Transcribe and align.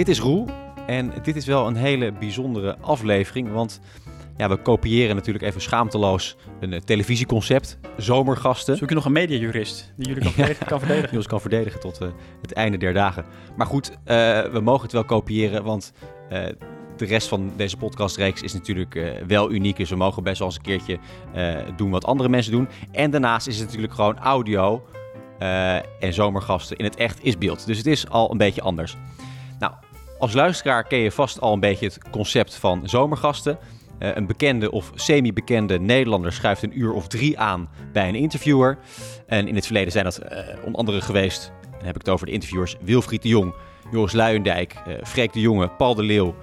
dit 0.00 0.08
is 0.08 0.20
Roel 0.20 0.46
en 0.86 1.12
dit 1.22 1.36
is 1.36 1.46
wel 1.46 1.66
een 1.66 1.76
hele 1.76 2.12
bijzondere 2.12 2.76
aflevering, 2.80 3.52
want 3.52 3.80
ja, 4.36 4.48
we 4.48 4.56
kopiëren 4.56 5.14
natuurlijk 5.14 5.44
even 5.44 5.60
schaamteloos 5.60 6.36
een 6.60 6.72
uh, 6.72 6.80
televisieconcept, 6.80 7.78
zomergasten. 7.96 8.76
Zoek 8.76 8.88
je 8.88 8.94
nog 8.94 9.04
een 9.04 9.12
mediajurist 9.12 9.92
die 9.96 10.08
jullie 10.08 10.22
kan, 10.22 10.32
verdedigen, 10.38 10.66
kan 10.66 10.78
verdedigen? 10.78 11.08
Die 11.08 11.18
ons 11.18 11.26
kan 11.26 11.40
verdedigen 11.40 11.80
tot 11.80 12.02
uh, 12.02 12.08
het 12.42 12.52
einde 12.52 12.78
der 12.78 12.92
dagen. 12.92 13.24
Maar 13.56 13.66
goed, 13.66 13.90
uh, 13.90 13.96
we 14.40 14.60
mogen 14.62 14.82
het 14.82 14.92
wel 14.92 15.04
kopiëren, 15.04 15.64
want 15.64 15.92
de 16.96 17.04
rest 17.04 17.28
van 17.28 17.52
deze 17.56 17.76
podcastreeks 17.76 18.42
is 18.42 18.52
natuurlijk 18.52 19.14
wel 19.26 19.52
uniek. 19.52 19.76
Dus 19.76 19.90
we 19.90 19.96
mogen 19.96 20.22
best 20.22 20.38
wel 20.38 20.48
eens 20.48 20.56
een 20.56 20.62
keertje 20.62 20.98
doen 21.76 21.90
wat 21.90 22.04
andere 22.04 22.28
mensen 22.28 22.52
doen. 22.52 22.68
En 22.92 23.10
daarnaast 23.10 23.46
is 23.46 23.56
het 23.56 23.66
natuurlijk 23.66 23.94
gewoon 23.94 24.18
audio 24.18 24.86
en 26.00 26.12
zomergasten 26.14 26.76
in 26.76 26.84
het 26.84 26.96
echt 26.96 27.24
is 27.24 27.38
beeld. 27.38 27.66
Dus 27.66 27.76
het 27.76 27.86
is 27.86 28.08
al 28.08 28.30
een 28.30 28.38
beetje 28.38 28.62
anders. 28.62 28.96
Als 30.20 30.32
luisteraar 30.32 30.84
ken 30.84 30.98
je 30.98 31.10
vast 31.10 31.40
al 31.40 31.52
een 31.52 31.60
beetje 31.60 31.86
het 31.86 31.98
concept 32.10 32.54
van 32.54 32.80
zomergasten. 32.84 33.58
Uh, 33.98 34.08
een 34.14 34.26
bekende 34.26 34.70
of 34.70 34.90
semi-bekende 34.94 35.78
Nederlander 35.78 36.32
schuift 36.32 36.62
een 36.62 36.80
uur 36.80 36.92
of 36.92 37.06
drie 37.06 37.38
aan 37.38 37.68
bij 37.92 38.08
een 38.08 38.14
interviewer. 38.14 38.78
En 39.26 39.48
in 39.48 39.54
het 39.54 39.64
verleden 39.64 39.92
zijn 39.92 40.04
dat 40.04 40.20
uh, 40.22 40.38
onder 40.64 40.78
andere 40.78 41.00
geweest, 41.00 41.52
dan 41.62 41.84
heb 41.84 41.94
ik 41.94 42.00
het 42.00 42.08
over 42.08 42.26
de 42.26 42.32
interviewers 42.32 42.76
Wilfried 42.80 43.22
de 43.22 43.28
Jong, 43.28 43.54
Joris 43.90 44.12
Luijendijk, 44.12 44.74
uh, 44.88 44.94
Freek 45.02 45.32
de 45.32 45.40
Jonge, 45.40 45.68
Paul 45.68 45.94
de 45.94 46.02
Leeuw. 46.02 46.34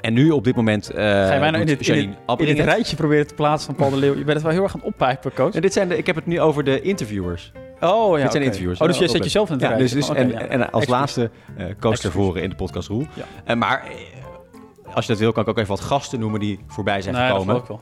En 0.00 0.12
nu 0.12 0.30
op 0.30 0.44
dit 0.44 0.56
moment. 0.56 0.90
Ga 0.94 1.34
je 1.34 1.40
mij 1.40 1.50
nou 1.50 1.60
in 1.60 1.66
dit, 1.66 1.88
in, 1.88 2.16
dit, 2.26 2.48
in 2.48 2.56
dit 2.56 2.64
rijtje 2.64 2.96
proberen 2.96 3.26
te 3.26 3.34
plaatsen 3.34 3.66
van 3.66 3.74
Paul 3.74 3.90
de 3.90 3.96
Leeuw? 3.96 4.14
Je 4.14 4.24
bent 4.24 4.32
het 4.32 4.42
wel 4.42 4.52
heel 4.52 4.62
erg 4.62 4.74
aan 4.74 4.80
het 4.80 4.88
oppijpen, 4.88 5.32
coach. 5.32 5.54
En 5.54 5.60
dit 5.60 5.72
zijn 5.72 5.88
de, 5.88 5.96
ik 5.96 6.06
heb 6.06 6.16
het 6.16 6.26
nu 6.26 6.40
over 6.40 6.64
de 6.64 6.80
interviewers. 6.80 7.52
Oh 7.80 8.16
ja, 8.18 8.22
Dit 8.22 8.22
zijn 8.22 8.26
okay. 8.28 8.42
interviewers. 8.42 8.80
Oh, 8.80 8.86
dus 8.86 8.98
je 8.98 9.08
zet 9.08 9.22
jezelf 9.24 9.48
in 9.48 9.52
het 9.54 9.62
ja, 9.62 9.76
dus, 9.76 9.92
dus, 9.92 10.10
okay, 10.10 10.22
en, 10.22 10.30
ja. 10.30 10.38
en, 10.38 10.70
als 10.70 10.86
laatste 10.86 11.30
uh, 11.58 11.64
coach 11.80 11.98
tevoren 11.98 12.42
in 12.42 12.50
de 12.50 12.56
podcast 12.56 12.88
Roel. 12.88 13.06
Ja. 13.14 13.24
Uh, 13.46 13.56
maar 13.56 13.84
als 14.94 15.06
je 15.06 15.12
dat 15.12 15.20
wil, 15.20 15.32
kan 15.32 15.42
ik 15.42 15.48
ook 15.48 15.56
even 15.58 15.68
wat 15.68 15.80
gasten 15.80 16.20
noemen 16.20 16.40
die 16.40 16.60
voorbij 16.66 17.02
zijn 17.02 17.14
Nee, 17.14 17.30
gekomen. 17.30 17.62
wel. 17.68 17.80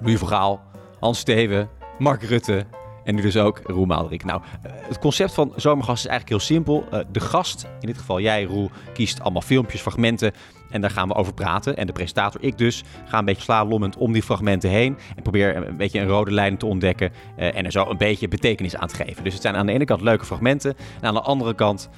Louis 0.00 0.18
van 0.18 0.28
Gaal, 0.28 0.60
Hans 1.00 1.18
Steven, 1.18 1.68
Mark 1.98 2.22
Rutte 2.22 2.64
en 3.04 3.14
nu 3.14 3.22
dus 3.22 3.36
ook 3.36 3.60
Roel 3.64 3.84
Maalderik. 3.84 4.24
Nou, 4.24 4.40
uh, 4.40 4.72
het 4.74 4.98
concept 4.98 5.34
van 5.34 5.52
Zomergast 5.56 6.04
is 6.04 6.10
eigenlijk 6.10 6.40
heel 6.40 6.54
simpel. 6.56 6.86
Uh, 6.92 7.00
de 7.12 7.20
gast, 7.20 7.66
in 7.80 7.86
dit 7.86 7.98
geval 7.98 8.20
jij 8.20 8.42
Roel, 8.42 8.70
kiest 8.92 9.20
allemaal 9.20 9.42
filmpjes, 9.42 9.80
fragmenten 9.80 10.32
en 10.70 10.80
daar 10.80 10.90
gaan 10.90 11.08
we 11.08 11.14
over 11.14 11.34
praten. 11.34 11.76
En 11.76 11.86
de 11.86 11.92
presentator, 11.92 12.42
ik 12.42 12.58
dus, 12.58 12.82
ga 13.04 13.18
een 13.18 13.24
beetje 13.24 13.42
slalommend 13.42 13.96
om 13.96 14.12
die 14.12 14.22
fragmenten 14.22 14.70
heen 14.70 14.98
en 15.16 15.22
probeer 15.22 15.56
een 15.56 15.76
beetje 15.76 16.00
een 16.00 16.06
rode 16.06 16.30
lijn 16.30 16.56
te 16.56 16.66
ontdekken 16.66 17.12
uh, 17.38 17.56
en 17.56 17.64
er 17.64 17.72
zo 17.72 17.84
een 17.84 17.96
beetje 17.96 18.28
betekenis 18.28 18.76
aan 18.76 18.88
te 18.88 18.94
geven. 18.94 19.24
Dus 19.24 19.32
het 19.32 19.42
zijn 19.42 19.56
aan 19.56 19.66
de 19.66 19.72
ene 19.72 19.84
kant 19.84 20.00
leuke 20.00 20.24
fragmenten 20.24 20.74
en 21.00 21.08
aan 21.08 21.14
de 21.14 21.20
andere 21.20 21.54
kant 21.54 21.88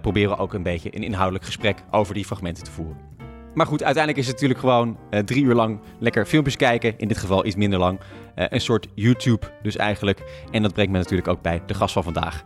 proberen 0.00 0.30
we 0.30 0.38
ook 0.38 0.54
een 0.54 0.62
beetje 0.62 0.96
een 0.96 1.02
inhoudelijk 1.02 1.44
gesprek 1.44 1.84
over 1.90 2.14
die 2.14 2.24
fragmenten 2.24 2.64
te 2.64 2.70
voeren. 2.70 3.13
Maar 3.54 3.66
goed, 3.66 3.82
uiteindelijk 3.82 4.22
is 4.22 4.26
het 4.26 4.34
natuurlijk 4.34 4.60
gewoon 4.60 4.98
uh, 5.10 5.20
drie 5.20 5.44
uur 5.44 5.54
lang 5.54 5.80
lekker 5.98 6.26
filmpjes 6.26 6.56
kijken. 6.56 6.98
In 6.98 7.08
dit 7.08 7.18
geval 7.18 7.46
iets 7.46 7.56
minder 7.56 7.78
lang. 7.78 8.00
Uh, 8.00 8.44
een 8.48 8.60
soort 8.60 8.88
YouTube 8.94 9.46
dus 9.62 9.76
eigenlijk. 9.76 10.46
En 10.50 10.62
dat 10.62 10.72
brengt 10.72 10.92
me 10.92 10.98
natuurlijk 10.98 11.28
ook 11.28 11.42
bij 11.42 11.62
de 11.66 11.74
gast 11.74 11.92
van 11.92 12.02
vandaag. 12.02 12.44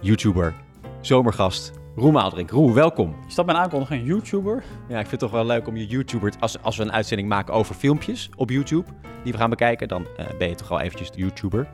YouTuber, 0.00 0.54
zomergast, 1.00 1.72
Roel 1.96 2.10
Maaldrink. 2.10 2.50
Roel, 2.50 2.74
welkom. 2.74 3.14
Is 3.28 3.34
dat 3.34 3.46
mijn 3.46 3.58
aankondiging? 3.58 4.06
YouTuber? 4.06 4.62
Ja, 4.88 4.98
ik 4.98 5.06
vind 5.06 5.10
het 5.10 5.20
toch 5.20 5.30
wel 5.30 5.46
leuk 5.46 5.66
om 5.66 5.76
je 5.76 5.86
YouTuber... 5.86 6.32
Als, 6.40 6.62
als 6.62 6.76
we 6.76 6.82
een 6.82 6.92
uitzending 6.92 7.28
maken 7.28 7.54
over 7.54 7.74
filmpjes 7.74 8.30
op 8.36 8.50
YouTube... 8.50 8.90
die 9.22 9.32
we 9.32 9.38
gaan 9.38 9.50
bekijken, 9.50 9.88
dan 9.88 10.06
uh, 10.20 10.26
ben 10.38 10.48
je 10.48 10.54
toch 10.54 10.68
wel 10.68 10.80
eventjes 10.80 11.10
de 11.10 11.18
YouTuber. 11.18 11.68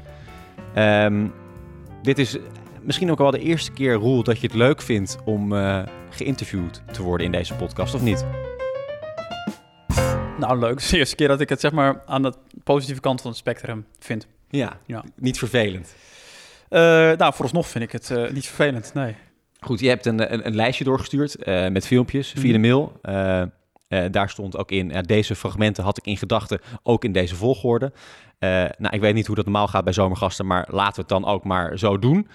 Um, 0.76 1.32
dit 2.02 2.18
is 2.18 2.38
misschien 2.80 3.10
ook 3.10 3.18
wel 3.18 3.30
de 3.30 3.38
eerste 3.38 3.72
keer, 3.72 3.94
Roel, 3.94 4.22
dat 4.22 4.40
je 4.40 4.46
het 4.46 4.56
leuk 4.56 4.82
vindt... 4.82 5.18
om 5.24 5.52
geïnterviewd 6.10 6.82
te 6.92 7.02
worden 7.02 7.26
in 7.26 7.32
deze 7.32 7.54
podcast, 7.54 7.94
of 7.94 8.02
niet? 8.02 8.24
Nou, 10.42 10.58
leuk. 10.58 10.70
Het 10.70 10.82
is 10.82 10.88
de 10.88 10.96
eerste 10.96 11.16
keer 11.16 11.28
dat 11.28 11.40
ik 11.40 11.48
het 11.48 11.60
zeg 11.60 11.72
maar 11.72 12.02
aan 12.06 12.22
de 12.22 12.32
positieve 12.64 13.00
kant 13.00 13.20
van 13.20 13.30
het 13.30 13.38
spectrum 13.38 13.86
vind. 13.98 14.26
Ja, 14.50 14.78
ja. 14.86 15.04
niet 15.16 15.38
vervelend. 15.38 15.94
Uh, 16.70 16.78
nou, 17.12 17.32
vooralsnog 17.32 17.68
vind 17.68 17.84
ik 17.84 17.92
het 17.92 18.10
uh, 18.10 18.30
niet 18.30 18.46
vervelend, 18.46 18.94
nee. 18.94 19.16
Goed, 19.60 19.80
je 19.80 19.88
hebt 19.88 20.06
een, 20.06 20.32
een, 20.32 20.46
een 20.46 20.54
lijstje 20.54 20.84
doorgestuurd 20.84 21.36
uh, 21.48 21.68
met 21.68 21.86
filmpjes 21.86 22.34
via 22.36 22.52
de 22.52 22.58
mail. 22.58 23.00
daar 24.10 24.30
stond 24.30 24.56
ook 24.56 24.70
in, 24.70 24.88
deze 25.06 25.34
fragmenten 25.34 25.84
had 25.84 25.98
ik 25.98 26.06
in 26.06 26.16
gedachten, 26.16 26.60
ook 26.82 27.04
in 27.04 27.12
deze 27.12 27.34
volgorde. 27.34 27.92
nou, 28.78 28.90
ik 28.90 29.00
weet 29.00 29.14
niet 29.14 29.26
hoe 29.26 29.36
dat 29.36 29.44
normaal 29.44 29.68
gaat 29.68 29.84
bij 29.84 29.92
zomergasten, 29.92 30.46
maar 30.46 30.68
laten 30.70 30.94
we 30.94 31.00
het 31.00 31.08
dan 31.08 31.24
ook 31.24 31.44
maar 31.44 31.78
zo 31.78 31.98
doen. 31.98 32.28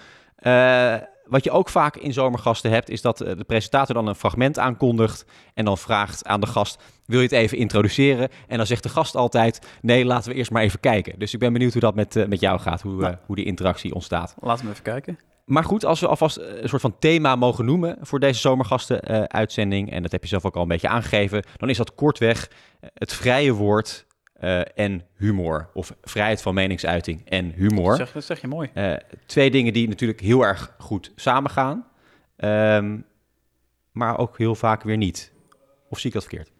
Wat 1.28 1.44
je 1.44 1.50
ook 1.50 1.68
vaak 1.68 1.96
in 1.96 2.12
zomergasten 2.12 2.70
hebt, 2.70 2.88
is 2.88 3.02
dat 3.02 3.18
de 3.18 3.44
presentator 3.46 3.94
dan 3.94 4.06
een 4.06 4.14
fragment 4.14 4.58
aankondigt 4.58 5.24
en 5.54 5.64
dan 5.64 5.78
vraagt 5.78 6.26
aan 6.26 6.40
de 6.40 6.46
gast, 6.46 6.82
wil 7.06 7.18
je 7.18 7.24
het 7.24 7.34
even 7.34 7.58
introduceren? 7.58 8.28
En 8.46 8.56
dan 8.56 8.66
zegt 8.66 8.82
de 8.82 8.88
gast 8.88 9.16
altijd, 9.16 9.66
nee, 9.82 10.04
laten 10.04 10.30
we 10.30 10.36
eerst 10.36 10.50
maar 10.50 10.62
even 10.62 10.80
kijken. 10.80 11.18
Dus 11.18 11.34
ik 11.34 11.40
ben 11.40 11.52
benieuwd 11.52 11.72
hoe 11.72 11.80
dat 11.80 11.94
met, 11.94 12.16
uh, 12.16 12.26
met 12.26 12.40
jou 12.40 12.60
gaat, 12.60 12.82
hoe, 12.82 12.92
nou. 12.92 13.12
uh, 13.12 13.18
hoe 13.26 13.36
die 13.36 13.44
interactie 13.44 13.94
ontstaat. 13.94 14.34
Laten 14.40 14.64
we 14.64 14.70
even 14.70 14.82
kijken. 14.82 15.18
Maar 15.44 15.64
goed, 15.64 15.84
als 15.84 16.00
we 16.00 16.06
alvast 16.06 16.36
een 16.36 16.68
soort 16.68 16.82
van 16.82 16.98
thema 16.98 17.36
mogen 17.36 17.64
noemen 17.64 17.96
voor 18.00 18.20
deze 18.20 18.40
zomergasten-uitzending, 18.40 19.88
uh, 19.88 19.96
en 19.96 20.02
dat 20.02 20.12
heb 20.12 20.22
je 20.22 20.28
zelf 20.28 20.44
ook 20.44 20.56
al 20.56 20.62
een 20.62 20.68
beetje 20.68 20.88
aangegeven, 20.88 21.44
dan 21.56 21.68
is 21.68 21.76
dat 21.76 21.94
kortweg 21.94 22.50
het 22.94 23.12
vrije 23.12 23.52
woord 23.52 24.06
uh, 24.40 24.60
en 24.74 25.02
humor. 25.16 25.68
Of 25.74 25.94
vrijheid 26.02 26.42
van 26.42 26.54
meningsuiting 26.54 27.28
en 27.28 27.52
humor. 27.52 27.88
Dat 27.88 27.96
zeg, 27.96 28.12
dat 28.12 28.24
zeg 28.24 28.40
je 28.40 28.46
mooi. 28.46 28.70
Uh, 28.74 28.94
twee 29.26 29.50
dingen 29.50 29.72
die 29.72 29.88
natuurlijk 29.88 30.20
heel 30.20 30.42
erg 30.42 30.74
goed 30.78 31.12
samengaan, 31.16 31.86
um, 32.36 33.04
maar 33.92 34.18
ook 34.18 34.38
heel 34.38 34.54
vaak 34.54 34.82
weer 34.82 34.96
niet. 34.96 35.32
Of 35.88 35.98
zie 35.98 36.06
ik 36.06 36.14
dat 36.14 36.24
verkeerd? 36.24 36.50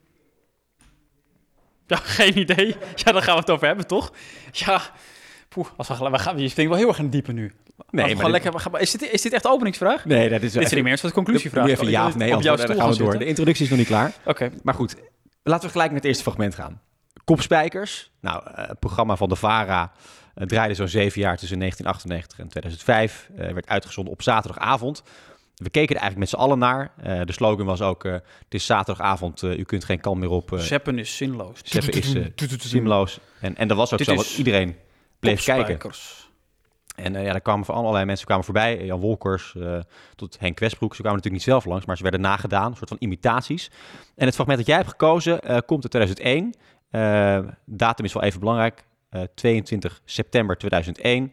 Ja, 1.87 1.97
geen 2.21 2.39
idee. 2.39 2.77
Ja, 2.95 3.13
daar 3.13 3.23
gaan 3.23 3.35
we 3.35 3.41
het 3.41 3.51
over 3.51 3.67
hebben, 3.67 3.87
toch? 3.87 4.13
Ja, 4.53 4.83
poeh, 5.49 5.67
als 5.77 5.89
we, 5.89 6.11
we 6.11 6.19
gaan, 6.19 6.39
je 6.39 6.49
springt 6.49 6.71
wel 6.71 6.81
heel 6.81 6.89
erg 6.89 6.99
in 6.99 7.11
diepe 7.11 7.33
nu. 7.33 7.53
Nee, 7.91 8.17
maar 8.17 8.31
lekker, 8.31 8.53
we 8.53 8.59
gaan, 8.59 8.81
is, 8.81 8.91
dit, 8.91 9.13
is 9.13 9.23
dit 9.23 9.33
echt 9.33 9.43
de 9.43 9.49
openingsvraag? 9.49 10.05
Nee, 10.05 10.29
dat 10.29 10.43
is 10.43 10.53
Dit 10.53 10.63
is 10.63 10.71
niet 10.71 10.83
meer 10.83 10.93
een 10.93 10.99
soort 10.99 11.13
conclusievraag. 11.13 11.69
Even 11.69 11.91
ja 11.91 12.07
of 12.07 12.17
nee, 12.17 12.37
op 12.37 12.43
jouw 12.43 12.57
dan 12.57 12.77
gaan 12.77 12.91
we 12.91 12.97
door. 12.97 13.19
De 13.19 13.25
introductie 13.25 13.65
is 13.65 13.71
nog 13.71 13.79
niet 13.79 13.89
klaar. 13.89 14.13
Oké. 14.21 14.31
Okay. 14.31 14.51
Maar 14.63 14.75
goed, 14.75 14.97
laten 15.43 15.65
we 15.67 15.71
gelijk 15.71 15.91
met 15.91 15.99
het 15.99 16.09
eerste 16.09 16.23
fragment 16.23 16.55
gaan. 16.55 16.81
Kopspijkers. 17.35 18.11
Nou, 18.21 18.43
uh, 18.49 18.69
het 18.69 18.79
programma 18.79 19.17
van 19.17 19.29
de 19.29 19.37
VARA 19.37 19.93
uh, 20.35 20.47
draaide 20.47 20.75
zo'n 20.75 20.89
zeven 20.89 21.21
jaar 21.21 21.37
tussen 21.37 21.59
1998 21.59 22.39
en 22.39 22.49
2005. 22.49 23.31
Uh, 23.33 23.53
werd 23.53 23.69
uitgezonden 23.69 24.13
op 24.13 24.23
zaterdagavond. 24.23 25.03
We 25.59 25.71
keken 25.71 25.95
er 25.95 26.01
eigenlijk 26.01 26.19
met 26.19 26.29
z'n 26.29 26.45
allen 26.45 26.59
naar. 26.59 26.93
Uh, 27.07 27.21
de 27.25 27.33
slogan 27.33 27.67
was 27.67 27.81
ook, 27.81 28.05
uh, 28.05 28.13
het 28.13 28.55
is 28.55 28.67
zaterdagavond, 28.67 29.43
uh, 29.43 29.59
u 29.59 29.63
kunt 29.63 29.85
geen 29.85 30.01
kant 30.01 30.19
meer 30.21 30.31
op. 30.31 30.51
Zeppen 30.55 30.99
is 30.99 31.17
zinloos. 31.17 31.61
Zeppen 31.65 31.93
is 31.93 32.69
zinloos. 32.69 33.21
En, 33.41 33.57
en 33.57 33.69
dat 33.69 33.77
was 33.77 33.93
ook 33.93 33.99
Dit 33.99 34.07
zo, 34.07 34.15
want 34.15 34.37
iedereen 34.37 34.77
bleef 35.19 35.45
kijken. 35.45 35.91
En 36.97 37.13
ja, 37.13 37.33
daar 37.33 37.41
kwamen 37.41 37.65
van 37.65 37.75
allerlei 37.75 38.05
mensen 38.05 38.27
kwamen 38.27 38.45
voorbij. 38.45 38.85
Jan 38.85 39.01
Wolkers 39.01 39.57
tot 40.15 40.37
Henk 40.39 40.59
Westbroek. 40.59 40.95
Ze 40.95 41.01
kwamen 41.01 41.19
natuurlijk 41.19 41.45
niet 41.45 41.55
zelf 41.55 41.65
langs, 41.65 41.87
maar 41.87 41.97
ze 41.97 42.03
werden 42.03 42.21
nagedaan. 42.21 42.71
Een 42.71 42.77
soort 42.77 42.89
van 42.89 42.99
imitaties. 43.01 43.71
En 44.17 44.27
het 44.27 44.35
fragment 44.35 44.59
dat 44.59 44.67
jij 44.67 44.77
hebt 44.77 44.89
gekozen 44.89 45.41
komt 45.67 45.85
in 45.85 45.91
2001. 45.91 46.55
Datum 47.65 48.05
is 48.05 48.13
wel 48.13 48.23
even 48.23 48.41
belangrijk. 48.41 48.85
22 49.35 50.01
september 50.05 50.57
2001. 50.57 51.33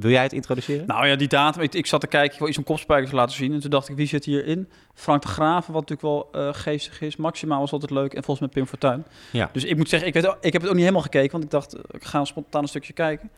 Wil 0.00 0.10
jij 0.10 0.22
het 0.22 0.32
introduceren? 0.32 0.86
Nou 0.86 1.06
ja, 1.06 1.16
die 1.16 1.28
datum. 1.28 1.62
Ik, 1.62 1.74
ik 1.74 1.86
zat 1.86 2.00
te 2.00 2.06
kijken, 2.06 2.32
ik 2.32 2.38
wil 2.38 2.48
iets 2.48 2.58
om 2.58 2.64
kopspijkers 2.64 3.12
laten 3.12 3.34
zien. 3.34 3.52
En 3.52 3.60
toen 3.60 3.70
dacht 3.70 3.88
ik, 3.88 3.96
wie 3.96 4.06
zit 4.06 4.24
hierin? 4.24 4.68
Frank 4.94 5.22
de 5.22 5.28
Graven, 5.28 5.72
wat 5.72 5.88
natuurlijk 5.88 6.32
wel 6.32 6.42
uh, 6.42 6.54
geestig 6.54 7.00
is. 7.00 7.16
Maxima 7.16 7.58
was 7.58 7.72
altijd 7.72 7.90
leuk. 7.90 8.14
En 8.14 8.24
volgens 8.24 8.40
mij 8.40 8.48
Pim 8.48 8.66
Fortuyn. 8.66 9.04
Ja. 9.32 9.50
Dus 9.52 9.64
ik 9.64 9.76
moet 9.76 9.88
zeggen, 9.88 10.08
ik, 10.08 10.14
weet, 10.14 10.36
ik 10.40 10.52
heb 10.52 10.62
het 10.62 10.64
ook 10.70 10.76
niet 10.76 10.82
helemaal 10.82 11.02
gekeken. 11.02 11.30
Want 11.30 11.44
ik 11.44 11.50
dacht, 11.50 11.76
ik 11.90 12.04
ga 12.04 12.18
een 12.18 12.26
spontaan 12.26 12.62
een 12.62 12.68
stukje 12.68 12.92
kijken. 12.92 13.30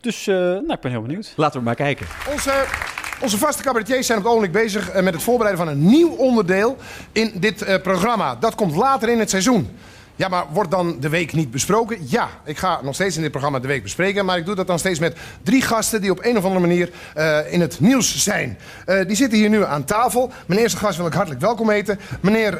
Dus, 0.00 0.26
uh, 0.26 0.36
nou, 0.36 0.72
ik 0.72 0.80
ben 0.80 0.90
heel 0.90 1.02
benieuwd. 1.02 1.32
Laten 1.36 1.58
we 1.58 1.64
maar 1.64 1.74
kijken. 1.74 2.06
Onze, 2.32 2.50
onze 3.20 3.38
vaste 3.38 3.62
cabaretiers 3.62 4.06
zijn 4.06 4.18
op 4.18 4.24
het 4.24 4.32
ogenblik 4.32 4.62
bezig 4.62 4.94
uh, 4.94 5.02
met 5.02 5.14
het 5.14 5.22
voorbereiden 5.22 5.64
van 5.64 5.74
een 5.74 5.86
nieuw 5.86 6.10
onderdeel 6.10 6.76
in 7.12 7.32
dit 7.34 7.62
uh, 7.62 7.74
programma. 7.82 8.36
Dat 8.40 8.54
komt 8.54 8.74
later 8.74 9.08
in 9.08 9.18
het 9.18 9.30
seizoen. 9.30 9.68
Ja, 10.16 10.28
maar 10.28 10.44
wordt 10.52 10.70
dan 10.70 10.96
de 11.00 11.08
week 11.08 11.32
niet 11.32 11.50
besproken? 11.50 11.98
Ja, 12.08 12.28
ik 12.44 12.58
ga 12.58 12.80
nog 12.82 12.94
steeds 12.94 13.16
in 13.16 13.22
dit 13.22 13.30
programma 13.30 13.58
de 13.58 13.66
week 13.66 13.82
bespreken. 13.82 14.24
Maar 14.24 14.36
ik 14.36 14.44
doe 14.46 14.54
dat 14.54 14.66
dan 14.66 14.78
steeds 14.78 14.98
met 14.98 15.16
drie 15.42 15.62
gasten 15.62 16.00
die 16.00 16.10
op 16.10 16.24
een 16.24 16.36
of 16.36 16.44
andere 16.44 16.66
manier 16.66 16.90
uh, 17.16 17.52
in 17.52 17.60
het 17.60 17.80
nieuws 17.80 18.22
zijn. 18.22 18.58
Die 19.06 19.16
zitten 19.16 19.38
hier 19.38 19.48
nu 19.48 19.64
aan 19.64 19.84
tafel. 19.84 20.30
Mijn 20.46 20.60
eerste 20.60 20.76
gast 20.78 20.96
wil 20.96 21.06
ik 21.06 21.12
hartelijk 21.12 21.40
welkom 21.40 21.70
heten. 21.70 21.98
Meneer 22.20 22.50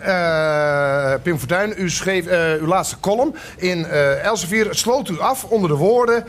Pim 1.22 1.38
Fortuyn, 1.38 1.74
u 1.76 1.90
schreef 1.90 2.26
uw 2.60 2.66
laatste 2.66 3.00
column 3.00 3.34
in 3.56 3.86
Elsevier. 4.22 4.68
Sloot 4.70 5.08
u 5.08 5.20
af 5.20 5.44
onder 5.44 5.68
de 5.68 5.76
woorden 5.76 6.24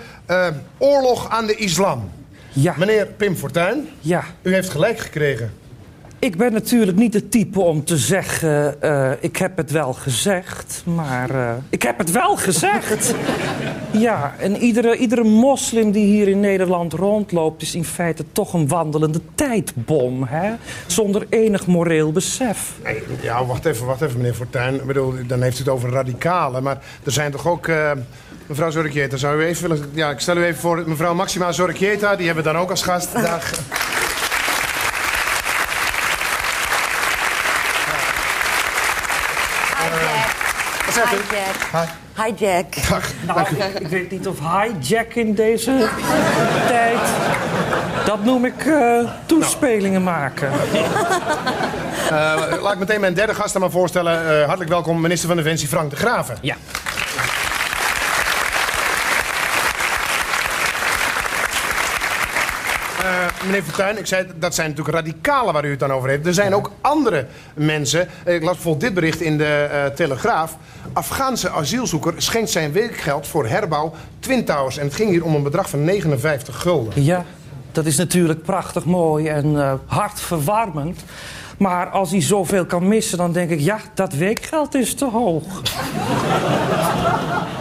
oorlog 0.78 1.30
aan 1.30 1.46
de 1.46 1.56
islam. 1.56 2.12
Ja. 2.54 2.74
Meneer 2.78 3.06
Pim 3.06 3.36
Fortuyn, 3.36 3.90
ja. 4.00 4.24
u 4.42 4.54
heeft 4.54 4.70
gelijk 4.70 5.00
gekregen. 5.00 5.52
Ik 6.20 6.38
ben 6.38 6.54
natuurlijk 6.54 6.98
niet 6.98 7.14
het 7.14 7.32
type 7.32 7.60
om 7.60 7.84
te 7.84 7.98
zeggen, 7.98 8.82
eh, 8.82 9.12
ik 9.20 9.38
heb 9.38 9.58
het 9.58 9.72
wel 9.72 9.94
gezegd, 9.94 10.84
maar 10.86 11.30
eh, 11.30 11.54
ik 11.70 11.82
heb 11.82 11.98
het 11.98 12.12
wel 12.12 12.36
gezegd. 12.36 13.14
ja, 14.08 14.36
en 14.40 14.56
iedere, 14.56 14.98
iedere 14.98 15.24
moslim 15.24 15.92
die 15.92 16.06
hier 16.06 16.28
in 16.28 16.40
Nederland 16.40 16.94
rondloopt 16.94 17.62
is 17.62 17.76
in 17.76 17.86
feite 17.86 18.24
toch 18.32 18.54
een 18.54 18.68
wandelende 18.68 19.20
tijdbom, 19.36 20.24
hè? 20.24 20.54
Zonder 20.88 21.26
enig 21.30 21.68
moreel 21.68 22.12
besef. 22.12 22.74
Nee, 22.84 23.04
ja, 23.22 23.46
wacht 23.46 23.66
even, 23.66 23.86
wacht 23.86 24.02
even, 24.02 24.18
meneer 24.18 24.34
Fortuyn. 24.34 24.76
Ik 24.76 24.86
bedoel, 24.86 25.14
dan 25.28 25.42
heeft 25.42 25.56
u 25.58 25.60
het 25.60 25.70
over 25.70 25.90
radicalen. 25.90 26.64
Maar 26.64 26.78
er 27.04 27.12
zijn 27.12 27.32
toch 27.32 27.48
ook... 27.48 27.68
eh, 27.68 27.92
mevrouw 28.48 28.70
Zorkieta, 28.70 29.18
zou 29.18 29.42
u 29.42 29.46
even 29.46 29.70
willen... 29.70 29.90
Ja, 29.94 30.10
ik 30.10 30.20
stel 30.20 30.38
u 30.38 30.44
even 30.44 30.60
voor 30.60 30.84
mevrouw 30.86 31.14
Maxima 31.14 31.52
Zorkieta. 31.52 32.16
Die 32.16 32.26
hebben 32.26 32.44
we 32.44 32.52
dan 32.52 32.62
ook 32.62 32.70
als 32.70 32.84
gast. 32.84 33.10
U? 33.16 33.20
Hi 41.00 41.16
Jack. 41.32 41.56
Hi. 41.72 42.24
Hi 42.24 42.46
Jack. 42.46 42.90
Dag. 42.90 43.12
Nou, 43.26 43.56
ik 43.80 43.88
weet 43.88 44.12
niet 44.12 44.28
of 44.28 44.40
hijack 44.40 45.14
in 45.14 45.34
deze 45.34 45.90
tijd. 46.68 47.00
Dat 48.06 48.24
noem 48.24 48.46
ik 48.46 48.66
eh, 48.66 49.00
toespelingen 49.26 50.04
maken. 50.04 50.52
Eh, 52.08 52.62
laat 52.62 52.74
ik 52.74 52.80
meteen 52.80 53.00
mijn 53.00 53.14
derde 53.14 53.34
gast 53.34 53.56
aan 53.56 53.62
maar 53.62 53.72
voorstellen. 53.72 54.30
Eh, 54.30 54.46
hartelijk 54.46 54.70
welkom, 54.70 55.02
minister 55.02 55.28
van 55.28 55.38
Defensie 55.38 55.68
Frank 55.68 55.90
de 55.90 55.96
Graven. 55.96 56.38
Ja. 56.42 56.56
Eh, 63.04 63.37
meneer 63.48 63.64
Fortuyn, 63.64 63.98
ik 63.98 64.06
zei, 64.06 64.28
dat 64.36 64.56
zijn 64.56 64.70
natuurlijk 64.70 64.98
radicalen 64.98 65.54
waar 65.54 65.66
u 65.66 65.70
het 65.70 65.80
dan 65.80 65.92
over 65.92 66.10
heeft. 66.10 66.26
Er 66.26 66.34
zijn 66.34 66.56
ook 66.56 66.72
andere 66.82 67.26
mensen. 67.54 68.08
Ik 68.26 68.44
las 68.44 68.54
bijvoorbeeld 68.54 68.82
dit 68.82 68.94
bericht 68.94 69.22
in 69.22 69.38
de 69.38 69.68
eh, 69.72 69.86
Telegraaf. 69.86 70.58
Afghaanse 70.94 71.50
asielzoeker 71.50 72.14
schenkt 72.18 72.50
zijn 72.50 72.72
weekgeld 72.72 73.28
voor 73.28 73.48
herbouw 73.48 73.94
Twin 74.20 74.46
Towers. 74.46 74.78
En 74.78 74.86
het 74.86 74.96
ging 74.96 75.10
hier 75.10 75.24
om 75.24 75.36
een 75.36 75.44
bedrag 75.44 75.70
van 75.70 75.84
59 75.84 76.62
gulden. 76.62 77.04
Ja, 77.04 77.26
dat 77.72 77.86
is 77.86 77.98
natuurlijk 77.98 78.42
prachtig 78.42 78.86
mooi 78.86 79.28
en 79.28 79.62
eh, 79.62 79.74
hartverwarmend. 79.86 81.04
Maar 81.58 81.90
als 81.90 82.12
hij 82.12 82.22
zoveel 82.22 82.66
kan 82.66 82.88
missen, 82.88 83.18
dan 83.18 83.32
denk 83.32 83.50
ik, 83.50 83.60
ja, 83.60 83.80
dat 83.94 84.14
weekgeld 84.14 84.76
is 84.76 84.94
te 84.94 85.06
hoog. 85.06 85.46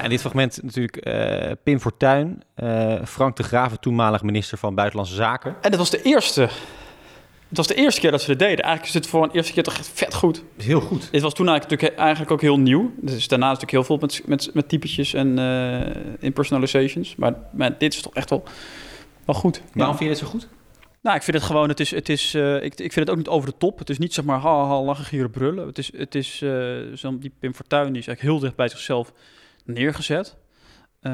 Ja, 0.00 0.06
in 0.06 0.12
dit 0.12 0.20
fragment 0.20 0.62
natuurlijk 0.62 0.96
eh, 0.96 1.50
Pim 1.62 1.80
Fortuyn, 1.80 2.42
eh, 2.54 2.94
Frank 3.04 3.36
de 3.36 3.42
Graven, 3.42 3.80
toenmalig 3.80 4.22
minister 4.22 4.58
van 4.58 4.74
Buitenlandse 4.74 5.14
Zaken. 5.14 5.56
En 5.60 5.70
dat 5.70 5.78
was 5.78 5.90
de 5.90 6.02
eerste. 6.02 6.40
Het 7.48 7.58
was 7.58 7.66
de 7.66 7.74
eerste 7.74 8.00
keer 8.00 8.10
dat 8.10 8.20
ze 8.20 8.26
dit 8.26 8.38
deden. 8.38 8.64
Eigenlijk 8.64 8.86
is 8.86 8.94
het 8.94 9.06
voor 9.06 9.22
een 9.22 9.30
eerste 9.30 9.52
keer 9.52 9.62
toch 9.62 9.76
echt 9.78 9.90
vet 9.94 10.14
goed. 10.14 10.44
Heel 10.56 10.80
goed. 10.80 11.08
Dit 11.12 11.22
was 11.22 11.34
toen 11.34 11.48
eigenlijk, 11.48 11.80
natuurlijk 11.80 12.00
eigenlijk 12.00 12.30
ook 12.30 12.40
heel 12.40 12.58
nieuw. 12.60 12.92
Dus 12.96 13.28
daarna 13.28 13.50
is 13.52 13.58
natuurlijk 13.58 13.70
heel 13.70 13.84
veel 13.84 13.96
met, 13.96 14.22
met, 14.26 14.50
met 14.54 14.68
typetjes 14.68 15.14
en 15.14 15.38
eh 15.38 15.96
impersonalizations. 16.18 17.16
Maar, 17.16 17.34
maar 17.52 17.78
dit 17.78 17.94
is 17.94 18.02
toch 18.02 18.14
echt 18.14 18.30
wel, 18.30 18.42
wel 19.24 19.34
goed. 19.34 19.62
Waarom 19.72 19.92
Ja. 19.92 19.98
vind 19.98 19.98
je 19.98 20.06
dit 20.08 20.18
zo 20.18 20.26
goed? 20.26 20.48
Nou, 21.02 21.16
ik 21.16 21.22
vind 21.22 21.36
het 21.36 21.46
gewoon, 21.46 21.68
het 21.68 21.80
is, 21.80 21.90
het 21.90 22.08
is, 22.08 22.34
eh, 22.34 22.54
ik, 22.54 22.62
ik 22.80 22.92
vind 22.92 22.94
het 22.94 23.10
ook 23.10 23.16
niet 23.16 23.28
over 23.28 23.48
de 23.50 23.56
top. 23.58 23.78
Het 23.78 23.90
is 23.90 23.98
niet 23.98 24.14
zeg 24.14 24.24
maar 24.24 24.38
ha, 24.38 24.66
ha 24.66 24.80
lachen, 24.82 25.04
gieren, 25.04 25.30
brullen. 25.30 25.66
Het 25.66 25.78
is, 25.78 25.92
het 25.96 26.14
is 26.14 26.42
eh, 26.42 26.76
zo'n 26.94 27.18
die 27.18 27.32
Pim 27.38 27.54
Fortuyn, 27.54 27.92
die 27.92 27.98
is 28.00 28.06
eigenlijk 28.06 28.20
heel 28.20 28.38
dicht 28.38 28.56
bij 28.56 28.68
zichzelf 28.68 29.12
neergezet. 29.72 30.36
Eh, 31.00 31.12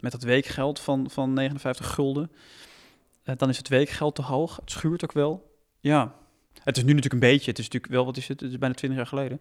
met 0.00 0.12
dat 0.12 0.22
weekgeld 0.22 0.80
van, 0.80 1.10
van 1.10 1.32
59 1.32 1.86
gulden. 1.86 2.30
Eh, 3.22 3.34
dan 3.36 3.48
is 3.48 3.56
het 3.56 3.68
weekgeld 3.68 4.14
te 4.14 4.22
hoog. 4.22 4.56
Het 4.56 4.70
schuurt 4.70 5.04
ook 5.04 5.12
wel. 5.12 5.56
Ja, 5.80 6.14
het 6.62 6.76
is 6.76 6.82
nu 6.82 6.88
natuurlijk 6.92 7.22
een 7.22 7.30
beetje. 7.30 7.50
Het 7.50 7.58
is 7.58 7.64
natuurlijk 7.64 7.92
wel, 7.92 8.04
wat 8.04 8.16
is 8.16 8.28
het? 8.28 8.40
Het 8.40 8.50
is 8.50 8.58
bijna 8.58 8.74
20 8.74 8.98
jaar 8.98 9.08
geleden. 9.08 9.40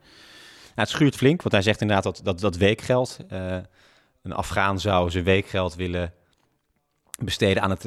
Nou, 0.66 0.88
het 0.88 0.90
schuurt 0.90 1.16
flink, 1.16 1.42
want 1.42 1.54
hij 1.54 1.64
zegt 1.64 1.82
inderdaad 1.82 2.04
dat 2.04 2.22
dat, 2.24 2.40
dat 2.40 2.58
weekgeld... 2.58 3.20
eh, 3.30 3.58
een 4.24 4.34
Afghaan 4.34 4.80
zou 4.80 5.10
zijn 5.10 5.24
weekgeld 5.24 5.76
willen 5.76 6.14
besteden 7.24 7.64
aan 7.64 7.70
het 7.70 7.86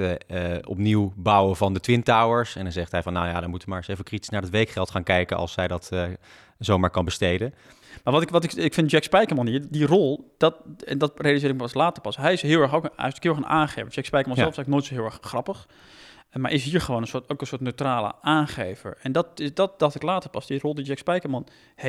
opnieuw 0.67 1.13
bouwen 1.17 1.57
van 1.57 1.75
de 1.75 1.81
Twin 1.81 2.03
Towers. 2.03 2.57
En 2.57 2.63
dan 2.63 2.73
zegt 2.73 2.93
hij 2.93 3.03
van, 3.03 3.13
nou 3.13 3.27
ja, 3.27 3.41
dan 3.41 3.51
moeten 3.51 3.69
we 3.69 3.75
maar 3.75 3.83
eens 3.83 3.93
even 3.93 4.05
kritisch 4.05 4.29
naar 4.29 4.43
het 4.43 4.51
weekgeld 4.51 4.91
gaan 4.91 5.03
kijken... 5.03 5.37
als 5.37 5.53
zij 5.53 5.69
dat 5.69 5.89
eh, 5.93 6.09
zomaar 6.59 6.91
kan 6.91 7.05
besteden. 7.05 7.55
Maar 8.05 8.13
wat 8.13 8.23
ik, 8.23 8.31
wat 8.31 8.45
ik, 8.45 8.53
ik 8.53 8.75
vind 8.75 8.91
Jack 8.91 9.03
Spijkerman 9.03 9.47
hier, 9.47 9.67
die 9.71 9.87
rol, 9.87 10.35
dat, 10.39 10.57
en 10.85 10.99
dat 10.99 11.21
realiseer 11.21 11.49
ik 11.49 11.55
me 11.55 11.61
pas 11.63 11.75
later 11.75 12.03
pas. 12.03 12.17
Hij 12.17 12.33
is 12.33 12.43
heel 12.43 12.61
erg, 12.61 12.75
ook, 12.75 12.91
hij 12.97 13.09
is 13.09 13.17
heel 13.21 13.31
erg 13.31 13.41
een 13.41 13.47
aangever. 13.47 13.93
Jack 13.93 14.05
Spijkerman 14.05 14.37
Ja. 14.39 14.43
zelf 14.43 14.51
is 14.51 14.59
eigenlijk 14.59 14.69
nooit 14.69 14.85
zo 14.85 14.95
heel 14.95 15.05
erg 15.05 15.19
grappig. 15.31 15.69
Eh, 16.31 16.41
Maar 16.43 16.53
is 16.53 16.65
hier 16.65 16.81
gewoon 16.81 17.01
een 17.03 17.09
soort, 17.09 17.29
ook 17.31 17.41
een 17.41 17.47
soort 17.47 17.61
neutrale 17.61 18.15
aangever. 18.21 18.99
En 19.03 19.13
dat, 19.13 19.41
is, 19.41 19.55
dat 19.55 19.79
dacht 19.79 19.95
ik 19.95 20.03
later 20.03 20.31
pas. 20.31 20.47
Die 20.47 20.59
rol 20.61 20.75
die 20.75 20.85
Jack 20.85 20.99
Spijkerman 20.99 21.47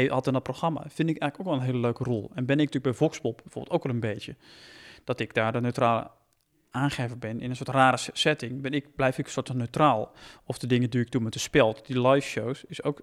had 0.07 0.27
in 0.27 0.33
dat 0.33 0.43
programma, 0.43 0.79
vind 0.87 1.09
ik 1.09 1.17
eigenlijk 1.17 1.39
ook 1.39 1.45
wel 1.45 1.55
een 1.55 1.61
hele 1.73 1.77
leuke 1.79 2.03
rol. 2.03 2.23
En 2.33 2.45
ben 2.45 2.59
ik 2.59 2.65
natuurlijk 2.65 2.83
bij 2.83 2.93
Voxpop 2.93 3.39
bijvoorbeeld 3.43 3.73
ook 3.75 3.83
wel 3.83 3.93
een 3.93 3.99
beetje. 3.99 4.35
Dat 5.03 5.19
ik 5.19 5.33
daar 5.33 5.51
de 5.51 5.61
neutrale 5.61 6.11
aangever 6.71 7.17
ben 7.17 7.41
in 7.41 7.49
een 7.49 7.55
soort 7.55 7.69
rare 7.69 7.97
setting. 8.13 8.61
Ben 8.61 8.71
ik, 8.73 8.95
blijf 8.95 9.17
ik 9.17 9.25
een 9.25 9.31
soort 9.31 9.53
neutraal. 9.53 10.11
Of 10.45 10.57
de 10.57 10.67
dingen 10.67 10.89
die 10.89 11.01
ik 11.01 11.11
doe 11.11 11.21
met 11.21 11.33
de 11.33 11.39
speld, 11.39 11.85
die 11.85 12.07
live 12.07 12.27
shows, 12.27 12.63
is 12.63 12.83
ook 12.83 13.01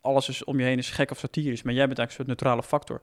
alles 0.00 0.28
is 0.28 0.44
om 0.44 0.58
je 0.58 0.64
heen 0.64 0.78
is 0.78 0.90
gek 0.90 1.10
of 1.10 1.18
satirisch, 1.18 1.62
maar 1.62 1.74
jij 1.74 1.86
bent 1.86 1.98
eigenlijk 1.98 2.28
een 2.28 2.36
soort 2.36 2.42
neutrale 2.42 2.68
factor. 2.68 3.00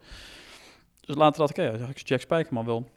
Dus 1.02 1.16
later 1.16 1.40
dat 1.40 1.50
ik, 1.50 1.56
ja, 1.56 1.78
zag 1.78 1.90
ik 1.90 2.08
Jack 2.08 2.22
Spijkerman 2.22 2.66
wel. 2.66 2.90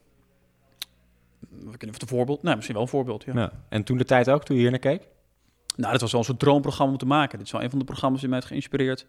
Of 1.67 1.73
het 1.73 2.03
een 2.03 2.09
voorbeeld, 2.09 2.43
nee, 2.43 2.55
misschien 2.55 2.75
wel 2.75 2.85
een 2.85 2.91
voorbeeld, 2.91 3.25
ja. 3.25 3.33
Ja. 3.35 3.53
En 3.69 3.85
toen 3.85 3.99
de 3.99 4.05
tijd 4.05 4.31
ook, 4.31 4.45
toen 4.45 4.57
je 4.57 4.63
hier 4.63 4.71
naar 4.71 4.81
keek? 4.81 5.09
Nou, 5.77 5.93
dat 5.93 6.01
was 6.01 6.11
wel 6.11 6.21
een 6.21 6.27
soort 6.27 6.39
droomprogramma 6.39 6.93
om 6.93 6.99
te 6.99 7.07
maken. 7.07 7.39
Dit 7.39 7.47
is 7.47 7.53
wel 7.53 7.63
een 7.63 7.71
van 7.71 7.79
de 7.79 7.85
programma's 7.85 8.21
die 8.21 8.29
mij 8.29 8.39
heeft 8.39 8.51
geïnspireerd. 8.51 9.07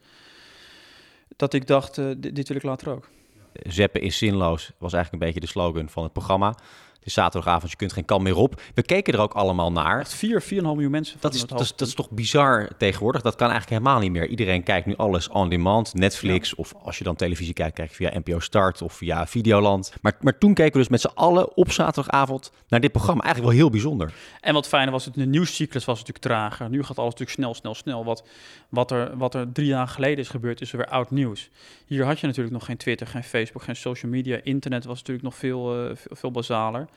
Dat 1.36 1.54
ik 1.54 1.68
dacht, 1.68 1.98
eh, 1.98 2.06
dit, 2.18 2.36
dit 2.36 2.48
wil 2.48 2.58
ik 2.58 2.64
later 2.64 2.90
ook. 2.90 3.10
Zeppen 3.54 4.02
is 4.02 4.18
zinloos, 4.18 4.72
was 4.78 4.94
eigenlijk 4.94 5.24
een 5.24 5.30
beetje 5.30 5.46
de 5.46 5.52
slogan 5.52 5.90
van 5.90 6.04
het 6.04 6.14
programma. 6.14 6.56
Het 7.02 7.10
is 7.10 7.16
zaterdagavond, 7.16 7.72
je 7.72 7.78
kunt 7.78 7.94
geen 7.94 8.06
kant 8.06 8.24
meer 8.24 8.36
op. 8.36 8.62
We 8.74 8.82
keken 8.82 9.14
er 9.14 9.20
ook 9.20 9.34
allemaal 9.34 9.72
naar. 9.72 10.00
Echt 10.00 10.14
4, 10.14 10.42
4,5 10.42 10.48
miljoen 10.50 10.92
mensen. 10.92 11.18
Dat 11.20 11.34
is, 11.34 11.40
dat, 11.40 11.52
is, 11.52 11.58
hoofd. 11.58 11.78
dat 11.78 11.88
is 11.88 11.94
toch 11.94 12.10
bizar 12.10 12.70
tegenwoordig? 12.78 13.22
Dat 13.22 13.36
kan 13.36 13.50
eigenlijk 13.50 13.82
helemaal 13.82 14.02
niet 14.02 14.12
meer. 14.12 14.28
Iedereen 14.28 14.64
kijkt 14.64 14.86
nu 14.86 14.96
alles 14.96 15.30
on 15.30 15.50
demand, 15.50 15.94
Netflix. 15.94 16.56
Of 16.56 16.74
als 16.84 16.98
je 16.98 17.04
dan 17.04 17.16
televisie 17.16 17.54
kijkt, 17.54 17.76
kijk 17.76 17.90
je 17.90 17.96
via 17.96 18.20
NPO 18.20 18.40
Start 18.40 18.82
of 18.82 18.94
via 18.94 19.28
Videoland. 19.28 19.94
Maar, 20.02 20.18
maar 20.22 20.38
toen 20.38 20.54
keken 20.54 20.72
we 20.72 20.78
dus 20.78 20.88
met 20.88 21.02
z'n 21.02 21.12
allen 21.14 21.56
op 21.58 21.72
zaterdagavond 21.72 22.52
naar 22.68 22.80
dit 22.80 22.92
programma. 22.92 23.24
Eigenlijk 23.24 23.54
wel 23.54 23.62
heel 23.62 23.72
bijzonder. 23.72 24.14
En 24.42 24.54
wat 24.54 24.68
fijner 24.68 24.92
was, 24.92 25.06
het, 25.06 25.14
de 25.14 25.26
nieuwscyclus 25.26 25.86
was 25.86 26.00
natuurlijk 26.00 26.26
trager. 26.26 26.70
Nu 26.70 26.84
gaat 26.84 26.98
alles 26.98 27.12
natuurlijk 27.12 27.38
snel, 27.38 27.54
snel, 27.54 27.76
snel. 27.76 28.06
Wat, 28.06 28.24
wat, 28.70 28.92
er, 28.92 29.18
wat 29.18 29.36
er 29.36 29.52
drie 29.52 29.68
jaar 29.68 29.88
geleden 29.88 30.18
is 30.18 30.30
gebeurd, 30.30 30.62
is 30.62 30.72
er 30.72 30.78
weer 30.78 30.88
oud 30.88 31.12
nieuws. 31.12 31.50
Hier 31.86 32.06
had 32.06 32.20
je 32.20 32.28
natuurlijk 32.28 32.54
nog 32.54 32.66
geen 32.66 32.78
Twitter, 32.78 33.08
geen 33.08 33.24
Facebook, 33.24 33.64
geen 33.64 33.76
social 33.76 34.12
media. 34.12 34.40
Internet 34.44 34.86
was 34.86 34.98
natuurlijk 34.98 35.26
nog 35.26 35.36
veel, 35.36 35.90
eh, 35.90 35.96
veel, 35.96 36.16
veel 36.16 36.32
basaler. 36.32 36.88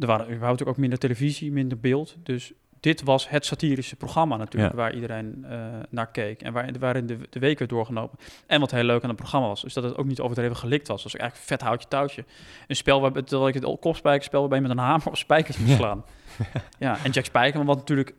Er 0.00 0.06
waren 0.06 0.32
überhaupt 0.32 0.64
ook 0.64 0.76
minder 0.76 0.98
televisie, 0.98 1.52
minder 1.52 1.78
beeld. 1.78 2.16
Dus 2.22 2.52
dit 2.80 3.02
was 3.02 3.28
het 3.28 3.44
satirische 3.44 3.96
programma 3.96 4.36
natuurlijk, 4.36 4.72
Ja. 4.72 4.78
waar 4.78 4.94
iedereen 4.94 5.44
eh, 5.44 5.58
naar 5.90 6.10
keek. 6.10 6.42
En 6.42 6.52
waar, 6.52 6.70
waarin 6.78 7.06
de, 7.06 7.18
de 7.30 7.38
week 7.38 7.58
werd 7.58 7.70
doorgenomen. 7.70 8.10
En 8.46 8.60
wat 8.60 8.70
heel 8.70 8.82
leuk 8.84 9.02
aan 9.02 9.08
het 9.08 9.18
programma 9.18 9.46
was, 9.46 9.64
is 9.64 9.72
dat 9.72 9.84
het 9.84 9.96
ook 9.96 10.06
niet 10.06 10.20
overdreven 10.20 10.56
gelikt 10.56 10.88
was. 10.88 11.02
Was 11.02 11.16
eigenlijk 11.16 11.48
vet 11.48 11.60
houtje 11.60 11.88
touwtje. 11.88 12.24
Een 12.66 12.76
spel 12.76 13.00
waar, 13.00 13.12
terwijl 13.12 13.48
ik 13.48 13.54
het 13.54 13.78
kopspijkerspel 13.80 14.40
waarbij 14.40 14.58
je 14.58 14.66
met 14.68 14.76
een 14.76 14.82
hamer 14.82 15.06
op 15.06 15.16
spijkers 15.16 15.58
moet 15.58 15.76
slaan. 15.76 16.04
Ja, 16.78 17.04
en 17.04 17.10
Jack 17.10 17.24
Spijkerman, 17.24 17.66
wat 17.66 17.76
natuurlijk... 17.76 18.14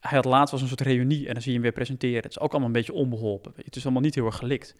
Hij 0.00 0.16
had 0.16 0.24
laatst 0.24 0.52
was 0.52 0.62
een 0.62 0.68
soort 0.68 0.80
reunie 0.80 1.26
en 1.26 1.32
dan 1.32 1.42
zie 1.42 1.50
je 1.50 1.52
hem 1.52 1.62
weer 1.62 1.72
presenteren. 1.72 2.22
Het 2.22 2.30
is 2.30 2.38
ook 2.40 2.50
allemaal 2.50 2.66
een 2.68 2.74
beetje 2.74 2.92
onbeholpen. 2.92 3.52
Het 3.56 3.76
is 3.76 3.82
allemaal 3.82 4.02
niet 4.02 4.14
heel 4.14 4.26
erg 4.26 4.36
gelikt. 4.36 4.76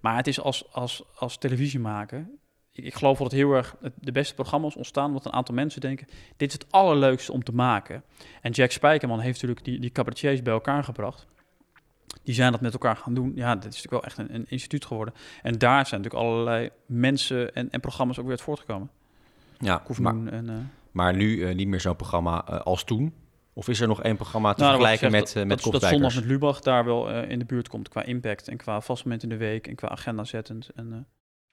Maar 0.00 0.16
het 0.16 0.26
is 0.26 0.40
als, 0.40 0.72
als, 0.72 1.04
als 1.14 1.38
televisiemaker... 1.38 2.28
Ik, 2.72 2.84
ik 2.84 2.94
geloof 2.94 3.18
dat 3.18 3.26
het 3.26 3.36
heel 3.36 3.52
erg 3.52 3.76
het- 3.80 3.92
de 4.00 4.12
beste 4.12 4.34
programma's 4.34 4.76
ontstaan... 4.76 5.06
omdat 5.06 5.24
een 5.24 5.32
aantal 5.32 5.54
mensen 5.54 5.80
denken... 5.80 6.06
dit 6.36 6.48
is 6.48 6.54
het 6.54 6.66
allerleukste 6.72 7.32
om 7.32 7.44
te 7.44 7.52
maken. 7.54 8.02
En 8.40 8.50
Jack 8.50 8.70
Spijkerman 8.70 9.20
heeft 9.20 9.34
natuurlijk 9.34 9.64
die, 9.64 9.80
die 9.80 9.90
cabaretiers 9.90 10.42
bij 10.42 10.52
elkaar 10.52 10.84
gebracht. 10.84 11.26
Die 12.24 12.34
zijn 12.34 12.52
dat 12.52 12.60
met 12.60 12.72
elkaar 12.72 12.96
gaan 12.96 13.14
doen. 13.14 13.32
Ja, 13.34 13.54
dit 13.54 13.72
is 13.74 13.82
natuurlijk 13.82 13.92
wel 13.92 14.04
echt 14.04 14.18
een, 14.18 14.34
een 14.34 14.46
instituut 14.48 14.84
geworden. 14.84 15.14
En 15.42 15.58
daar 15.58 15.86
zijn 15.86 16.00
natuurlijk 16.00 16.30
allerlei 16.30 16.70
mensen 16.86 17.54
en, 17.54 17.70
en 17.70 17.80
programma's 17.80 18.16
ook 18.18 18.22
weer 18.24 18.32
uit 18.32 18.42
voortgekomen. 18.42 18.90
Ja, 19.58 19.82
maar, 19.98 20.26
en... 20.26 20.48
eh, 20.48 20.54
maar 20.90 21.16
nu 21.16 21.44
eh, 21.44 21.54
niet 21.54 21.68
meer 21.68 21.80
zo'n 21.80 21.96
programma 21.96 22.46
eh, 22.48 22.60
als 22.60 22.84
toen. 22.84 23.14
Of 23.52 23.68
is 23.68 23.80
er 23.80 23.88
nog 23.88 24.02
één 24.02 24.16
programma 24.16 24.54
te 24.54 24.60
Nou, 24.60 24.72
er 24.72 24.78
vergelijken 24.78 25.10
met, 25.18 25.32
dat, 25.34 25.46
met 25.46 25.62
dat, 25.62 25.72
dat 25.72 25.90
zondag 25.90 26.14
met 26.14 26.24
Lubach 26.24 26.60
daar 26.60 26.84
wel 26.84 27.10
in 27.22 27.38
de 27.38 27.44
buurt 27.44 27.68
komt 27.68 27.88
qua 27.88 28.02
impact 28.02 28.48
en 28.48 28.56
qua 28.56 28.80
vast 28.80 29.04
moment 29.04 29.22
in 29.22 29.28
de 29.28 29.36
week 29.36 29.66
en 29.66 29.74
qua 29.74 29.88
agenda 29.88 30.24
zettend. 30.24 30.68
En, 30.74 31.06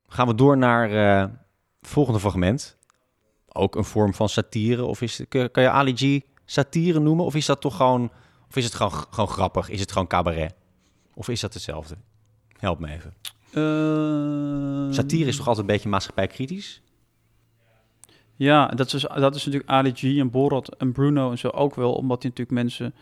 Gaan 0.10 0.28
we 0.28 0.36
door 0.36 0.58
naar 0.58 0.92
eh, 0.92 1.22
het 1.80 1.90
volgende 1.90 2.20
fragment. 2.20 2.78
Ook 3.48 3.76
een 3.76 3.84
vorm 3.84 4.14
van 4.14 4.30
satire. 4.30 4.86
Of 4.86 5.02
is, 5.02 5.22
kan 5.30 5.64
je 5.64 5.70
Ali 5.70 5.96
G 5.96 6.22
satire 6.46 7.00
noemen? 7.00 7.26
Of 7.26 7.36
is 7.36 7.46
dat 7.46 7.62
toch 7.62 7.76
gewoon... 7.76 8.12
Of 8.50 8.56
is 8.56 8.64
het 8.64 8.74
gewoon, 8.76 8.92
gewoon 8.92 9.30
grappig? 9.30 9.70
Is 9.70 9.80
het 9.80 9.92
gewoon 9.92 10.08
cabaret? 10.08 10.54
Of 11.14 11.30
is 11.30 11.40
dat 11.40 11.54
hetzelfde? 11.54 11.96
Help 12.58 12.80
me 12.80 12.88
even. 12.88 13.14
eh, 14.90 14.94
Satire 14.96 15.30
is 15.30 15.36
toch 15.38 15.48
altijd 15.48 15.68
een 15.68 15.74
beetje 15.74 15.90
maatschappijkritisch? 15.90 16.82
Ja, 18.36 18.68
dat 18.68 18.94
is, 18.94 19.02
dat 19.02 19.36
is 19.36 19.46
natuurlijk 19.46 19.72
Ali 19.72 19.92
G 19.96 20.04
en 20.04 20.30
Borat 20.30 20.76
en 20.76 20.92
Bruno 20.92 21.32
en 21.32 21.38
zo 21.38 21.48
ook 21.48 21.76
wel, 21.76 21.94
omdat 21.94 22.22
die 22.22 22.30
natuurlijk 22.30 22.58
mensen 22.58 22.94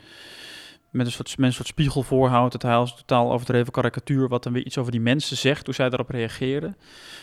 met 0.98 1.06
een 1.06 1.12
soort, 1.12 1.38
met 1.38 1.46
een 1.46 1.52
soort 1.54 1.68
spiegel 1.68 2.02
voorhoudt. 2.02 2.52
Het 2.52 2.62
hij 2.62 2.74
als 2.74 2.96
totaal 2.96 3.32
overdreven 3.32 3.72
karikatuur, 3.72 4.28
wat 4.28 4.42
dan 4.42 4.52
weer 4.52 4.64
iets 4.66 4.78
over 4.78 4.92
die 4.92 5.00
mensen 5.00 5.36
zegt, 5.36 5.66
hoe 5.66 5.74
zij 5.74 5.88
daarop 5.88 6.10
reageren. 6.10 6.76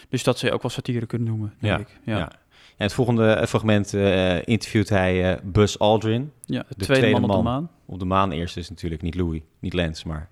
Dus 0.10 0.24
dat 0.24 0.38
zou 0.38 0.48
je 0.48 0.58
ook 0.58 0.62
wel 0.64 0.72
satire 0.72 1.06
kunnen 1.06 1.28
noemen, 1.28 1.54
denk 1.60 1.78
Ja, 1.78 1.80
ik. 1.80 2.00
Ja, 2.04 2.18
Ja. 2.18 2.32
En 2.78 2.84
het 2.86 2.94
volgende 2.94 3.32
eh, 3.32 3.48
fragment 3.48 3.94
eh, 3.94 4.48
interviewt 4.48 4.90
hij 4.90 5.34
eh, 5.34 5.42
Buzz 5.44 5.78
Aldrin 5.78 6.32
Ja, 6.42 6.60
de, 6.60 6.66
De 6.78 6.86
tweede, 6.86 7.04
tweede 7.04 7.20
man 7.20 7.30
op 7.30 7.38
de 7.38 7.44
maan. 7.44 7.70
op 7.86 8.00
de 8.00 8.06
maan. 8.06 8.32
Eerst 8.32 8.58
is 8.58 8.70
natuurlijk 8.70 9.02
niet 9.02 9.16
Louis, 9.16 9.42
niet 9.60 9.74
Lance, 9.74 10.08
maar 10.08 10.30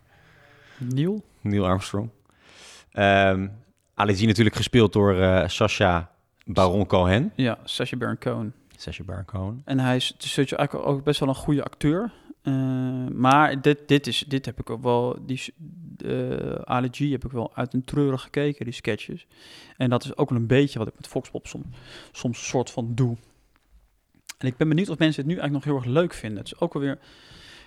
Neil? 0.78 1.24
Neil 1.42 1.66
Armstrong. 1.66 2.10
Ehm 2.92 3.48
Ali 3.94 4.16
G 4.16 4.26
natuurlijk 4.26 4.56
gespeeld 4.56 4.94
door 4.94 5.20
eh 5.20 5.48
Sacha 5.48 6.12
Baron 6.46 6.86
Cohen. 6.86 7.32
Ja, 7.36 7.58
Sacha 7.64 7.98
Baron 7.98 8.18
Cohen. 8.18 8.54
Sacha 8.78 9.04
Baron 9.04 9.26
Cohen. 9.26 9.62
En 9.66 9.80
hij 9.80 9.96
is 9.96 10.14
dus 10.18 10.38
is 10.38 10.52
eigenlijk 10.52 10.88
ook 10.88 11.04
best 11.04 11.20
wel 11.20 11.30
een 11.30 11.36
goede 11.36 11.64
acteur. 11.64 12.12
Eh, 12.44 12.54
maar 13.14 13.62
dit, 13.62 13.88
dit, 13.88 14.08
is, 14.08 14.24
dit 14.28 14.46
heb 14.46 14.60
ik 14.60 14.70
ook 14.70 14.84
wel, 14.84 15.18
die 15.26 15.54
uh, 16.06 17.12
heb 17.12 17.26
ik 17.26 17.32
wel 17.32 17.52
uit 17.56 17.74
een 17.74 17.84
treurig 17.84 18.22
gekeken, 18.22 18.66
die 18.66 18.74
sketches. 18.74 19.28
En 19.78 19.90
dat 19.90 20.04
is 20.04 20.18
ook 20.18 20.30
wel 20.30 20.40
een 20.40 20.48
beetje 20.48 20.80
wat 20.80 20.88
ik 20.88 20.94
met 20.96 21.08
Foxpop 21.08 21.48
soms, 21.48 21.66
soms 22.12 22.38
een 22.38 22.46
soort 22.46 22.70
van 22.70 22.92
doe. 22.96 23.18
En 24.38 24.48
ik 24.48 24.58
ben 24.58 24.68
benieuwd 24.68 24.90
of 24.90 24.98
mensen 24.98 25.22
het 25.22 25.32
nu 25.32 25.40
eigenlijk 25.40 25.66
nog 25.66 25.76
heel 25.76 25.84
erg 25.84 26.02
leuk 26.02 26.14
vinden. 26.14 26.38
Het 26.38 26.48
is 26.48 26.60
ook 26.60 26.74
alweer, 26.74 27.00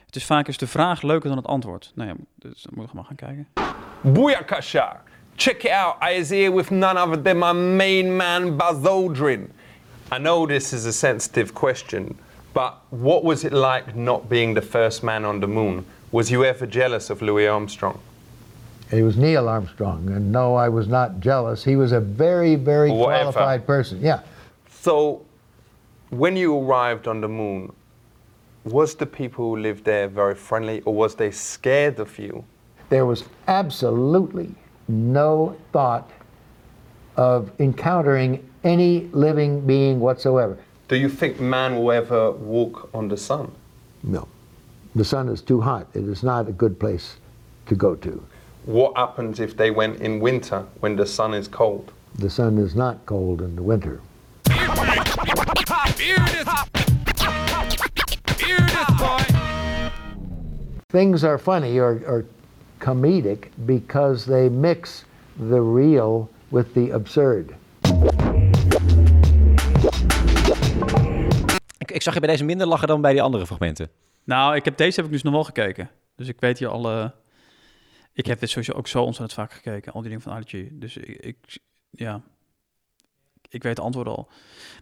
het 0.07 0.17
is 0.17 0.25
vaak 0.25 0.47
eens 0.47 0.59
de 0.59 0.67
vraag 0.67 1.03
leuker 1.03 1.29
dan 1.29 1.39
het 1.39 1.47
antwoord. 1.47 1.93
Nou 1.95 2.09
ja, 2.09 2.17
dus 2.35 2.63
dan 2.63 2.73
moet 2.75 2.87
ik 2.87 2.93
maar 2.93 3.05
gaan 3.05 3.17
kijken. 3.17 3.49
Booyakasha! 4.01 5.03
Check 5.37 5.63
it 5.63 5.71
out, 5.71 6.03
I 6.03 6.19
is 6.19 6.31
here 6.31 6.55
with 6.55 6.71
none 6.71 7.01
other 7.01 7.23
than 7.23 7.39
my 7.39 7.53
main 7.53 8.17
man 8.17 8.57
Buzz 8.57 8.87
Aldrin. 8.87 9.51
I 10.13 10.19
know 10.19 10.49
this 10.49 10.73
is 10.73 10.87
a 10.87 10.93
sensitive 10.93 11.53
question, 11.53 12.19
but 12.57 12.81
what 12.89 13.23
was 13.23 13.45
it 13.45 13.53
like 13.53 13.95
not 13.95 14.31
being 14.31 14.55
the 14.55 14.63
first 14.63 15.03
man 15.03 15.27
on 15.27 15.41
the 15.41 15.47
moon? 15.47 15.85
Was 16.11 16.31
you 16.31 16.43
ever 16.43 16.65
jealous 16.67 17.11
of 17.11 17.21
Louis 17.21 17.47
Armstrong? 17.47 18.01
It 18.91 19.03
was 19.03 19.19
Neil 19.19 19.47
Armstrong, 19.47 20.09
and 20.09 20.33
no, 20.33 20.55
I 20.55 20.71
was 20.71 20.89
not 20.89 21.21
jealous. 21.21 21.63
He 21.63 21.77
was 21.77 21.93
a 21.93 22.01
very, 22.01 22.55
very 22.55 22.91
Whatever. 22.91 23.33
qualified 23.33 23.67
person. 23.67 24.01
Yeah. 24.01 24.21
So, 24.71 25.27
when 26.09 26.35
you 26.35 26.57
arrived 26.57 27.07
on 27.07 27.21
the 27.21 27.29
moon, 27.29 27.75
was 28.65 28.95
the 28.95 29.05
people 29.05 29.45
who 29.51 29.61
lived 29.61 29.85
there 29.85 30.09
very 30.09 30.35
friendly 30.35 30.81
or 30.87 30.95
was 30.95 31.15
they 31.15 31.33
scared 31.33 32.01
of 32.01 32.19
you? 32.19 32.43
There 32.89 33.05
was 33.05 33.25
absolutely 33.49 34.55
no 34.89 35.55
thought 35.73 36.11
of 37.19 37.51
encountering 37.59 38.49
any 38.65 39.11
living 39.13 39.61
being 39.67 40.01
whatsoever. 40.01 40.57
Do 40.89 40.95
you 40.95 41.09
think 41.09 41.41
man 41.41 41.75
will 41.77 41.91
ever 41.91 42.31
walk 42.31 42.91
on 42.95 43.09
the 43.09 43.17
sun? 43.17 43.51
No. 44.05 44.29
The 44.95 45.05
sun 45.05 45.29
is 45.29 45.43
too 45.43 45.61
hot. 45.61 45.89
It 45.95 46.05
is 46.05 46.23
not 46.23 46.49
a 46.49 46.53
good 46.53 46.79
place 46.79 47.17
to 47.67 47.75
go 47.75 47.97
to. 47.97 48.25
What 48.67 48.97
happens 48.97 49.41
if 49.41 49.57
they 49.57 49.73
went 49.73 50.01
in 50.01 50.21
winter 50.21 50.65
when 50.79 50.95
the 50.95 51.05
sun 51.05 51.35
is 51.35 51.49
cold? 51.49 51.93
The 52.15 52.31
sun 52.31 52.59
is 52.59 52.77
not 52.77 53.05
cold 53.05 53.43
in 53.43 53.57
the 53.57 53.63
winter. 53.63 54.01
Things 60.89 61.25
are 61.25 61.37
funny 61.37 61.79
or, 61.79 62.01
or 62.07 62.25
comedic 62.79 63.49
because 63.67 64.25
they 64.25 64.49
mix 64.49 65.05
the 65.37 65.61
real 65.61 66.31
with 66.53 66.73
the 66.75 66.91
absurd. 66.91 67.57
Ik, 71.97 72.03
ik 72.03 72.03
zag 72.03 72.15
je 72.15 72.21
bij 72.21 72.29
deze 72.29 72.45
minder 72.45 72.67
lachen 72.67 72.89
dan 72.89 73.01
bij 73.01 73.13
die 73.13 73.23
andere 73.23 73.47
fragmenten. 73.47 73.91
Nou, 74.25 74.55
ik 74.57 74.65
heb, 74.65 74.77
deze 74.77 74.97
heb 74.97 75.05
ik 75.05 75.13
dus 75.13 75.23
nog 75.23 75.33
wel 75.33 75.45
gekeken. 75.45 75.91
Dus 76.17 76.29
ik 76.29 76.41
weet 76.41 76.59
hier 76.59 76.69
alle... 76.69 77.15
Ik 78.13 78.27
heb 78.27 78.41
dit 78.41 78.49
sowieso 78.51 78.73
ook 78.73 78.87
zo 78.87 79.03
ontzettend 79.03 79.39
vaak 79.39 79.53
gekeken, 79.53 79.93
al 79.93 80.01
die 80.01 80.09
dingen 80.11 80.25
van 80.25 80.43
G. 80.47 80.69
Dus 80.73 80.97
ik, 80.97 81.17
ik- 81.25 81.59
ja, 81.91 82.21
ik 83.49 83.63
weet 83.63 83.77
het 83.77 83.85
antwoord 83.87 84.07
al. 84.09 84.29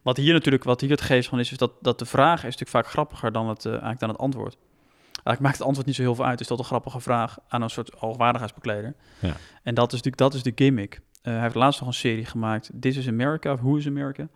Wat 0.03 0.17
hier 0.17 0.33
natuurlijk, 0.33 0.65
wat 0.65 0.81
hier 0.81 0.91
het 0.91 1.01
geest 1.01 1.29
van 1.29 1.39
is, 1.39 1.51
is 1.53 1.59
dat, 1.59 1.73
dat 1.81 1.99
de 1.99 2.05
vraag 2.05 2.37
is 2.37 2.43
natuurlijk 2.57 2.71
vaak 2.71 2.87
grappiger 2.87 3.33
dan 3.33 3.49
het, 3.49 3.65
eh, 3.65 3.71
eigenlijk 3.71 4.01
dan 4.01 4.09
het 4.09 4.19
antwoord. 4.19 4.57
Eigenlijk 5.13 5.41
maakt 5.41 5.57
het 5.59 5.67
antwoord 5.67 5.87
niet 5.87 5.97
zo 5.97 6.03
heel 6.03 6.15
veel 6.15 6.25
uit. 6.25 6.41
Is 6.41 6.47
dat 6.47 6.59
een 6.59 6.65
grappige 6.65 7.01
vraag 7.01 7.39
aan 7.49 7.63
een 7.63 7.71
soort 7.71 7.91
hoogwaardigheidsbekleder. 7.99 8.95
Ja. 9.19 9.37
En 9.63 9.75
dat 9.75 9.87
is 9.87 9.93
natuurlijk 10.03 10.17
dat 10.17 10.35
is 10.35 10.43
de 10.43 10.53
gimmick. 10.55 11.01
Eh, 11.23 11.33
hij 11.33 11.43
heeft 11.43 11.55
laatst 11.55 11.81
nog 11.81 11.89
een 11.89 11.95
serie 11.95 12.25
gemaakt, 12.27 12.71
This 12.81 12.97
is 12.97 13.09
America, 13.09 13.53
of 13.53 13.61
Who 13.61 13.77
is 13.77 13.87
America? 13.87 14.29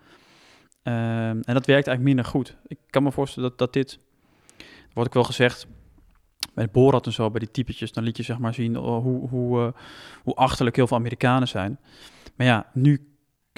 Ehm, 0.83 1.41
en 1.43 1.55
dat 1.55 1.67
werkt 1.67 1.87
eigenlijk 1.87 2.03
minder 2.03 2.25
goed. 2.25 2.57
Ik 2.67 2.79
kan 2.91 3.03
me 3.03 3.13
voorstellen 3.13 3.49
dat, 3.49 3.59
dat 3.59 3.73
dit, 3.73 3.99
wordt 4.93 5.09
ook 5.09 5.15
wel 5.15 5.25
gezegd, 5.25 5.67
het 6.55 6.73
Borat 6.73 7.07
en 7.07 7.13
zo, 7.13 7.31
bij 7.31 7.41
die 7.41 7.51
typetjes, 7.51 7.93
dan 7.93 8.05
liet 8.05 8.17
je 8.17 8.23
zeg 8.23 8.39
maar 8.39 8.55
zien 8.55 8.77
oh, 8.77 9.03
hoe, 9.03 9.29
hoe, 9.29 9.61
eh, 9.61 9.81
hoe 10.23 10.35
achterlijk 10.35 10.77
heel 10.77 10.87
veel 10.87 10.97
Amerikanen 10.97 11.49
zijn. 11.49 11.79
Maar 12.37 12.47
ja, 12.47 12.67
nu, 12.73 13.09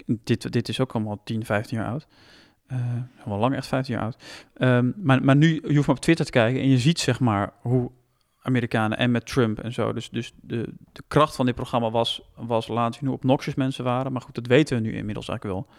dit, 0.07 0.53
dit 0.53 0.69
is 0.69 0.81
ook 0.81 0.93
allemaal 0.93 1.21
10, 1.25 1.45
15 1.45 1.79
jaar 1.79 1.89
oud. 1.89 2.07
Eh 2.67 2.79
wel 3.25 3.39
lang 3.39 3.55
echt 3.55 3.67
15 3.67 3.95
jaar 3.95 4.03
oud. 4.03 4.23
Ehm, 4.55 4.91
maar, 4.97 5.25
maar 5.25 5.37
nu, 5.37 5.55
je 5.55 5.75
hoeft 5.75 5.87
maar 5.87 5.97
op 5.97 6.03
Twitter 6.03 6.25
te 6.25 6.31
kijken 6.31 6.61
en 6.61 6.69
je 6.69 6.79
ziet 6.79 6.99
zeg 6.99 7.21
maar 7.21 7.53
hoe 7.61 7.91
Amerikanen 8.43 8.99
en 8.99 9.11
met 9.11 9.27
Trump 9.27 9.59
en 9.59 9.73
zo. 9.73 9.93
Dus, 9.93 10.11
dus 10.11 10.33
de, 10.41 10.75
de 10.93 11.03
kracht 11.09 11.37
van 11.37 11.47
dit 11.47 11.55
programma 11.55 11.91
was, 11.91 12.23
was 12.35 12.69
laten 12.69 12.95
zien 12.95 13.09
hoe 13.09 13.17
obnoxious 13.17 13.55
mensen 13.55 13.85
waren. 13.85 14.13
Maar 14.13 14.23
goed, 14.23 14.35
dat 14.35 14.47
weten 14.47 14.77
we 14.77 14.83
nu 14.83 14.97
inmiddels 14.97 15.29
eigenlijk 15.29 15.59
wel. 15.59 15.77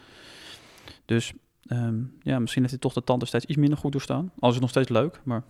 Dus 1.04 1.32
ehm, 1.66 2.00
ja, 2.20 2.38
misschien 2.38 2.60
heeft 2.62 2.72
hij 2.74 2.82
toch 2.82 2.92
de 2.92 3.04
tanden 3.04 3.28
steeds 3.28 3.44
iets 3.44 3.58
minder 3.58 3.78
goed 3.78 3.92
doorstaan. 3.92 4.32
Al 4.38 4.48
is 4.48 4.52
het 4.54 4.60
nog 4.62 4.70
steeds 4.70 4.88
leuk, 4.88 5.20
maar... 5.24 5.42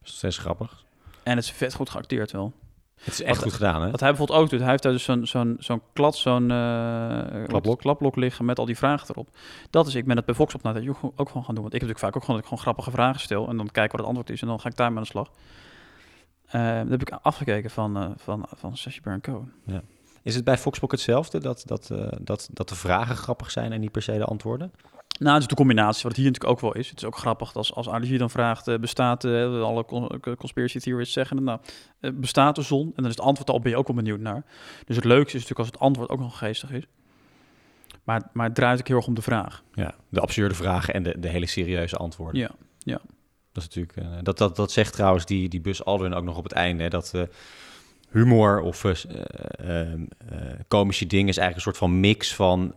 Dat 0.00 0.08
is 0.10 0.16
steeds 0.16 0.38
grappig. 0.38 0.84
En 1.22 1.36
het 1.36 1.44
is 1.44 1.50
vet 1.50 1.74
goed 1.74 1.90
geacteerd 1.90 2.30
wel. 2.32 2.52
Het 2.94 3.12
is 3.12 3.22
echt 3.22 3.34
Wat- 3.34 3.44
goed 3.44 3.52
gedaan, 3.52 3.82
hè? 3.82 3.90
Wat 3.90 4.00
hij 4.00 4.08
bijvoorbeeld 4.08 4.38
ook 4.38 4.50
doet, 4.50 4.60
hij 4.60 4.70
heeft 4.70 4.82
daar 4.82 4.92
dus 4.92 5.04
zo'n 5.04 5.26
zo'n 5.26 5.56
zo'n 5.58 5.82
klad, 5.92 6.16
zo'n 6.16 6.50
eh, 6.50 7.44
Klapblok. 7.46 7.78
klapblok 7.78 8.16
liggen 8.16 8.44
met 8.44 8.58
al 8.58 8.64
die 8.64 8.76
vragen 8.76 9.08
erop. 9.10 9.28
Dat 9.70 9.86
is, 9.86 9.94
ik 9.94 10.04
ben 10.04 10.16
het 10.16 10.24
bij 10.24 10.34
Vox 10.34 10.54
op 10.54 10.62
dat 10.62 10.76
ook 10.76 11.28
gewoon 11.28 11.44
gaan 11.44 11.54
doen. 11.54 11.62
Want 11.62 11.74
ik 11.74 11.80
heb 11.80 11.88
natuurlijk 11.88 11.98
vaak 11.98 12.16
ook 12.16 12.20
gewoon 12.20 12.36
dat 12.36 12.38
ik 12.38 12.44
gewoon 12.44 12.62
grappige 12.62 12.90
vragen 12.90 13.20
stel 13.20 13.48
en 13.48 13.56
dan 13.56 13.70
kijk 13.70 13.90
wat 13.90 14.00
het 14.00 14.08
antwoord 14.08 14.30
is 14.30 14.40
en 14.42 14.46
dan 14.48 14.60
ga 14.60 14.68
ik 14.68 14.76
daarmee 14.76 14.96
aan 14.96 15.02
de 15.02 15.08
slag. 15.08 15.30
Eh 16.46 16.78
dat 16.78 16.88
heb 16.88 17.00
ik 17.00 17.10
afgekeken 17.10 17.70
van, 17.70 17.96
eh 17.96 18.10
van, 18.16 18.46
van 18.56 18.76
Sacha 18.76 19.00
Baron 19.02 19.20
Cohen. 19.20 19.52
Is 20.22 20.34
het 20.34 20.44
bij 20.44 20.58
Foxbook 20.58 20.90
hetzelfde, 20.90 21.40
dat, 21.40 21.62
dat, 21.66 21.90
eh, 21.90 22.06
dat, 22.20 22.48
dat 22.52 22.68
de 22.68 22.74
vragen 22.74 23.16
grappig 23.16 23.50
zijn 23.50 23.72
en 23.72 23.80
niet 23.80 23.92
per 23.92 24.02
se 24.02 24.12
de 24.18 24.24
antwoorden? 24.24 24.72
Nou, 25.18 25.32
het 25.32 25.42
is 25.42 25.48
de 25.48 25.54
combinatie, 25.54 26.02
wat 26.02 26.16
hier 26.16 26.24
natuurlijk 26.26 26.52
ook 26.52 26.60
wel 26.60 26.74
is. 26.74 26.90
Het 26.90 26.98
is 26.98 27.04
ook 27.04 27.16
grappig 27.16 27.54
als, 27.54 27.74
als 27.74 27.86
G 27.86 28.18
dan 28.18 28.30
vraagt, 28.30 28.68
eh, 28.68 28.78
bestaat, 28.78 29.24
eh, 29.24 29.62
alle 29.62 29.84
con- 29.84 30.20
conspiracy 30.38 30.78
theorists 30.78 31.14
zeggen, 31.14 31.44
nou, 31.44 31.60
bestaat 32.14 32.54
de 32.54 32.62
zon? 32.62 32.86
En 32.86 32.92
dan 32.94 33.04
is 33.04 33.16
het 33.16 33.20
antwoord 33.20 33.50
al, 33.50 33.60
ben 33.60 33.70
je 33.70 33.76
ook 33.76 33.86
wel 33.86 33.96
benieuwd 33.96 34.20
naar. 34.20 34.44
Dus 34.84 34.96
het 34.96 35.04
leukste 35.04 35.36
is 35.36 35.42
natuurlijk 35.42 35.58
als 35.58 35.68
het 35.68 35.78
antwoord 35.78 36.08
ook 36.10 36.20
nog 36.20 36.38
geestig 36.38 36.70
is. 36.70 36.86
Maar, 38.04 38.30
maar 38.32 38.46
het 38.46 38.54
draait 38.54 38.78
ook 38.80 38.88
heel 38.88 38.96
erg 38.96 39.06
om 39.06 39.14
de 39.14 39.22
vraag. 39.22 39.62
Ja, 39.74 39.94
de 40.08 40.20
absurde 40.20 40.54
vragen 40.54 40.94
en 40.94 41.02
de, 41.02 41.18
de 41.18 41.28
hele 41.28 41.46
serieuze 41.46 41.96
antwoorden. 41.96 42.40
Ja, 42.40 42.50
ja. 42.78 43.00
Dat, 43.52 43.62
is 43.62 43.76
natuurlijk, 43.76 44.24
dat, 44.24 44.38
dat, 44.38 44.56
dat 44.56 44.72
zegt 44.72 44.92
trouwens 44.92 45.26
die, 45.26 45.48
die 45.48 45.60
Bus 45.60 45.84
Aldrin 45.84 46.14
ook 46.14 46.24
nog 46.24 46.36
op 46.36 46.44
het 46.44 46.52
einde. 46.52 46.82
hè, 46.82 46.88
Dat 46.88 47.12
humor 48.12 48.60
of 48.60 48.84
eh, 48.84 48.92
eh, 49.58 49.92
eh, 49.92 49.98
komische 50.68 51.06
dingen 51.06 51.28
is 51.28 51.36
eigenlijk 51.36 51.56
een 51.56 51.72
soort 51.72 51.90
van 51.90 52.00
mix 52.00 52.34
van 52.34 52.74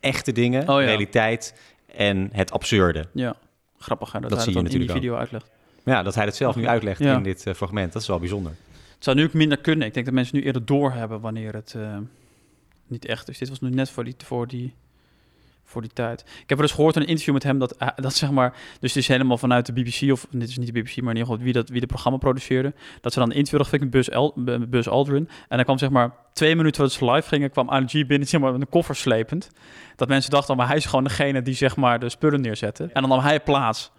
echte 0.00 0.32
dingen, 0.32 0.68
Oh 0.68 0.80
ja. 0.80 0.86
realiteit 0.86 1.54
en 1.96 2.28
het 2.32 2.50
absurde. 2.52 3.06
Ja, 3.12 3.36
grappig 3.78 4.12
hè, 4.12 4.20
dat, 4.20 4.30
Dat 4.30 4.38
hij 4.38 4.46
zie 4.48 4.56
je 4.56 4.62
dat 4.64 4.72
in 4.72 4.80
die 4.80 4.90
video 4.90 5.14
uitlegt. 5.14 5.50
Ja, 5.84 6.02
dat 6.02 6.14
hij 6.14 6.24
het 6.24 6.36
zelf 6.36 6.56
nu 6.56 6.66
uitlegt 6.66 6.98
Ja. 6.98 7.16
in 7.16 7.22
dit 7.22 7.44
fragment, 7.54 7.92
dat 7.92 8.02
is 8.02 8.08
wel 8.08 8.18
bijzonder. 8.18 8.52
Het 8.94 9.04
zou 9.04 9.16
nu 9.16 9.24
ook 9.24 9.32
minder 9.32 9.58
kunnen. 9.58 9.86
Ik 9.86 9.94
denk 9.94 10.06
dat 10.06 10.14
mensen 10.14 10.36
nu 10.36 10.42
eerder 10.42 10.64
doorhebben 10.64 11.20
wanneer 11.20 11.52
het 11.54 11.76
niet 12.86 13.04
echt 13.04 13.28
is. 13.28 13.38
Dit 13.38 13.48
was 13.48 13.60
nu 13.60 13.70
net 13.70 13.90
voor 13.90 14.04
die, 14.04 14.14
voor 14.24 14.46
die, 14.46 14.74
voor 15.72 15.82
die 15.82 15.90
tijd. 15.92 16.20
Ik 16.20 16.48
heb 16.48 16.58
er 16.58 16.64
dus 16.64 16.74
gehoord 16.74 16.96
in 16.96 17.02
een 17.02 17.08
interview 17.08 17.34
met 17.34 17.42
hem 17.42 17.58
dat, 17.58 17.76
eh, 17.76 17.88
dat 17.96 18.14
zeg 18.14 18.30
maar... 18.30 18.50
Dus 18.80 18.94
het 18.94 19.02
is 19.02 19.08
helemaal 19.08 19.38
vanuit 19.38 19.66
de 19.66 19.72
BBC, 19.72 20.12
of 20.12 20.26
dit 20.30 20.48
is 20.48 20.58
niet 20.58 20.74
de 20.74 20.80
BBC, 20.80 20.96
maar 20.96 21.14
in 21.14 21.18
ieder 21.18 21.32
geval 21.32 21.38
wie, 21.38 21.52
dat, 21.52 21.68
wie 21.68 21.80
de 21.80 21.86
programma 21.86 22.18
produceerde. 22.18 22.74
Dat 23.00 23.12
ze 23.12 23.18
dan 23.18 23.30
een 23.30 23.36
interview 23.36 23.60
hadden 23.60 23.80
gefikt 23.80 23.82
met 23.82 23.90
Buzz, 23.90 24.08
El, 24.08 24.32
met 24.34 24.70
Buzz 24.70 24.88
Aldrin. 24.88 25.28
En 25.48 25.56
dan 25.56 25.64
kwam 25.64 25.78
zeg 25.78 25.90
maar 25.90 26.14
twee 26.32 26.56
minuten 26.56 26.76
voordat 26.76 26.98
ze 26.98 27.10
live 27.10 27.28
gingen, 27.28 27.50
kwam 27.50 27.70
Ali 27.70 27.86
G 27.86 28.06
binnen 28.06 28.28
zeg 28.28 28.40
maar, 28.40 28.52
met 28.52 28.60
een 28.60 28.68
koffer 28.68 28.96
slepend. 28.96 29.50
Dat 29.96 30.08
mensen 30.08 30.30
dachten, 30.30 30.56
maar 30.56 30.66
hij 30.66 30.76
is 30.76 30.86
gewoon 30.86 31.04
degene 31.04 31.42
die 31.42 31.54
zeg 31.54 31.76
maar 31.76 31.98
de 31.98 32.08
spullen 32.08 32.40
neerzette. 32.40 32.84
En 32.92 33.00
dan 33.00 33.08
nam 33.10 33.20
hij 33.20 33.40
plaats. 33.40 33.90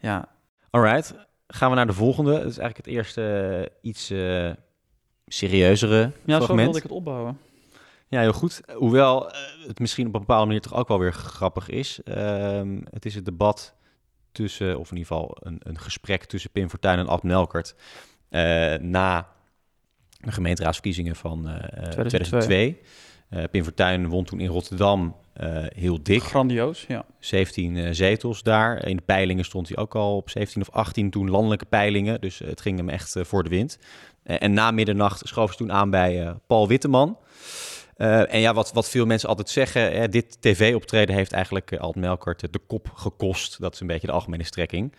Ja, 0.00 0.28
Alright, 0.76 1.14
gaan 1.46 1.70
we 1.70 1.76
naar 1.76 1.86
de 1.86 1.92
volgende. 1.92 2.32
Het 2.32 2.50
is 2.50 2.58
eigenlijk 2.58 2.76
het 2.76 2.86
eerste 2.86 3.22
eh, 3.22 3.90
iets 3.90 4.10
eh, 4.10 4.50
serieuzere 5.26 6.10
ja 6.24 6.38
zo 6.38 6.44
fragment. 6.44 6.60
wilde 6.60 6.76
ik 6.76 6.82
het 6.82 6.92
opbouwen. 6.92 7.38
Ja, 8.08 8.20
heel 8.20 8.32
goed. 8.32 8.60
Hoewel 8.74 9.30
eh, 9.30 9.38
het 9.66 9.78
misschien 9.78 10.06
op 10.06 10.14
een 10.14 10.20
bepaalde 10.20 10.46
manier 10.46 10.60
toch 10.60 10.74
ook 10.74 10.88
wel 10.88 10.98
weer 10.98 11.12
grappig 11.12 11.68
is. 11.68 12.02
Ehm, 12.02 12.80
het 12.90 13.04
is 13.04 13.14
het 13.14 13.24
debat 13.24 13.74
tussen, 14.32 14.78
of 14.78 14.90
in 14.90 14.96
ieder 14.96 15.12
geval 15.12 15.36
een, 15.40 15.60
een 15.62 15.78
gesprek 15.78 16.24
tussen 16.24 16.50
Pim 16.50 16.68
Fortuyn 16.68 16.98
en 16.98 17.08
Ad 17.08 17.22
Melkert... 17.22 17.74
eh, 18.28 18.74
na 18.74 19.28
de 20.20 20.32
gemeenteraadsverkiezingen 20.32 21.16
van 21.16 21.48
eh, 21.48 21.88
2002. 21.90 22.10
2002. 22.10 22.80
Eh, 23.28 23.44
Pim 23.50 23.62
Fortuyn 23.64 24.08
won 24.08 24.24
toen 24.24 24.40
in 24.40 24.48
Rotterdam 24.48 25.16
eh, 25.32 25.64
heel 25.74 26.02
dik. 26.02 26.22
Grandioos, 26.22 26.84
ja. 26.88 27.04
17 27.18 27.76
eh, 27.76 27.88
zetels 27.92 28.42
daar. 28.42 28.86
In 28.86 28.96
de 28.96 29.02
peilingen 29.02 29.44
stond 29.44 29.68
hij 29.68 29.76
ook 29.76 29.94
al 29.94 30.16
op 30.16 30.30
17 30.30 30.62
of 30.62 30.70
18 30.70 31.10
toen 31.10 31.30
landelijke 31.30 31.64
peilingen. 31.64 32.20
Dus 32.20 32.38
het 32.38 32.60
ging 32.60 32.78
hem 32.78 32.88
echt 32.88 33.16
voor 33.20 33.42
de 33.42 33.48
wind. 33.48 33.78
En 34.22 34.52
na 34.52 34.70
middernacht 34.70 35.28
schoof 35.28 35.50
ze 35.50 35.56
toen 35.56 35.72
aan 35.72 35.90
bij 35.90 36.34
Paul 36.46 36.68
Witteman. 36.68 37.18
Eh, 37.96 38.32
en 38.32 38.40
ja, 38.40 38.54
wat, 38.54 38.72
wat 38.72 38.88
veel 38.88 39.06
mensen 39.06 39.28
altijd 39.28 39.48
zeggen, 39.48 39.92
hè, 39.92 40.08
dit 40.08 40.42
tv-optreden 40.42 41.14
heeft 41.14 41.32
eigenlijk 41.32 41.70
uh, 41.70 41.80
Alt 41.80 41.96
Melkert 41.96 42.52
de 42.52 42.58
kop 42.66 42.90
gekost. 42.94 43.60
Dat 43.60 43.74
is 43.74 43.80
een 43.80 43.86
beetje 43.86 44.06
de 44.06 44.12
algemene 44.12 44.44
strekking. 44.44 44.94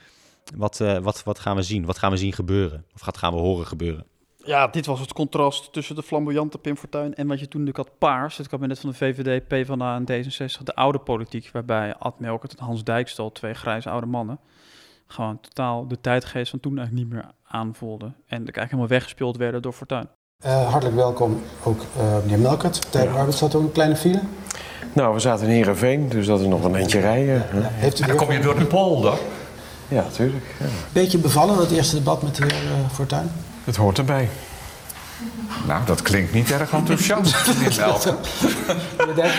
Wat, 0.56 0.80
eh, 0.80 0.98
wat, 0.98 1.24
wat 1.24 1.40
gaan 1.40 1.56
we 1.56 1.62
zien? 1.62 1.86
Wat 1.86 1.98
gaan 1.98 2.12
we 2.12 2.18
zien 2.18 2.34
gebeuren? 2.34 2.86
Of 2.96 3.06
wat 3.06 3.18
gaan 3.18 3.34
we 3.34 3.40
horen 3.40 3.66
gebeuren? 3.66 4.06
Ja, 4.44 4.68
dit 4.68 4.86
was 4.86 5.00
het 5.00 5.14
contrast 5.14 5.74
tussen 5.74 5.96
de 5.96 6.04
flamboyante 6.04 6.58
Pim 6.58 6.78
Fortuyn 6.78 7.16
en 7.16 7.28
wat 7.28 7.40
je 7.40 7.48
toen 7.48 7.64
natuurlijk 7.64 7.90
had 7.90 7.98
paars. 8.00 8.38
Het 8.38 8.48
kabinet 8.48 8.80
van 8.80 8.90
de 8.90 8.96
VVD, 8.96 9.48
PvdA 9.48 9.96
en 9.96 10.24
D66. 10.26 10.64
De 10.64 10.76
oude 10.76 11.00
politiek, 11.00 11.50
waarbij 11.52 11.96
Ad 11.96 12.20
Melkert 12.20 12.56
en 12.56 12.66
Hans 12.66 12.84
Dijkstal, 12.84 13.32
twee 13.32 13.54
grijze 13.54 13.90
oude 13.90 14.08
mannen, 14.08 14.40
gewoon 15.08 15.40
totaal 15.40 15.88
de 15.88 16.02
tijdgeest 16.02 16.50
van 16.50 16.60
toen 16.60 16.78
eigenlijk 16.78 17.08
niet 17.08 17.16
meer 17.16 17.32
aanvoelden. 17.44 18.08
En 18.08 18.38
eigenlijk 18.38 18.58
helemaal 18.58 18.88
weggespeeld 18.88 19.38
werden 19.38 19.62
door 19.62 19.74
Fortuyn. 19.74 20.08
Uh, 20.46 20.70
hartelijk 20.70 20.96
welkom 20.96 21.44
ook 21.64 21.82
uh, 21.98 22.18
meneer 22.22 22.40
Melkert. 22.40 22.92
Tijd 22.92 23.10
ja. 23.14 23.32
zat 23.32 23.56
ook 23.56 23.62
een 23.62 23.72
kleine 23.72 23.96
file. 23.96 24.20
Nou, 24.94 25.14
we 25.14 25.20
zaten 25.20 25.48
in 25.48 25.54
Heerenveen, 25.54 26.10
dus 26.10 26.26
dat 26.26 26.40
is 26.40 26.48
nog 26.48 26.64
een 26.64 26.76
eentje 26.76 27.00
rijden. 27.00 27.46
Ja, 27.54 27.70
heeft 27.72 28.00
u 28.00 28.02
en 28.02 28.08
dan 28.08 28.18
kom 28.18 28.32
je 28.32 28.40
door 28.40 28.60
de 28.60 28.66
polder. 28.66 29.14
Ja, 29.88 30.06
tuurlijk. 30.12 30.46
Ja. 30.60 30.66
Beetje 30.92 31.18
bevallen, 31.18 31.58
dat 31.58 31.72
eerste 31.72 31.96
debat 31.96 32.22
met 32.22 32.36
de 32.36 32.44
heer 32.44 32.64
uh, 32.64 32.90
Fortuyn? 32.94 33.32
Het 33.64 33.76
hoort 33.76 33.98
erbij. 33.98 34.30
Nou, 35.68 35.86
dat 35.86 36.02
klinkt 36.02 36.34
niet 36.34 36.52
erg 36.52 36.72
enthousiast, 36.72 37.46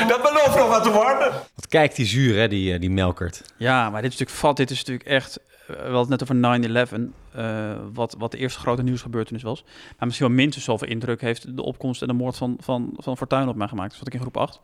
Dat 0.08 0.22
belooft 0.22 0.56
nog 0.56 0.68
wat 0.68 0.82
te 0.82 0.90
worden. 0.92 1.32
Wat 1.54 1.68
kijkt 1.68 1.96
die 1.96 2.06
zuur, 2.06 2.38
hè, 2.38 2.48
die, 2.48 2.78
die 2.78 2.90
Melkert. 2.90 3.42
Ja, 3.56 3.90
maar 3.90 4.02
dit 4.02 4.12
is 4.12 4.18
natuurlijk 4.18 4.46
vat. 4.46 4.56
Dit 4.56 4.70
is 4.70 4.78
natuurlijk 4.78 5.08
echt 5.08 5.38
we 5.68 5.74
hadden 5.74 6.18
het 6.18 6.20
net 6.20 6.22
over 6.22 7.08
9-11, 7.08 7.36
uh, 7.36 7.76
wat, 7.92 8.14
wat 8.18 8.30
de 8.30 8.38
eerste 8.38 8.58
grote 8.58 8.82
nieuwsgebeurtenis 8.82 9.42
was. 9.42 9.62
Maar 9.64 10.06
misschien 10.06 10.26
wel 10.26 10.36
minstens 10.36 10.64
zoveel 10.64 10.88
indruk 10.88 11.20
heeft 11.20 11.56
de 11.56 11.62
opkomst 11.62 12.02
en 12.02 12.08
de 12.08 12.14
moord 12.14 12.36
van, 12.36 12.56
van, 12.60 12.94
van 12.96 13.16
Fortuyn 13.16 13.48
op 13.48 13.56
mij 13.56 13.68
gemaakt. 13.68 13.88
Dus 13.88 13.98
zat 13.98 14.06
ik 14.06 14.14
in 14.14 14.20
groep 14.20 14.36
8. 14.36 14.52
Toen 14.52 14.62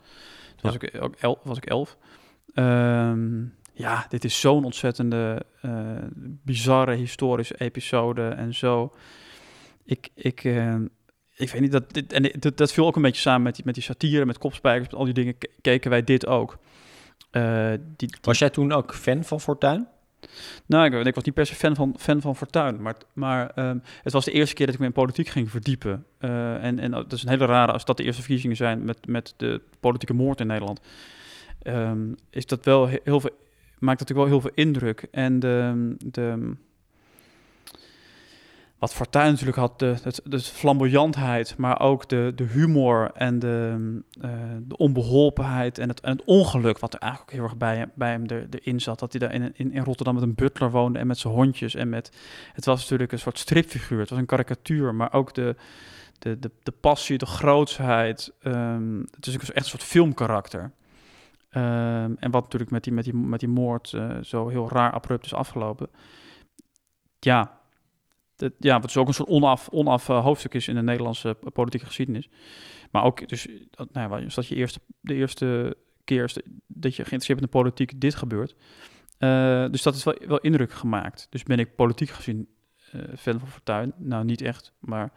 ja. 0.57 0.63
was, 0.63 0.75
ik 0.75 1.25
ook 1.25 1.41
was 1.43 1.57
ik 1.57 1.67
11. 1.67 1.97
Um, 2.55 3.55
ja, 3.73 4.07
dit 4.09 4.25
is 4.25 4.41
zo'n 4.41 4.65
ontzettende, 4.65 5.43
uh, 5.63 5.73
bizarre 6.43 6.95
historische 6.95 7.61
episode 7.61 8.29
en 8.29 8.55
zo. 8.55 8.93
Ik, 9.85 10.09
ik, 10.15 10.45
uh, 10.45 10.75
ik 11.37 11.51
weet 11.51 11.61
niet, 11.61 11.73
dat, 11.73 11.93
dit, 11.93 12.13
en 12.13 12.23
dit, 12.23 12.57
dat 12.57 12.73
viel 12.73 12.87
ook 12.87 12.97
een 12.97 13.03
beetje 13.03 13.21
samen 13.21 13.43
met 13.43 13.55
die, 13.55 13.65
met 13.65 13.75
die 13.75 13.83
satire, 13.83 14.25
met 14.25 14.39
kopspijkers, 14.39 14.91
met 14.91 14.99
al 14.99 15.05
die 15.05 15.15
dingen, 15.15 15.37
keken 15.61 15.91
wij 15.91 16.05
dit 16.05 16.27
ook. 16.27 16.59
Die, 17.31 17.79
die... 17.97 18.15
Was 18.23 18.39
jij 18.39 18.51
toen 18.51 18.73
ook 18.73 18.95
fan 18.95 19.25
van 19.25 19.41
Fortuyn? 19.41 19.87
Nou, 20.67 20.85
ik, 20.85 21.07
ik, 21.07 21.15
was 21.15 21.25
niet 21.25 21.35
per 21.35 21.47
se 21.47 21.55
fan 21.55 21.75
van, 21.75 21.95
fan 21.99 22.21
van 22.21 22.37
Fortuyn, 22.37 22.83
maar, 22.83 22.95
maar 23.13 23.69
um, 23.69 23.83
het 24.03 24.13
was 24.13 24.25
de 24.25 24.33
eerste 24.33 24.55
keer 24.55 24.67
dat 24.67 24.75
ik 24.75 24.81
me 24.81 24.87
in 24.87 24.93
politiek 24.93 25.29
ging 25.29 25.51
verdiepen. 25.51 26.07
Uh, 26.21 26.65
en, 26.65 26.79
en 26.79 26.91
dat 26.91 27.13
is 27.13 27.23
een 27.23 27.29
hele 27.29 27.45
rare, 27.45 27.73
als 27.73 27.85
dat 27.85 27.97
de 27.97 28.03
eerste 28.03 28.21
verkiezingen 28.21 28.57
zijn 28.57 28.85
met, 28.85 29.07
met 29.07 29.35
de 29.37 29.61
politieke 29.81 30.15
moord 30.15 30.41
in 30.41 30.47
Nederland, 30.47 30.81
um, 31.63 32.15
is 32.31 32.47
dat 32.47 32.65
wel 32.65 32.87
heel 32.87 33.21
veel, 33.21 33.31
maakt 33.79 34.01
natuurlijk 34.01 34.29
wel 34.29 34.41
heel 34.41 34.41
veel 34.41 34.65
indruk. 34.65 35.07
En 35.11 35.41
de, 35.41 35.95
de, 36.05 36.53
wat 38.85 38.95
Fortuyn 38.95 39.31
natuurlijk 39.31 39.57
had, 39.57 39.79
de, 39.79 39.97
de, 40.03 40.21
de 40.25 40.41
flamboyantheid, 40.41 41.57
maar 41.57 41.81
ook 41.81 42.09
de, 42.09 42.33
de 42.35 42.45
humor 42.45 43.11
en 43.15 43.39
de, 43.39 43.77
uh, 44.25 44.31
de 44.63 44.77
onbeholpenheid 44.77 45.79
en 45.79 45.89
het, 45.89 46.01
en 46.01 46.11
het 46.11 46.25
ongeluk, 46.25 46.79
wat 46.79 46.95
er 46.95 47.01
eigenlijk 47.01 47.31
ook 47.31 47.37
heel 47.37 47.49
erg 47.49 47.57
bij, 47.57 47.91
bij 47.95 48.11
hem 48.11 48.27
er, 48.27 48.47
erin 48.51 48.81
zat. 48.81 48.99
Dat 48.99 49.13
hij 49.13 49.21
daar 49.21 49.33
in, 49.33 49.53
in, 49.57 49.73
in 49.73 49.83
Rotterdam 49.83 50.15
met 50.15 50.23
een 50.23 50.35
butler 50.35 50.71
woonde 50.71 50.99
en 50.99 51.07
met 51.07 51.19
zijn 51.19 51.35
hondjes. 51.35 51.75
En 51.75 51.89
met, 51.89 52.11
het 52.53 52.65
was 52.65 52.81
natuurlijk 52.81 53.13
een 53.13 53.19
soort 53.19 53.39
stripfiguur, 53.39 54.01
het 54.01 54.11
was 54.11 54.19
een 54.19 54.27
karikatuur, 54.27 54.95
maar 54.95 55.13
ook 55.13 55.35
de, 55.35 55.57
de, 56.19 56.39
de, 56.39 56.51
de 56.63 56.73
passie, 56.73 57.19
de 57.19 57.27
grootsheid. 57.27 58.33
Um, 58.43 59.07
het 59.17 59.27
is 59.27 59.37
echt 59.37 59.57
een 59.57 59.65
soort 59.65 59.83
filmkarakter. 59.83 60.63
Um, 61.57 62.17
en 62.19 62.31
wat 62.31 62.43
natuurlijk 62.43 62.71
met 62.71 62.85
die, 62.85 62.93
met 62.93 63.05
die, 63.05 63.15
met 63.15 63.41
die 63.41 63.49
moord 63.49 63.93
uh, 63.93 64.17
zo 64.23 64.49
heel 64.49 64.69
raar 64.69 64.93
abrupt 64.93 65.25
is 65.25 65.35
afgelopen. 65.35 65.89
Ja, 67.21 67.63
dat, 68.45 68.53
ja, 68.59 68.81
wat 68.81 68.91
is 68.91 68.97
ook 68.97 69.09
een 69.09 69.15
soort 69.15 69.29
onaf, 69.29 69.69
onaf 69.69 70.09
uh, 70.09 70.23
hoofdstuk 70.23 70.55
is 70.55 70.69
in 70.69 70.75
de 70.75 70.83
Nederlandse 70.83 71.37
politieke 71.53 71.87
geschiedenis. 71.87 72.29
Maar 72.91 73.05
ook, 73.05 73.29
dus, 73.29 73.49
dat, 73.71 73.93
nou 73.93 74.23
ja, 74.23 74.27
dat 74.35 74.47
je 74.47 74.55
eerste, 74.55 74.81
de 75.01 75.15
eerste 75.15 75.77
keer 76.05 76.33
dat 76.67 76.97
je 76.97 77.05
geïnteresseerd 77.05 77.41
bent 77.41 77.53
in 77.53 77.61
politiek, 77.61 78.01
dit 78.01 78.15
gebeurt. 78.15 78.55
Uh, 79.19 79.71
dus 79.71 79.83
dat 79.83 79.95
is 79.95 80.05
wel, 80.05 80.17
wel 80.27 80.39
indruk 80.39 80.73
gemaakt. 80.73 81.27
Dus 81.31 81.43
ben 81.43 81.59
ik 81.59 81.75
politiek 81.75 82.11
gezien 82.11 82.49
uh, 82.95 83.03
fan 83.17 83.39
van 83.39 83.49
Fortuyn? 83.49 83.93
Nou, 83.97 84.25
niet 84.25 84.43
echt, 84.43 84.73
maar 84.79 85.13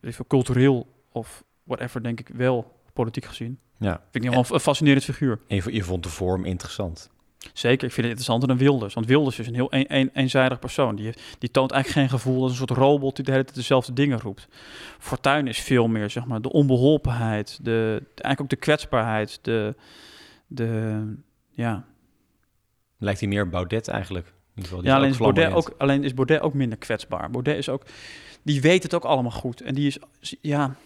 even 0.00 0.26
cultureel 0.26 1.04
of 1.08 1.44
whatever, 1.64 2.02
denk 2.02 2.20
ik 2.20 2.28
wel 2.28 2.80
politiek 2.92 3.24
gezien. 3.24 3.58
Ja. 3.78 4.02
Vind 4.10 4.24
ik 4.24 4.30
wel 4.30 4.44
een 4.50 4.60
fascinerend 4.60 5.04
figuur. 5.04 5.40
En 5.48 5.56
je, 5.56 5.72
je 5.72 5.82
vond 5.82 6.02
de 6.02 6.08
vorm 6.08 6.44
interessant. 6.44 7.10
Zeker, 7.52 7.86
ik 7.86 7.92
vind 7.92 8.06
het 8.06 8.18
interessanter 8.18 8.48
dan 8.48 8.56
Wilders. 8.56 8.94
Want 8.94 9.06
Wilders 9.06 9.38
is 9.38 9.46
een 9.46 9.54
heel 9.54 9.74
een, 9.74 9.96
een, 9.96 10.10
eenzijdig 10.12 10.58
persoon. 10.58 10.96
Die, 10.96 11.12
die 11.38 11.50
toont 11.50 11.70
eigenlijk 11.70 12.00
geen 12.00 12.18
gevoel. 12.18 12.40
Dat 12.40 12.50
is 12.50 12.60
een 12.60 12.66
soort 12.66 12.78
robot 12.78 13.16
die 13.16 13.24
de 13.24 13.30
hele 13.30 13.44
tijd 13.44 13.56
dezelfde 13.56 13.92
dingen 13.92 14.20
roept. 14.20 14.48
Fortuyn 14.98 15.46
is 15.46 15.58
veel 15.58 15.88
meer, 15.88 16.10
zeg 16.10 16.24
maar, 16.24 16.42
de 16.42 16.52
onbeholpenheid. 16.52 17.58
De, 17.62 18.02
eigenlijk 18.04 18.40
ook 18.40 18.48
de 18.48 18.56
kwetsbaarheid. 18.56 19.38
De, 19.42 19.74
de, 20.46 21.02
ja. 21.50 21.84
Lijkt 22.98 23.20
hij 23.20 23.28
meer 23.28 23.48
Baudet 23.48 23.88
eigenlijk? 23.88 24.26
In 24.26 24.32
ieder 24.54 24.70
geval, 24.70 24.84
ja, 24.84 24.96
alleen 24.96 25.10
is, 25.10 25.16
Baudet 25.16 25.52
ook, 25.52 25.74
alleen 25.78 26.04
is 26.04 26.14
Baudet 26.14 26.40
ook 26.40 26.54
minder 26.54 26.78
kwetsbaar. 26.78 27.30
Baudet 27.30 27.56
is 27.56 27.68
ook... 27.68 27.84
Die 28.42 28.60
weet 28.60 28.82
het 28.82 28.94
ook 28.94 29.04
allemaal 29.04 29.30
goed. 29.30 29.60
En 29.60 29.74
die 29.74 29.86
is... 29.86 29.98
Ja, 30.40 30.76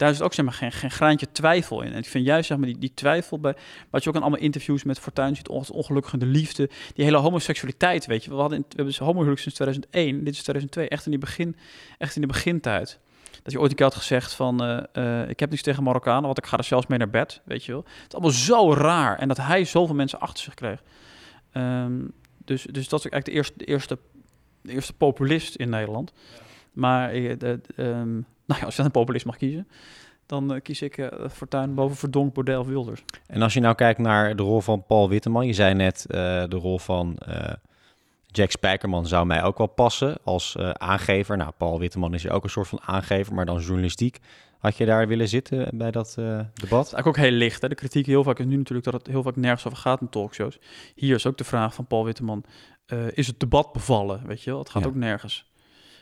daar 0.00 0.10
is 0.10 0.20
ook 0.20 0.34
zeg 0.34 0.44
maar, 0.44 0.54
geen, 0.54 0.72
geen 0.72 0.90
graantje 0.90 1.32
twijfel 1.32 1.82
in. 1.82 1.92
En 1.92 1.98
ik 1.98 2.06
vind 2.06 2.24
juist 2.24 2.46
zeg 2.46 2.58
maar, 2.58 2.66
die, 2.66 2.78
die 2.78 2.94
twijfel 2.94 3.40
bij... 3.40 3.54
Wat 3.90 4.02
je 4.02 4.08
ook 4.08 4.14
in 4.14 4.20
allemaal 4.20 4.40
interviews 4.40 4.84
met 4.84 4.98
Fortuyn 4.98 5.36
ziet... 5.36 5.48
ongelukkig 5.48 6.16
de 6.16 6.26
liefde, 6.26 6.70
die 6.94 7.04
hele 7.04 7.16
homoseksualiteit, 7.16 8.06
weet 8.06 8.24
je. 8.24 8.30
We, 8.30 8.36
hadden 8.36 8.58
we 8.58 8.74
hebben 8.76 8.94
homohuwelijk 8.98 9.40
sinds 9.40 9.56
2001, 9.56 10.24
dit 10.24 10.34
is 10.34 10.42
2002, 10.42 10.88
echt 10.88 11.04
in, 11.04 11.10
die 11.10 11.20
begin, 11.20 11.56
echt 11.98 12.14
in 12.14 12.20
de 12.20 12.26
begintijd. 12.26 12.98
Dat 13.42 13.52
je 13.52 13.60
ooit 13.60 13.70
een 13.70 13.76
keer 13.76 13.86
had 13.86 13.94
gezegd 13.94 14.32
van... 14.32 14.64
Uh, 14.64 14.82
uh, 14.92 15.28
ik 15.28 15.40
heb 15.40 15.50
niets 15.50 15.62
tegen 15.62 15.82
Marokkanen, 15.82 16.24
want 16.24 16.38
ik 16.38 16.46
ga 16.46 16.56
er 16.56 16.64
zelfs 16.64 16.86
mee 16.86 16.98
naar 16.98 17.10
bed, 17.10 17.40
weet 17.44 17.64
je 17.64 17.72
wel. 17.72 17.84
Het 17.84 18.06
is 18.08 18.14
allemaal 18.14 18.30
zo 18.30 18.74
raar. 18.74 19.18
En 19.18 19.28
dat 19.28 19.36
hij 19.36 19.64
zoveel 19.64 19.94
mensen 19.94 20.20
achter 20.20 20.44
zich 20.44 20.54
kreeg. 20.54 20.82
Um, 21.52 22.12
dus, 22.44 22.62
dus 22.62 22.88
dat 22.88 23.04
is 23.04 23.10
eigenlijk 23.10 23.24
de 23.24 23.32
eerste, 23.32 23.54
de 23.56 23.64
eerste, 23.64 23.98
de 24.62 24.72
eerste 24.72 24.92
populist 24.92 25.54
in 25.54 25.68
Nederland. 25.68 26.12
Maar 26.72 27.16
uh, 27.16 27.32
nou 28.50 28.60
ja, 28.60 28.66
als 28.66 28.76
je 28.76 28.82
een 28.82 28.90
populist 28.90 29.24
mag 29.24 29.36
kiezen, 29.36 29.68
dan 30.26 30.54
uh, 30.54 30.60
kies 30.60 30.82
ik 30.82 30.96
uh, 30.96 31.08
Fortuyn 31.30 31.74
boven 31.74 31.96
Verdonk, 31.96 32.34
Baudet 32.34 32.58
of 32.58 32.66
Wilders. 32.66 33.04
En 33.26 33.42
als 33.42 33.54
je 33.54 33.60
nou 33.60 33.74
kijkt 33.74 33.98
naar 33.98 34.36
de 34.36 34.42
rol 34.42 34.60
van 34.60 34.86
Paul 34.86 35.08
Witteman, 35.08 35.46
je 35.46 35.52
zei 35.52 35.74
net 35.74 36.06
uh, 36.08 36.16
de 36.48 36.56
rol 36.56 36.78
van 36.78 37.18
Jack 38.26 38.50
Spijkerman 38.50 39.06
zou 39.06 39.26
mij 39.26 39.42
ook 39.42 39.58
wel 39.58 39.66
passen 39.66 40.18
als 40.24 40.56
aangever. 40.58 41.36
Nou, 41.36 41.50
Paul 41.56 41.78
Witteman 41.78 42.14
is 42.14 42.22
hier 42.22 42.32
ook 42.32 42.44
een 42.44 42.50
soort 42.50 42.68
van 42.68 42.80
aangever, 42.84 43.34
maar 43.34 43.46
dan 43.46 43.60
journalistiek. 43.60 44.18
Had 44.58 44.76
je 44.76 44.86
daar 44.86 45.08
willen 45.08 45.28
zitten 45.28 45.68
bij 45.78 45.90
dat 45.90 46.12
debat? 46.14 46.46
Dat 46.54 46.86
is 46.86 46.92
eigenlijk 46.92 47.06
ook 47.06 47.16
heel 47.16 47.30
licht. 47.30 47.62
Hè? 47.62 47.68
De 47.68 47.74
kritiek 47.74 48.06
heel 48.06 48.24
vaak 48.24 48.38
is 48.38 48.44
nu 48.44 48.56
natuurlijk 48.56 48.90
dat 48.90 48.94
het 48.94 49.06
heel 49.06 49.22
vaak 49.22 49.36
nergens 49.36 49.66
over 49.66 49.78
gaat 49.78 50.00
in 50.00 50.08
talkshows. 50.08 50.58
Hier 50.94 51.14
is 51.14 51.26
ook 51.26 51.38
de 51.38 51.44
vraag 51.44 51.74
van 51.74 51.86
Paul 51.86 52.04
Witteman, 52.04 52.44
is 53.12 53.26
het 53.26 53.40
debat 53.40 53.72
bevallen? 53.72 54.26
Weet 54.26 54.42
je 54.42 54.50
wel, 54.50 54.58
het 54.58 54.70
gaat 54.70 54.82
ja. 54.82 54.88
ook 54.88 54.94
nergens. 54.94 55.49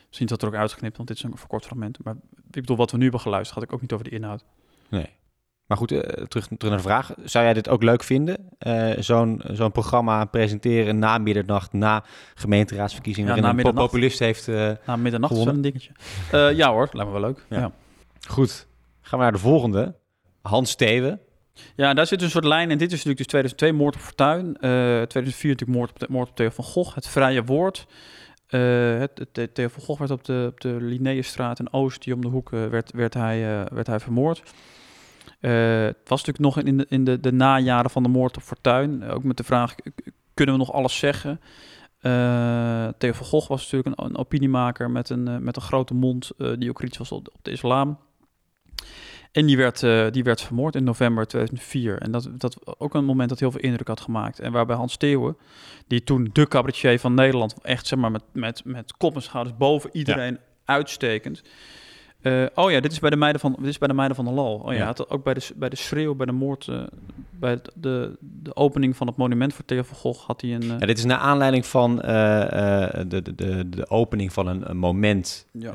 Misschien 0.09 0.27
is 0.27 0.33
dat 0.33 0.43
er 0.43 0.49
ook 0.49 0.61
uitgeknipt, 0.61 0.97
want 0.97 1.09
dit 1.09 1.17
is 1.17 1.23
een 1.23 1.37
verkort 1.37 1.65
fragment. 1.65 1.99
Maar 2.05 2.15
ik 2.35 2.61
bedoel, 2.61 2.77
wat 2.77 2.91
we 2.91 2.97
nu 2.97 3.03
hebben 3.03 3.21
geluisterd, 3.21 3.55
had 3.55 3.69
ik 3.69 3.73
ook 3.73 3.81
niet 3.81 3.93
over 3.93 4.05
de 4.05 4.11
inhoud. 4.11 4.45
Nee. 4.89 5.17
Maar 5.67 5.77
goed, 5.77 5.93
uh, 5.93 6.01
terug, 6.01 6.29
terug 6.29 6.59
naar 6.61 6.77
de 6.77 6.83
vraag. 6.83 7.13
Zou 7.25 7.45
jij 7.45 7.55
dit 7.55 7.69
ook 7.69 7.83
leuk 7.83 8.03
vinden? 8.03 8.49
Uh, 8.67 8.91
Zo'n 8.99 9.43
zo'n 9.53 9.73
programma 9.73 10.25
presenteren 10.25 10.99
na 10.99 11.19
middernacht, 11.19 11.73
na 11.73 12.05
gemeenteraadsverkiezingen, 12.35 13.37
ja, 13.37 13.43
waarin 13.43 13.67
een 13.67 13.75
populist 13.75 14.19
heeft 14.19 14.49
uh, 14.49 14.71
Na 14.87 14.97
middernacht 14.97 15.33
gewonnen? 15.33 15.65
is 15.65 15.73
wel 15.73 15.73
een 15.73 15.91
dingetje. 16.31 16.57
ja 16.57 16.71
hoor, 16.71 16.89
lijkt 16.93 17.11
me 17.11 17.21
wel 17.21 17.29
leuk. 17.29 17.45
Ja. 17.49 17.59
ja. 17.59 17.73
Goed, 18.29 18.67
gaan 19.01 19.19
we 19.19 19.25
naar 19.25 19.33
de 19.33 19.39
volgende. 19.39 19.95
Hans 20.43 20.71
Steven. 20.71 21.21
Ja, 21.77 21.95
daar 21.95 22.07
zit 22.07 22.23
een 22.23 22.31
soort 22.31 22.45
lijn. 22.45 22.71
En 22.71 22.79
dit 22.79 22.93
is 22.93 23.05
natuurlijk 23.05 23.17
dus 23.17 23.27
2002 23.27 23.73
moord 23.73 23.95
op 23.95 24.01
Fortuyn. 24.01 24.57
2004 24.59 25.51
natuurlijk 25.51 25.79
moord 25.79 25.91
op, 25.91 25.99
de, 25.99 26.07
moord 26.09 26.29
op 26.29 26.37
Theo 26.37 26.49
van 26.51 26.65
Gogh. 26.65 26.95
Het 26.95 27.09
vrije 27.09 27.45
woord. 27.45 27.87
Het, 28.49 29.27
Theo 29.53 29.69
van 29.69 29.83
Gogh 29.83 29.99
werd 29.99 30.11
op 30.11 30.25
de, 30.25 30.47
op 30.51 30.61
de 30.61 30.99
in 31.55 31.73
Oost, 31.73 32.03
die 32.03 32.15
om 32.15 32.21
de 32.21 32.29
hoek, 32.29 32.53
uh, 32.53 32.67
werd, 32.67 32.93
werd, 32.93 33.15
hij, 33.15 33.61
uh, 33.61 33.67
werd 33.73 33.87
hij 33.87 34.01
vermoord. 34.01 34.43
het 35.41 36.09
was 36.09 36.25
natuurlijk 36.25 36.39
nog 36.39 36.59
in 36.59 36.77
de, 36.77 36.87
in 36.89 37.05
de, 37.05 37.21
de 37.21 37.33
najaren 37.33 37.91
van 37.91 38.03
de 38.03 38.09
moord 38.09 38.37
op 38.37 38.43
Fortuyn. 38.43 39.05
ook 39.05 39.23
met 39.23 39.37
de 39.37 39.45
vraag, 39.45 39.75
kunnen 40.35 40.55
we 40.55 40.61
nog 40.61 40.73
alles 40.73 40.99
zeggen? 40.99 41.41
Theo 42.99 43.13
van 43.13 43.27
Gogh 43.27 43.49
was 43.49 43.63
natuurlijk 43.63 44.01
een, 44.01 44.05
een 44.05 44.17
opiniemaker 44.17 44.91
met 44.91 45.11
een, 45.11 45.45
met 45.45 45.57
een 45.57 45.63
grote 45.63 45.95
mond, 45.95 46.31
die 46.37 46.69
ook 46.69 46.77
kritisch 46.77 46.99
was 46.99 47.13
op, 47.13 47.29
op 47.33 47.45
de 47.45 47.51
islam. 47.51 47.99
En 49.39 49.47
die 49.47 49.57
werd, 49.57 49.83
eh, 49.83 50.07
die 50.11 50.23
werd 50.23 50.41
vermoord 50.41 50.75
in 50.75 50.85
november 50.85 51.27
2004. 51.27 51.99
En 51.99 52.11
dat, 52.11 52.29
dat 52.33 52.79
ook 52.79 52.95
een 52.95 53.05
moment 53.05 53.29
dat 53.29 53.39
heel 53.41 53.51
veel 53.51 53.61
indruk 53.61 53.89
had 53.89 54.01
gemaakt. 54.01 54.41
En 54.41 54.53
waarbij 54.53 54.77
Hans 54.77 54.97
Theeuwen, 54.97 55.37
die 55.87 56.05
toen 56.05 56.31
de 56.33 56.49
cabaretier 56.49 56.99
van 56.99 57.15
Nederland... 57.15 57.55
echt 57.63 57.87
zeg 57.87 57.99
maar 57.99 58.11
met, 58.11 58.23
met, 58.33 58.65
met 58.65 58.97
kop 58.97 59.15
en 59.15 59.23
schouders 59.23 59.57
boven 59.57 59.91
iedereen 59.93 60.39
uitstekend... 60.65 61.43
Eh, 62.29 62.65
oh 62.65 62.71
ja, 62.71 62.81
dit 62.81 62.93
is 62.93 62.99
bij 62.99 63.11
de 63.11 63.17
meiden 63.17 63.41
van, 63.41 63.57
dit 63.59 63.67
is 63.69 63.79
bij 63.79 63.89
de 63.89 63.95
meiden 63.95 64.17
van 64.17 64.25
de 64.25 64.31
Lal. 64.31 64.55
Oh 64.55 64.73
ja, 64.73 64.79
Ja. 64.79 64.85
had 64.85 65.11
ook 65.11 65.25
bij 65.25 65.35
de, 65.35 65.49
bij 65.57 65.69
de 65.69 65.77
schreeuw, 65.77 66.15
bij 66.15 66.27
de 66.27 66.33
moord, 66.33 66.69
eh, 66.69 66.81
bij 67.31 67.51
het- 67.51 67.71
de, 67.75 68.17
de 68.21 68.57
opening 68.57 68.97
van 68.97 69.07
het 69.07 69.17
monument 69.17 69.55
voor 69.55 69.65
Theo 69.65 69.83
van 69.83 69.97
Gogh 69.97 70.27
had 70.27 70.41
hij 70.41 70.55
een. 70.55 70.63
eh, 70.63 70.69
Ja, 70.79 70.87
dit 70.87 70.99
is 70.99 71.05
naar 71.05 71.19
aanleiding 71.19 71.67
van 71.67 71.97
de, 71.97 73.05
de, 73.09 73.35
de, 73.35 73.69
de 73.69 73.91
opening 73.91 74.33
van 74.33 74.47
een, 74.47 74.71
een 74.71 74.77
moment 74.77 75.47
Ja. 75.53 75.73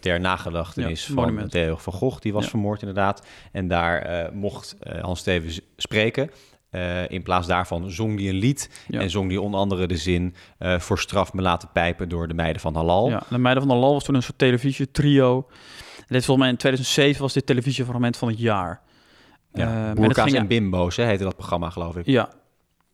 ter 0.00 0.20
nagedachtenis 0.20 1.06
Ja, 1.06 1.14
van. 1.14 1.48
Theo 1.48 1.76
van 1.76 1.92
Gogh. 1.92 2.20
Die 2.20 2.32
was 2.32 2.48
vermoord 2.48 2.80
inderdaad. 2.80 3.26
En 3.52 3.68
daar 3.68 4.30
mocht 4.32 4.76
Hans 5.00 5.20
Stevens 5.20 5.60
spreken. 5.76 6.30
In 7.08 7.22
plaats 7.22 7.46
daarvan 7.46 7.90
zong 7.90 8.18
hij 8.18 8.28
een 8.28 8.34
lied. 8.34 8.84
Ja. 8.88 9.00
En 9.00 9.10
zong 9.10 9.28
hij 9.28 9.36
onder 9.38 9.60
andere 9.60 9.86
de 9.86 9.96
zin... 9.96 10.34
voor 10.58 10.98
straf 10.98 11.32
me 11.32 11.42
laten 11.42 11.68
pijpen 11.72 12.08
door 12.08 12.28
de 12.28 12.34
meiden 12.34 12.60
van 12.62 12.74
Halal. 12.74 13.08
Ja, 13.10 13.22
de 13.28 13.38
Meiden 13.38 13.62
van 13.66 13.74
de 13.74 13.80
Lal 13.80 13.92
was 13.92 14.04
toen 14.04 14.14
een 14.14 14.22
soort 14.22 14.38
televisietrio. 14.38 15.46
Dit 16.08 16.24
volgens 16.24 16.36
mij 16.38 16.48
in 16.48 16.56
2007 16.56 17.22
was 17.22 17.32
dit 17.32 17.46
televisiefragment 17.46 18.16
van 18.16 18.28
het 18.28 18.38
jaar. 18.38 18.80
Ja, 19.52 19.66
Eh, 19.80 19.86
dat 19.86 19.94
Boerka's 19.94 20.24
ging- 20.24 20.36
en 20.36 20.46
Bimbo's, 20.46 20.96
hè, 20.96 21.04
heette 21.04 21.24
dat 21.24 21.36
programma, 21.36 21.70
geloof 21.70 21.96
ik. 21.96 22.06
Ja. 22.06 22.28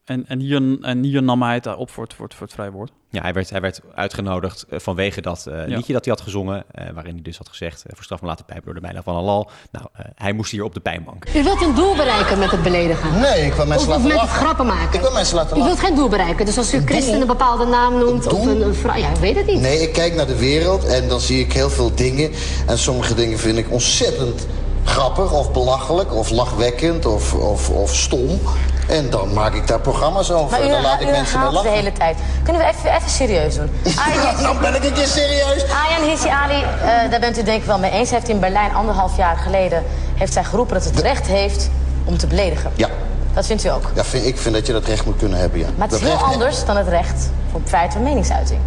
En, 0.05 0.27
en, 0.27 0.41
hier, 0.41 0.79
en 0.81 1.03
hier 1.03 1.23
nam 1.23 1.43
hij 1.43 1.55
het 1.55 1.77
op 1.77 1.91
voor 1.91 2.05
het, 2.05 2.15
voor 2.15 2.25
het, 2.25 2.35
voor 2.35 2.47
het 2.47 2.55
vrije 2.55 2.71
woord. 2.71 2.93
Ja, 3.13 3.23
hij 3.23 3.33
werd, 3.33 3.51
hij 3.51 3.61
werd 3.61 3.81
uitgenodigd 3.95 4.65
eh, 4.69 4.79
vanwege 4.79 5.21
dat 5.21 5.47
eh, 5.47 5.55
Ja. 5.69 5.77
liedje 5.77 5.93
dat 5.93 6.05
hij 6.05 6.15
had 6.15 6.23
gezongen. 6.23 6.65
eh, 6.71 6.85
waarin 6.95 7.13
hij 7.13 7.23
dus 7.23 7.37
had 7.39 7.49
gezegd... 7.49 7.83
eh, 7.87 7.93
voor 7.95 8.05
straf 8.05 8.21
me 8.21 8.27
laten 8.27 8.45
pijpen 8.45 8.65
door 8.65 8.75
de 8.75 8.81
meiden 8.81 9.03
van 9.03 9.15
Halal. 9.15 9.51
Nou, 9.71 9.87
eh, 9.93 10.05
hij 10.15 10.33
moest 10.33 10.51
hier 10.51 10.65
op 10.65 10.75
de 10.75 10.81
pijnbank. 10.81 11.25
U 11.37 11.43
wilt 11.43 11.63
een 11.63 11.75
doel 11.75 11.97
bereiken 11.97 12.39
met 12.39 12.51
het 12.51 12.63
beledigen. 12.63 13.21
Nee, 13.21 13.47
ik 13.47 13.53
wil 13.53 13.67
mensen 13.67 13.89
Of, 13.89 13.95
of 13.97 14.03
laten 14.03 14.03
met 14.03 14.13
het 14.13 14.21
lachen. 14.23 14.43
grappen 14.45 14.67
maken. 14.67 14.95
Ik 14.95 15.01
wil 15.01 15.13
mensen 15.13 15.35
laten 15.37 15.57
U 15.57 15.59
lachen. 15.59 15.75
wilt 15.75 15.87
geen 15.87 15.97
doel 15.97 16.09
bereiken. 16.09 16.47
Dus 16.47 16.59
als 16.59 16.75
u 16.75 16.83
Christen 16.85 17.21
een 17.21 17.27
bepaalde 17.27 17.65
naam 17.67 17.99
noemt 17.99 18.27
of 18.33 18.47
een, 18.47 18.63
een 18.63 18.75
vrouw... 18.75 18.97
Ja, 18.97 19.09
ik 19.11 19.17
weet 19.17 19.37
het 19.37 19.47
niet. 19.47 19.61
Nee, 19.61 19.79
ik 19.83 19.93
kijk 19.93 20.15
naar 20.15 20.27
de 20.27 20.37
wereld 20.39 20.85
en 20.85 21.09
dan 21.09 21.21
zie 21.21 21.41
ik 21.41 21.53
heel 21.53 21.71
veel 21.71 21.95
dingen. 21.95 22.31
En 22.67 22.79
sommige 22.79 23.15
dingen 23.15 23.39
vind 23.39 23.59
ik 23.59 23.71
ontzettend 23.73 24.47
grappig 24.85 25.33
of 25.33 25.53
belachelijk 25.53 26.15
of 26.15 26.31
lachwekkend 26.31 27.07
of, 27.07 27.35
of, 27.35 27.71
of 27.71 27.95
stom. 27.95 28.41
En 28.89 29.11
dan 29.11 29.33
maak 29.33 29.55
ik 29.55 29.67
daar 29.67 29.81
programma's 29.81 30.31
over. 30.31 30.51
Maar 30.51 30.61
u, 30.61 30.65
en 30.65 30.71
dan 30.71 30.83
laat 30.83 31.01
ik 31.01 31.07
mensen 31.11 31.17
mee 31.17 31.25
herhaalt 31.25 31.51
de 31.51 31.57
lachen. 31.57 31.73
hele 31.73 31.93
tijd. 31.93 32.17
Kunnen 32.43 32.63
we 32.63 32.69
even, 32.69 32.95
even 32.97 33.11
serieus 33.11 33.55
doen? 33.55 33.71
Arjen, 34.07 34.43
Nou 34.43 34.61
ben 34.61 34.75
ik 34.75 34.85
een 34.85 34.93
keer 34.93 35.07
serieus. 35.07 35.65
Arjan 35.85 36.09
Hissi 36.11 36.29
Ali, 36.29 36.63
eh, 36.63 37.11
daar 37.11 37.21
bent 37.21 37.39
u 37.39 37.43
denk 37.43 37.61
ik 37.61 37.67
wel 37.67 37.79
mee 37.79 37.91
eens. 37.91 38.11
Heeft 38.11 38.29
in 38.29 38.41
Berlijn 38.41 38.75
anderhalf 38.75 39.17
jaar 39.17 39.37
geleden 39.37 39.85
heeft 40.15 40.33
zij 40.33 40.45
geroepen 40.45 40.75
dat 40.75 40.85
het 40.85 40.99
recht 40.99 41.27
heeft 41.27 41.71
om 42.05 42.19
te 42.19 42.27
beledigen. 42.27 42.71
Ja, 42.75 42.89
Dat 43.35 43.47
vindt 43.47 43.65
u 43.65 43.69
ook. 43.69 43.91
ja 43.95 44.05
vind, 44.05 44.27
ik 44.27 44.39
vind 44.39 44.55
dat 44.55 44.67
je 44.67 44.73
dat 44.73 44.85
recht 44.85 45.05
moet 45.05 45.17
kunnen 45.17 45.39
hebben, 45.39 45.59
ja. 45.59 45.67
Maar 45.77 45.89
het 45.89 45.97
is 45.97 46.03
Dat 46.03 46.19
heel 46.19 46.27
anders 46.27 46.65
dan 46.65 46.77
het 46.77 46.89
recht 46.89 47.31
op 47.53 47.69
vrijheid 47.69 47.93
van 47.93 48.03
meningsuiting. 48.03 48.61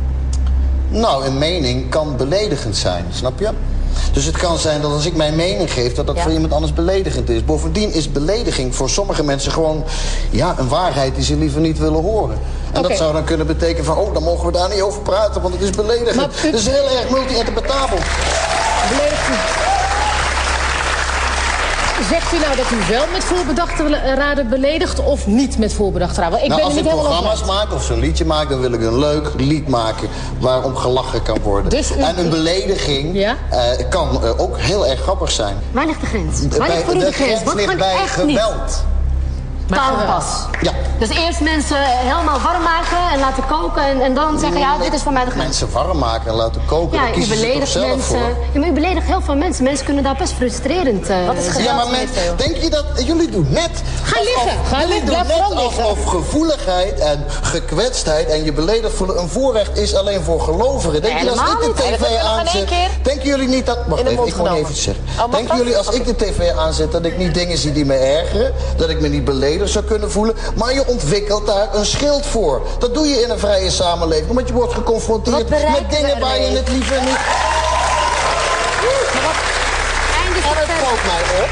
Nou, 0.90 1.26
een 1.26 1.38
mening 1.38 1.90
kan 1.90 2.18
beledigend 2.18 2.78
zijn, 2.78 3.06
snap 3.12 3.40
je? 3.40 3.50
Dus 4.14 4.26
het 4.26 4.38
kan 4.38 4.58
zijn 4.58 4.82
dat 4.82 4.92
als 4.92 5.06
ik 5.06 5.16
mijn 5.16 5.36
mening 5.36 5.74
geef, 5.74 5.94
dat 5.94 6.08
dat 6.08 6.16
Ja. 6.16 6.22
voor 6.22 6.32
iemand 6.32 6.54
anders 6.54 6.74
beledigend 6.74 7.30
is. 7.30 7.46
Bovendien 7.46 7.94
is 7.94 8.12
belediging 8.12 8.76
voor 8.76 8.90
sommige 8.90 9.24
mensen 9.24 9.52
gewoon 9.52 9.84
ja, 10.30 10.56
een 10.58 10.68
waarheid 10.68 11.16
die 11.16 11.24
ze 11.24 11.36
liever 11.36 11.62
niet 11.62 11.78
willen 11.78 12.02
horen. 12.02 12.38
En 12.72 12.82
dat 12.82 12.98
zou 12.98 13.14
dan 13.14 13.24
kunnen 13.24 13.48
betekenen 13.48 13.86
van, 13.86 13.98
oh, 13.98 14.14
dan 14.14 14.24
mogen 14.24 14.46
we 14.46 14.52
daar 14.52 14.70
niet 14.70 14.82
over 14.82 15.02
praten, 15.02 15.42
want 15.42 15.54
het 15.54 15.64
is 15.64 15.70
beledigend. 15.70 16.42
Het 16.42 16.54
is 16.54 16.68
heel 16.68 16.90
erg 16.90 17.10
multi-interpretabel. 17.10 17.98
Beledigt 18.90 19.30
u. 19.30 19.73
Zegt 22.10 22.34
u 22.34 22.40
nou 22.40 22.56
dat 22.56 22.66
u 22.72 22.92
wel 22.94 23.04
met 23.14 23.24
voorbedachte 23.24 24.00
raden 24.16 24.50
beledigt 24.50 25.04
of 25.04 25.28
niet 25.28 25.58
met 25.58 25.74
voorbedachte 25.74 26.22
raden? 26.22 26.42
Ik 26.42 26.48
nou, 26.48 26.56
ben 26.60 26.64
als 26.70 26.74
er 26.74 26.80
ik 26.80 26.86
niet 26.86 26.94
helemaal 26.94 27.20
programma's 27.22 27.48
maak 27.48 27.74
of 27.74 27.84
zo'n 27.84 28.00
liedje 28.00 28.26
maak, 28.26 28.50
dan 28.50 28.60
wil 28.62 28.74
ik 28.74 28.82
een 28.82 29.00
leuk 29.00 29.32
lied 29.38 29.68
maken 29.68 30.10
waarom 30.40 30.76
gelachen 30.76 31.24
kan 31.24 31.40
worden. 31.42 31.70
Dus 31.70 31.92
u- 31.92 32.00
en 32.02 32.20
een 32.20 32.30
belediging 32.30 33.16
Ja? 33.16 33.36
eh, 33.50 33.60
kan 33.90 34.24
eh, 34.24 34.40
ook 34.42 34.58
heel 34.60 34.88
erg 34.88 35.02
grappig 35.02 35.32
zijn. 35.32 35.56
Waar 35.72 35.86
ligt 35.86 36.00
de 36.02 36.06
grens? 36.06 36.58
Waar 36.58 36.70
ligt 36.70 36.84
voor 36.84 36.96
u 36.96 37.00
de 37.00 37.06
de 37.06 37.12
grens? 37.12 37.30
grens 37.30 37.44
Wat 37.44 37.54
ligt 37.56 37.68
kan 37.68 37.78
bij 37.78 37.94
echt 38.04 38.24
niet? 38.26 38.40
Taalpas. 39.66 40.26
Ja. 40.62 40.72
Dus 41.00 41.10
eerst 41.10 41.40
mensen 41.40 41.78
helemaal 41.82 42.40
warm 42.40 42.64
maken 42.64 42.98
en 43.14 43.20
laten 43.20 43.46
koken 43.48 43.84
en, 43.84 44.02
en 44.02 44.14
dan 44.14 44.40
zeggen, 44.40 44.60
ja, 44.60 44.78
dit 44.78 44.94
is 44.94 45.02
voor 45.02 45.12
mij 45.12 45.26
de 45.26 45.32
grens. 45.32 45.46
Mensen 45.46 45.72
warm 45.72 45.98
maken 45.98 46.30
en 46.30 46.36
laten 46.36 46.62
koken. 46.66 46.98
Ja, 47.00 47.10
u 47.10 47.12
kiezen 47.12 47.36
ze 47.36 47.42
toch 47.42 47.48
beledigt 47.48 47.72
zelf 47.72 47.88
mensen. 47.88 48.18
voor. 48.18 48.36
Ja, 48.54 48.60
maar 48.60 48.70
u 48.70 48.72
beledigt 48.72 49.06
heel 49.06 49.22
veel 49.22 49.36
mensen. 49.36 49.64
Mensen 49.64 49.86
kunnen 49.86 50.04
daar 50.04 50.16
best 50.16 50.34
frustrerend 50.34 51.10
uh, 51.10 51.26
Wat 51.28 51.36
is 51.36 51.48
geweld, 51.48 51.66
Ja, 51.66 51.76
maar 51.76 51.88
men, 51.90 52.08
denk 52.36 52.56
je 52.56 52.70
dat... 52.70 52.86
Jullie 53.06 53.30
doen 53.30 53.48
net... 53.50 53.70
Ga 54.04 54.20
alsof- 54.20 54.44
liggen, 54.44 54.66
ga 54.66 54.80
jullie 54.82 55.04
liggen, 55.04 55.28
doen 55.28 55.56
net 55.58 55.58
alsof 55.58 56.06
gevoeligheid 56.06 57.00
en 57.00 57.26
gekwetstheid 57.42 58.28
en 58.28 58.44
je 58.44 58.54
beledigd 58.54 58.94
voelen 58.94 59.20
een 59.20 59.30
voorrecht 59.30 59.78
is 59.78 59.96
alleen 59.96 60.22
voor 60.24 60.42
gelovigen. 60.42 61.02
Denk 61.02 61.20
je 61.20 61.30
als 61.30 61.40
ik 61.40 61.60
de 61.60 61.74
tv 61.74 62.18
aanzet... 62.24 62.70
Denken 63.02 63.26
jullie 63.28 63.48
niet 63.48 63.66
dat... 63.66 63.78
Wacht 63.88 64.02
even, 64.02 64.12
ik 64.12 64.18
wil 64.18 64.28
genomen. 64.46 64.58
even 64.58 64.76
zeggen. 64.76 65.04
Oh, 65.26 65.32
Denken 65.32 65.58
jullie 65.58 65.78
als 65.78 65.90
ik 65.90 66.06
de 66.06 66.16
tv 66.16 66.52
aanzet 66.58 66.92
dat 66.92 67.06
ik 67.06 67.18
niet 67.18 67.34
dingen 67.34 67.58
zie 67.58 67.72
die 67.72 67.86
me 67.86 67.96
ergeren? 67.96 68.54
Dat 68.78 68.90
ik 68.90 69.02
me 69.02 69.08
niet 69.08 69.26
zou 69.66 69.86
kunnen 69.86 70.12
voelen? 70.12 70.36
Maar 70.56 70.74
je 70.74 70.88
ontwikkelt 70.88 71.48
daar 71.48 71.68
een 71.74 71.86
schild 71.86 72.26
voor. 72.26 72.62
Dat 72.80 72.94
doe 72.94 73.08
je 73.08 73.22
in 73.22 73.30
een 73.30 73.40
vrije 73.40 73.72
samenleving. 73.72 74.30
Omdat 74.30 74.48
je 74.48 74.54
wordt 74.54 74.74
geconfronteerd 74.74 75.50
met 75.50 75.90
dingen 75.90 76.20
waar 76.20 76.42
je 76.42 76.48
het 76.48 76.68
liever 76.68 77.02
niet... 77.02 77.18
En 80.18 80.34
het 80.34 80.70
valt 80.82 81.04
mij 81.06 81.42
op 81.44 81.50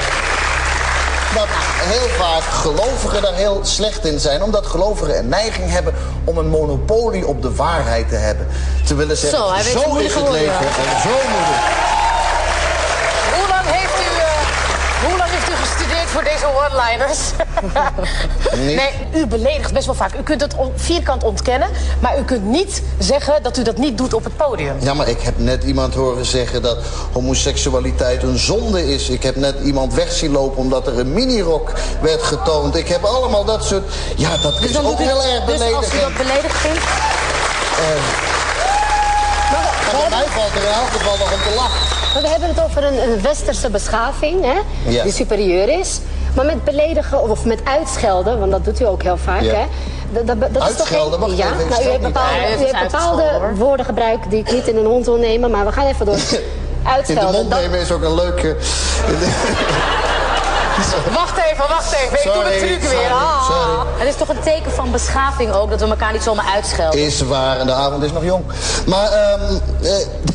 dat 1.34 1.48
heel 1.94 2.10
vaak 2.18 2.42
gelovigen 2.42 3.22
daar 3.22 3.34
heel 3.34 3.60
slecht 3.64 4.06
in 4.06 4.20
zijn. 4.20 4.44
Omdat 4.44 4.66
gelovigen 4.66 5.18
een 5.18 5.30
neiging 5.30 5.72
hebben 5.72 5.94
om 6.24 6.38
een 6.38 6.48
monopolie 6.48 7.28
op 7.28 7.42
de 7.42 7.56
waarheid 7.56 8.10
te 8.10 8.16
hebben. 8.16 8.48
Te 8.86 8.96
willen 8.96 9.18
zeggen, 9.18 9.40
Zo, 9.40 9.54
hij 9.54 9.86
moeilijk 9.88 10.10
is 10.10 10.16
het 10.16 10.30
leven 10.30 10.68
en 10.68 11.02
zo 11.02 11.10
moet 11.10 11.48
het. 11.52 11.64
Hoe 13.36 13.48
lang 13.50 13.66
heeft 13.66 14.00
u, 14.00 14.20
eh, 14.20 15.10
hoe 15.10 15.18
lang 15.18 15.30
heeft 15.30 15.50
u 15.50 15.56
gestudeerd 15.56 16.10
voor 16.10 16.24
deze 16.24 16.46
one-liners? 16.46 17.20
Nee, 18.56 18.90
u 19.16 19.26
beledigt 19.28 19.74
best 19.74 19.86
wel 19.86 19.96
vaak. 19.96 20.14
U 20.20 20.24
kunt 20.24 20.42
het 20.42 20.56
vierkant 20.76 21.24
ontkennen, 21.24 21.70
maar 22.00 22.20
u 22.20 22.24
kunt 22.24 22.44
niet 22.46 22.82
zeggen 23.00 23.44
dat 23.44 23.58
u 23.58 23.64
dat 23.64 23.78
niet 23.78 23.98
doet 23.98 24.14
op 24.14 24.24
het 24.24 24.38
podium. 24.38 24.76
Ja, 24.80 24.94
maar 24.94 25.08
ik 25.08 25.22
heb 25.22 25.34
net 25.38 25.64
iemand 25.64 25.94
horen 25.94 26.26
zeggen 26.26 26.62
dat 26.62 26.78
homoseksualiteit 27.12 28.24
een 28.24 28.38
zonde 28.38 28.94
is. 28.94 29.10
Ik 29.10 29.24
heb 29.24 29.36
net 29.36 29.56
iemand 29.64 29.94
weg 29.94 30.12
zien 30.12 30.32
lopen 30.32 30.58
omdat 30.58 30.88
er 30.88 31.00
een 31.00 31.14
minirok 31.14 31.72
werd 32.02 32.24
getoond. 32.24 32.76
Ik 32.76 32.88
heb 32.88 33.04
allemaal 33.04 33.46
dat 33.46 33.64
soort... 33.66 33.84
Ja, 34.16 34.38
dat 34.38 34.60
Dus 34.62 34.70
is 34.70 34.78
ook 34.80 35.00
u, 35.00 35.04
heel 35.04 35.24
erg 35.24 35.44
dus 35.46 35.62
als 35.62 35.62
u 35.62 35.66
beledigend. 35.70 36.02
dat 36.02 36.14
beledigd 36.28 36.58
vindt, 36.58 36.80
Maar 39.92 40.00
bij 40.00 40.10
mij 40.10 40.26
valt 40.28 40.52
er 40.56 40.62
in 40.62 40.74
elk 40.74 40.90
geval 40.92 41.18
nog 41.18 41.34
om 41.34 41.40
te 41.42 41.54
lachen. 41.56 41.80
Maar 42.14 42.22
we 42.22 42.28
hebben 42.28 42.50
het 42.50 42.62
over 42.64 42.84
een, 42.84 43.02
een 43.12 43.22
westerse 43.22 43.70
beschaving, 43.70 44.44
hè, 44.44 44.60
Ja. 44.92 45.04
die 45.04 45.12
superieur 45.14 45.80
is. 45.80 46.00
Maar 46.34 46.46
met 46.46 46.64
beledigen 46.64 47.22
of 47.30 47.46
met 47.46 47.60
uitschelden, 47.64 48.40
want 48.40 48.52
dat 48.52 48.66
doet 48.66 48.82
u 48.82 48.86
ook 48.86 49.02
heel 49.04 49.18
vaak, 49.18 49.42
Ja. 49.42 49.54
hè? 49.54 49.66
Dat, 50.12 50.28
dat, 50.28 50.40
dat 50.40 50.50
is 50.50 50.58
toch 50.58 50.68
Uitschelden? 50.68 51.20
geen- 51.20 51.36
ja, 51.36 51.46
even, 51.46 51.70
nou, 51.70 51.82
u 51.82 51.86
heeft 51.86 51.92
niet. 51.92 52.02
bepaalde, 52.14 52.36
het 52.40 52.60
u 52.60 52.64
heeft 52.64 52.82
bepaalde 52.92 53.40
woorden 53.56 53.86
gebruikt 53.86 54.30
die 54.30 54.40
ik 54.40 54.52
niet 54.52 54.68
in 54.68 54.78
een 54.78 54.84
mond 54.88 55.06
wil 55.06 55.18
nemen, 55.18 55.52
maar 55.52 55.66
we 55.66 55.72
gaan 55.72 55.86
even 55.86 56.06
door. 56.06 56.16
In 56.82 56.88
de 56.88 56.90
Uitschelden. 56.90 57.32
mond 57.32 57.50
dat- 57.52 57.60
nemen 57.62 57.80
is 57.80 57.92
ook 57.92 58.02
een 58.04 58.16
leuke... 58.16 58.56
wacht 61.14 61.38
even, 61.52 61.68
wacht 61.70 61.94
even. 61.94 62.18
Ik 62.18 62.34
doe 62.34 62.44
mijn 62.44 62.60
truc 62.60 62.82
sorry, 62.82 62.98
weer. 62.98 63.12
Ah. 63.12 63.46
sorry. 63.46 63.88
Het 63.98 64.08
is 64.08 64.16
toch 64.16 64.30
een 64.30 64.40
teken 64.44 64.72
van 64.72 64.92
beschaving 64.92 65.54
ook, 65.54 65.70
dat 65.70 65.80
we 65.80 65.88
elkaar 65.88 66.12
niet 66.12 66.24
zomaar 66.24 66.46
uitschelden. 66.54 67.00
Is 67.00 67.22
waar, 67.22 67.60
en 67.60 67.66
de 67.66 67.74
avond 67.74 68.04
is 68.04 68.12
nog 68.12 68.24
jong. 68.24 68.44
Maar, 68.86 69.12
ehm, 69.12 69.56
eh, 69.84 69.92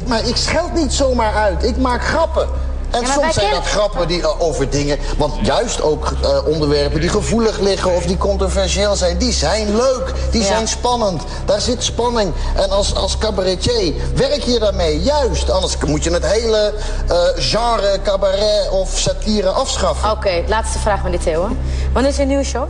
maar 0.07 0.25
ik 0.27 0.37
scheld 0.37 0.73
niet 0.75 0.93
zomaar 0.93 1.35
uit. 1.35 1.65
Ik 1.65 1.77
maak 1.77 2.05
grappen. 2.05 2.49
En 2.97 3.03
Ja, 3.03 3.13
soms 3.13 3.35
zijn 3.35 3.47
kennen- 3.47 3.53
dat 3.55 3.67
grappen 3.71 4.09
die, 4.09 4.23
eh, 4.23 4.41
over 4.41 4.71
dingen... 4.71 4.99
Want 5.17 5.47
juist 5.47 5.83
ook 5.83 6.13
eh, 6.23 6.47
onderwerpen 6.47 7.01
die 7.01 7.09
gevoelig 7.09 7.59
liggen 7.59 7.95
of 7.95 8.07
die 8.07 8.17
controversieel 8.17 8.97
zijn... 8.97 9.19
die 9.19 9.33
zijn 9.33 9.77
leuk, 9.77 10.13
die 10.31 10.41
Ja. 10.41 10.47
zijn 10.47 10.69
spannend. 10.69 11.23
Daar 11.45 11.61
zit 11.61 11.83
spanning. 11.83 12.33
En 12.57 12.71
als, 12.71 12.95
als 12.95 13.19
cabaretier 13.19 13.93
werk 14.15 14.43
je 14.43 14.59
daarmee, 14.59 15.01
juist. 15.03 15.51
Anders 15.51 15.77
moet 15.87 16.05
je 16.05 16.11
het 16.11 16.27
hele 16.27 16.75
eh, 17.09 17.17
genre 17.37 17.99
cabaret 18.03 18.71
of 18.71 18.99
satire 18.99 19.49
afschaffen. 19.51 20.11
Oké, 20.11 20.43
laatste 20.49 20.79
vraag 20.79 21.03
meneer 21.03 21.19
Theo. 21.21 21.57
Wanneer 21.93 22.11
is 22.11 22.19
een 22.19 22.29
nieuwe 22.29 22.45
show? 22.45 22.69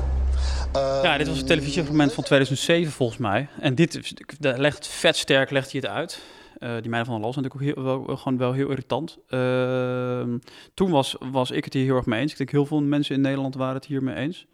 Ja, 1.03 1.19
dit 1.19 1.29
was 1.29 1.39
een 1.39 1.47
televisiefragment 1.47 2.13
van 2.13 2.25
2007 2.25 2.93
volgens 2.93 3.19
mij. 3.19 3.49
En 3.61 3.75
dit 3.75 3.99
legt 4.41 4.87
vet 4.87 5.17
sterk 5.17 5.51
legt 5.51 5.73
hij 5.73 5.81
het 5.85 5.91
uit. 5.91 6.19
Eh, 6.59 6.71
die 6.81 6.91
meiden 6.91 7.13
van 7.13 7.21
de 7.21 7.27
Los 7.27 7.35
zijn 7.35 7.45
natuurlijk 7.45 7.79
ook 7.79 7.85
heel, 7.85 8.05
wel, 8.07 8.17
gewoon 8.17 8.39
wel 8.39 8.53
heel 8.53 8.71
irritant. 8.71 9.19
Ehm, 9.29 10.39
toen 10.75 10.91
was, 10.91 11.17
was 11.31 11.51
ik 11.51 11.65
het 11.65 11.73
hier 11.73 11.85
heel 11.85 11.97
erg 11.97 12.07
mee 12.07 12.21
eens. 12.21 12.33
Ik 12.33 12.39
denk 12.39 12.51
heel 12.51 12.67
veel 12.67 12.83
mensen 12.83 13.15
in 13.15 13.21
Nederland 13.21 13.55
waren 13.55 13.75
het 13.75 13.87
hier 13.87 14.03
mee 14.03 14.15
eens. 14.15 14.47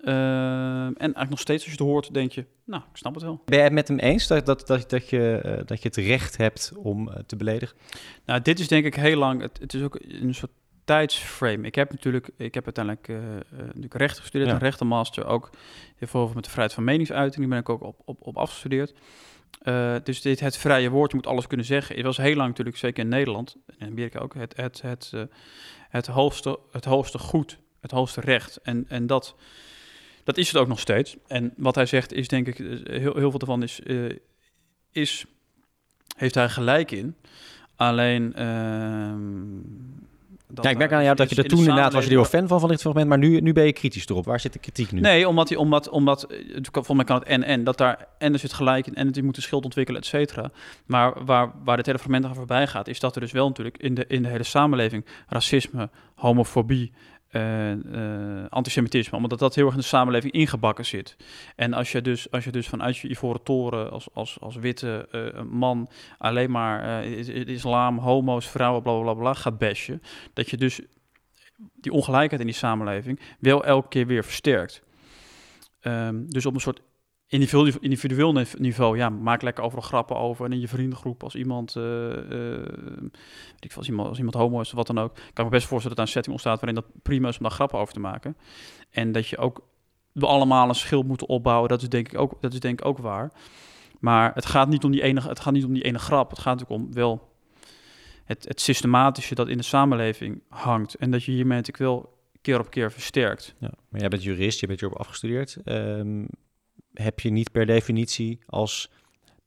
Ehm, 0.00 0.86
en 0.86 0.94
eigenlijk 0.98 1.30
nog 1.30 1.40
steeds 1.40 1.64
als 1.64 1.72
je 1.72 1.78
het 1.78 1.88
hoort, 1.88 2.14
denk 2.14 2.32
je, 2.32 2.44
nou, 2.64 2.82
ik 2.90 2.96
snap 2.96 3.14
het 3.14 3.22
wel. 3.22 3.42
Ben 3.44 3.54
jij 3.54 3.64
het 3.64 3.72
met 3.72 3.88
hem 3.88 3.98
eens 3.98 4.26
dat, 4.26 4.46
dat, 4.46 4.66
dat, 4.66 4.90
dat, 4.90 5.08
je, 5.08 5.40
eh, 5.42 5.66
dat 5.66 5.82
je 5.82 5.88
het 5.88 5.96
recht 5.96 6.36
hebt 6.36 6.72
om 6.76 7.08
eh, 7.08 7.18
te 7.26 7.36
beledigen? 7.36 7.76
Nou, 8.24 8.42
dit 8.42 8.58
is 8.58 8.68
denk 8.68 8.84
ik 8.84 8.94
heel 8.94 9.18
lang. 9.18 9.40
Het, 9.40 9.58
het 9.60 9.74
is 9.74 9.82
ook 9.82 9.98
een 10.08 10.34
soort 10.34 10.50
tijdsframe. 10.84 11.66
Ik 11.66 11.74
heb 11.74 11.90
natuurlijk, 11.90 12.30
ik 12.36 12.54
heb 12.54 12.64
uiteindelijk 12.64 13.08
eh, 13.08 13.16
natuurlijk 13.58 13.94
recht 13.94 14.18
gestudeerd, 14.18 14.50
Ja. 14.50 14.54
een 14.56 14.62
rechtenmaster, 14.62 15.26
ook 15.26 15.50
heel 15.96 16.08
veel 16.08 16.30
met 16.34 16.44
de 16.44 16.50
vrijheid 16.50 16.74
van 16.74 16.84
meningsuiting. 16.84 17.36
Die 17.36 17.48
ben 17.48 17.58
ik 17.58 17.68
ook 17.68 17.82
op, 17.82 18.00
op, 18.04 18.26
op 18.26 18.36
afgestudeerd. 18.36 18.94
Eh, 19.58 19.94
dus 20.02 20.20
dit, 20.20 20.40
het 20.40 20.56
vrije 20.56 20.90
woord, 20.90 21.10
je 21.10 21.16
moet 21.16 21.26
alles 21.26 21.46
kunnen 21.46 21.66
zeggen. 21.66 21.96
Het 21.96 22.04
was 22.04 22.16
heel 22.16 22.34
lang 22.34 22.48
natuurlijk, 22.48 22.76
zeker 22.76 23.02
in 23.02 23.08
Nederland, 23.08 23.56
en 23.66 23.74
in 23.78 23.86
Amerika 23.86 24.18
ook, 24.18 24.34
het, 24.34 24.56
het, 24.56 24.82
het, 24.82 25.10
eh, 25.14 25.22
het, 25.88 26.06
hoogste, 26.06 26.58
het 26.72 26.84
hoogste 26.84 27.18
goed, 27.18 27.58
het 27.80 27.90
hoogste 27.90 28.20
recht. 28.20 28.56
En, 28.62 28.84
en 28.88 29.06
dat, 29.06 29.34
dat 30.24 30.36
is 30.36 30.46
het 30.46 30.56
ook 30.56 30.68
nog 30.68 30.80
steeds. 30.80 31.16
En 31.26 31.52
wat 31.56 31.74
hij 31.74 31.86
zegt 31.86 32.12
is, 32.12 32.28
denk 32.28 32.46
ik, 32.46 32.58
eh, 32.58 33.00
heel, 33.00 33.16
heel 33.16 33.30
veel 33.30 33.38
daarvan 33.38 33.62
is, 33.62 33.80
is, 34.92 35.24
heeft 36.16 36.34
hij 36.34 36.48
gelijk 36.48 36.90
in. 36.90 37.16
Alleen... 37.76 38.34
dat 40.48 40.64
Ja, 40.64 40.70
ik 40.70 40.78
merk 40.78 40.90
er 40.90 40.96
aan 40.96 41.02
jou 41.02 41.16
dat 41.16 41.30
je 41.30 41.36
er 41.36 41.48
toen 41.48 41.58
de 41.58 41.68
inderdaad 41.68 41.92
was 41.92 42.04
je 42.04 42.10
er 42.10 42.16
heel 42.16 42.24
fan 42.24 42.48
van, 42.48 42.60
van 42.60 42.68
dit 42.68 42.80
fragment, 42.80 43.08
maar 43.08 43.18
nu, 43.18 43.40
nu 43.40 43.52
ben 43.52 43.64
je 43.64 43.72
kritisch 43.72 44.08
erop. 44.08 44.24
Waar 44.24 44.40
zit 44.40 44.52
de 44.52 44.58
kritiek 44.58 44.92
nu? 44.92 45.00
Nee, 45.00 45.28
omdat, 45.28 45.48
hij, 45.48 45.58
omdat, 45.58 45.88
omdat 45.88 46.22
eh, 46.22 46.38
volgens 46.72 46.96
mij 46.96 47.04
kan 47.04 47.18
het 47.18 47.28
en 47.28 47.42
en, 47.42 47.64
dat 47.64 47.78
daar 47.78 48.06
en 48.18 48.32
er 48.32 48.38
zit 48.38 48.52
gelijk 48.52 48.86
in 48.86 48.94
en 48.94 49.06
het 49.06 49.22
moet 49.22 49.36
een 49.36 49.42
schild 49.42 49.64
ontwikkelen, 49.64 50.00
et 50.00 50.06
cetera. 50.06 50.50
Maar 50.86 51.24
waar, 51.24 51.52
waar 51.64 51.76
dit 51.76 51.86
hele 51.86 51.98
fragment 51.98 52.24
aan 52.24 52.34
voorbij 52.34 52.66
gaat, 52.66 52.88
is 52.88 53.00
dat 53.00 53.14
er 53.14 53.20
dus 53.20 53.32
wel 53.32 53.48
natuurlijk 53.48 53.78
in 53.78 53.94
de, 53.94 54.04
in 54.08 54.22
de 54.22 54.28
hele 54.28 54.42
samenleving 54.42 55.04
racisme, 55.26 55.90
homofobie, 56.14 56.92
eh, 57.28 57.72
eh, 57.72 58.46
antisemitisme, 58.48 59.16
omdat 59.16 59.38
dat 59.38 59.54
heel 59.54 59.64
erg 59.64 59.74
in 59.74 59.80
de 59.80 59.86
samenleving 59.86 60.32
ingebakken 60.32 60.86
zit. 60.86 61.16
En 61.56 61.72
als 61.72 61.92
je 61.92 62.00
dus, 62.02 62.30
als 62.30 62.44
je 62.44 62.50
dus 62.52 62.68
vanuit 62.68 62.96
je 62.96 63.08
ivoren 63.08 63.42
toren 63.42 63.90
als, 63.90 64.08
als, 64.12 64.40
als 64.40 64.56
witte 64.56 65.08
eh, 65.10 65.42
man 65.42 65.88
alleen 66.18 66.50
maar 66.50 67.04
is- 67.04 67.28
is- 67.28 67.44
islam, 67.44 67.98
homo's, 67.98 68.46
vrouwen, 68.48 68.82
bla 68.82 68.92
bla 68.92 69.02
bla, 69.02 69.14
bla 69.14 69.34
gaat 69.34 69.58
bashen, 69.58 70.02
dat 70.32 70.50
je 70.50 70.56
dus 70.56 70.80
die 71.74 71.92
ongelijkheid 71.92 72.40
in 72.40 72.46
die 72.46 72.56
samenleving 72.56 73.20
wel 73.38 73.64
elke 73.64 73.88
keer 73.88 74.06
weer 74.06 74.24
versterkt. 74.24 74.82
Ehm, 75.80 76.24
dus 76.26 76.46
op 76.46 76.54
een 76.54 76.60
soort 76.60 76.80
individueel, 77.28 77.74
individueel 77.80 78.32
nive- 78.32 78.58
niveau, 78.58 78.96
ja, 78.96 79.08
maak 79.08 79.42
lekker 79.42 79.64
overal 79.64 79.84
grappen 79.84 80.16
over. 80.16 80.44
En 80.44 80.52
in 80.52 80.60
je 80.60 80.68
vriendengroep, 80.68 81.22
als 81.22 81.34
iemand, 81.34 81.72
weet 81.72 83.64
ik 83.64 83.72
als 83.76 83.88
iemand, 83.88 84.08
als 84.08 84.18
iemand 84.18 84.36
homo 84.36 84.60
is 84.60 84.68
of 84.68 84.74
wat 84.74 84.86
dan 84.86 84.98
ook, 84.98 85.14
kan 85.14 85.24
ik 85.24 85.44
me 85.44 85.48
best 85.48 85.66
voorstellen 85.66 85.96
dat 85.96 86.06
een 86.06 86.12
setting 86.12 86.34
ontstaat 86.34 86.60
waarin 86.60 86.82
dat 86.82 87.02
prima 87.02 87.28
is 87.28 87.36
om 87.36 87.42
daar 87.42 87.50
grappen 87.50 87.78
over 87.78 87.94
te 87.94 88.00
maken. 88.00 88.36
En 88.90 89.12
dat 89.12 89.28
je 89.28 89.38
ook 89.38 89.62
we 90.12 90.26
allemaal 90.26 90.68
een 90.68 90.74
schild 90.74 91.06
moeten 91.06 91.28
opbouwen, 91.28 91.68
dat 91.68 91.82
is 91.82 91.88
denk 91.88 92.12
ik 92.12 92.18
ook, 92.18 92.34
dat 92.40 92.52
is 92.52 92.60
denk 92.60 92.80
ik 92.80 92.86
ook 92.86 92.98
waar. 92.98 93.32
Maar 94.00 94.34
het 94.34 94.46
gaat 94.46 94.68
niet 94.68 94.84
om 94.84 94.90
die 94.90 95.02
ene, 95.02 95.20
het 95.20 95.40
gaat 95.40 95.52
niet 95.52 95.64
om 95.64 95.72
die 95.72 95.82
ene 95.82 95.98
grap. 95.98 96.30
Het 96.30 96.38
gaat 96.38 96.58
natuurlijk 96.58 96.82
om 96.82 96.94
wel 96.94 97.32
het, 98.24 98.44
het 98.48 98.60
systematische 98.60 99.34
dat 99.34 99.48
in 99.48 99.56
de 99.56 99.62
samenleving 99.62 100.42
hangt. 100.48 100.94
En 100.94 101.10
dat 101.10 101.24
je 101.24 101.32
hiermee 101.32 101.56
natuurlijk 101.56 101.90
wel 101.90 102.16
keer 102.40 102.60
op 102.60 102.70
keer 102.70 102.92
versterkt. 102.92 103.54
Ja, 103.58 103.70
maar 103.88 104.00
jij 104.00 104.08
bent 104.08 104.22
jurist, 104.22 104.60
je 104.60 104.66
bent 104.66 104.80
hierop 104.80 104.98
afgestudeerd. 104.98 105.56
Ehm, 105.64 106.24
heb 107.02 107.20
je 107.20 107.30
niet 107.30 107.52
per 107.52 107.66
definitie 107.66 108.38
als 108.46 108.90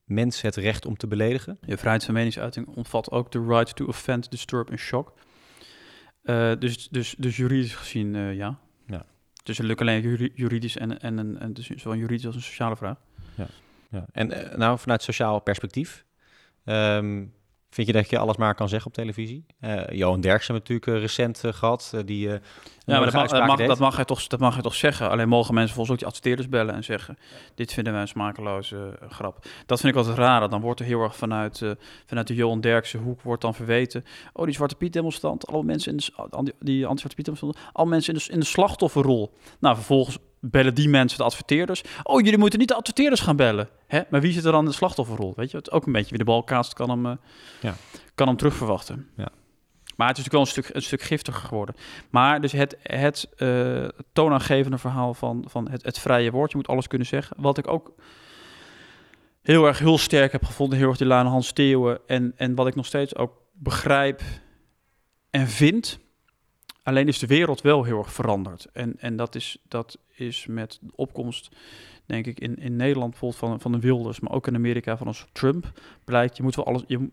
mens 0.03 0.41
het 0.41 0.55
recht 0.55 0.85
om 0.85 0.97
te 0.97 1.07
beledigen? 1.07 1.57
Je 1.65 1.77
vrijheid 1.77 2.03
van 2.03 2.13
meningsuiting 2.13 2.67
omvat 2.67 3.11
ook 3.11 3.31
de 3.31 3.45
right 3.45 3.75
to 3.75 3.85
offend, 3.85 4.31
disturb 4.31 4.69
en 4.69 4.77
shock. 4.77 5.13
Eh, 6.21 6.51
dus, 6.59 6.89
dus, 6.89 7.15
dus 7.17 7.37
juridisch 7.37 7.75
gezien, 7.75 8.15
eh, 8.15 8.35
ja. 8.35 8.59
Ja. 8.85 9.05
Dus 9.43 9.57
het 9.57 9.67
lukt 9.67 9.81
alleen 9.81 10.01
juri- 10.01 10.31
juridisch 10.35 10.77
en, 10.77 10.99
en, 11.01 11.19
en, 11.19 11.39
en 11.39 11.53
dus 11.53 11.67
zowel 11.67 11.97
juridisch 11.97 12.25
als 12.25 12.35
een 12.35 12.41
sociale 12.41 12.75
vraag. 12.75 12.97
Ja. 13.35 13.47
ja. 13.89 14.05
En 14.11 14.31
eh, 14.31 14.57
nou, 14.57 14.79
vanuit 14.79 15.03
sociaal 15.03 15.39
perspectief, 15.39 16.05
ehm, 16.63 17.25
vind 17.71 17.87
je 17.87 17.93
dat 17.93 18.09
je 18.09 18.17
alles 18.17 18.37
maar 18.37 18.55
kan 18.55 18.69
zeggen 18.69 18.87
op 18.87 18.93
televisie? 18.93 19.45
Eh, 19.59 19.87
Johan 19.89 20.21
Derksen 20.21 20.53
natuurlijk 20.53 20.87
eh, 20.87 20.99
recent 20.99 21.43
eh, 21.43 21.53
gehad, 21.53 21.91
eh, 21.95 22.01
die... 22.05 22.29
Ja, 22.85 22.97
maar 22.97 23.05
dat 23.05 23.13
mag, 23.13 23.27
dat, 23.27 23.45
mag, 23.45 23.57
deed. 23.57 23.67
dat, 23.67 23.79
mag 23.79 23.95
hij 23.95 24.05
toch, 24.05 24.27
dat 24.27 24.39
mag 24.39 24.53
hij 24.53 24.61
toch 24.61 24.75
zeggen. 24.75 25.09
Alleen 25.09 25.27
mogen 25.27 25.53
mensen 25.53 25.75
volgens 25.75 25.93
ook 25.93 25.99
die 25.99 26.07
adverteerders 26.07 26.49
bellen 26.49 26.75
en 26.75 26.83
zeggen... 26.83 27.17
dit 27.55 27.73
vinden 27.73 27.93
wij 27.93 28.01
een 28.01 28.07
smakeloze 28.07 28.99
grap. 29.09 29.45
Dat 29.65 29.79
vind 29.79 29.93
ik 29.93 29.99
altijd 29.99 30.17
raar. 30.17 30.49
Dan 30.49 30.61
wordt 30.61 30.79
er 30.79 30.85
heel 30.85 31.01
erg 31.01 31.15
vanuit, 31.15 31.63
vanuit 32.05 32.27
de 32.27 32.35
Johan 32.35 32.61
Derksen 32.61 32.99
hoek 32.99 33.21
wordt 33.21 33.41
dan 33.41 33.55
verweten... 33.55 34.05
oh, 34.33 34.45
die 34.45 34.53
Zwarte 34.53 34.75
Piet 34.75 34.93
demonstrant, 34.93 35.47
alle 35.47 35.63
mensen 35.63 35.91
in 35.91 35.97
de, 35.97 36.11
die, 36.43 36.53
die 36.59 36.85
anti-Zwarte 36.85 37.15
Piet 37.15 37.25
demonstrant... 37.25 37.57
alle 37.73 37.89
mensen 37.89 38.13
in 38.13 38.19
de, 38.25 38.33
in 38.33 38.39
de 38.39 38.45
slachtofferrol. 38.45 39.33
Nou, 39.59 39.75
vervolgens 39.75 40.17
bellen 40.41 40.73
die 40.73 40.89
mensen 40.89 41.17
de 41.17 41.23
adverteerders... 41.23 41.81
oh, 42.03 42.21
jullie 42.21 42.37
moeten 42.37 42.59
niet 42.59 42.67
de 42.67 42.75
adverteerders 42.75 43.21
gaan 43.21 43.35
bellen. 43.35 43.69
Hè? 43.87 44.01
Maar 44.09 44.21
wie 44.21 44.33
zit 44.33 44.45
er 44.45 44.51
dan 44.51 44.63
in 44.63 44.69
de 44.69 44.75
slachtofferrol? 44.75 45.33
Weet 45.35 45.51
je, 45.51 45.57
het 45.57 45.71
ook 45.71 45.85
een 45.85 45.91
beetje 45.91 46.09
wie 46.09 46.17
de 46.17 46.23
bal 46.23 46.43
kaast 46.43 46.73
kan 46.73 46.89
hem, 46.89 47.05
eh, 47.05 47.11
Ja. 47.61 47.75
kan 48.15 48.27
hem 48.27 48.37
terugverwachten. 48.37 49.07
Ja. 49.17 49.27
Maar 49.95 50.07
het 50.07 50.17
is 50.17 50.23
natuurlijk 50.23 50.31
wel 50.31 50.41
een 50.41 50.63
stuk, 50.63 50.75
een 50.75 50.81
stuk 50.81 51.01
giftiger 51.01 51.41
geworden. 51.47 51.75
Maar 52.09 52.41
dus 52.41 52.51
het, 52.51 52.77
het 52.81 53.29
eh, 53.37 53.87
toonaangevende 54.13 54.77
verhaal 54.77 55.13
van, 55.13 55.45
van 55.47 55.69
het, 55.69 55.83
het 55.83 55.99
vrije 55.99 56.31
woord, 56.31 56.51
je 56.51 56.57
moet 56.57 56.67
alles 56.67 56.87
kunnen 56.87 57.07
zeggen. 57.07 57.35
Wat 57.39 57.57
ik 57.57 57.67
ook 57.67 57.93
heel 59.41 59.65
erg 59.65 59.79
heel 59.79 59.97
sterk 59.97 60.31
heb 60.31 60.45
gevonden, 60.45 60.77
heel 60.77 60.87
erg 60.87 60.97
die 60.97 61.07
Lane 61.07 61.29
Hans 61.29 61.51
Theeuwen. 61.51 61.99
En, 62.07 62.33
en 62.35 62.55
wat 62.55 62.67
ik 62.67 62.75
nog 62.75 62.85
steeds 62.85 63.15
ook 63.15 63.41
begrijp 63.53 64.21
en 65.29 65.47
vind. 65.47 65.99
Alleen 66.83 67.07
is 67.07 67.19
de 67.19 67.27
wereld 67.27 67.61
wel 67.61 67.83
heel 67.83 67.97
erg 67.97 68.13
veranderd. 68.13 68.67
En, 68.73 68.93
en 68.99 69.15
dat, 69.15 69.35
is, 69.35 69.57
dat 69.67 69.97
is 70.21 70.45
met 70.47 70.77
de 70.81 70.91
opkomst, 70.95 71.49
denk 72.05 72.25
ik, 72.25 72.39
in, 72.39 72.57
in 72.57 72.75
Nederland 72.75 73.09
bijvoorbeeld 73.09 73.41
van, 73.41 73.59
van 73.59 73.71
de 73.71 73.79
Wilders, 73.79 74.19
maar 74.19 74.31
ook 74.31 74.47
in 74.47 74.55
Amerika 74.55 74.97
van 74.97 75.07
een 75.07 75.15
Trump. 75.31 75.71
Blijkt, 76.03 76.37
je 76.37 76.43
moet 76.43 76.55
wel 76.55 76.65
alles. 76.65 76.83
Je, 76.87 77.09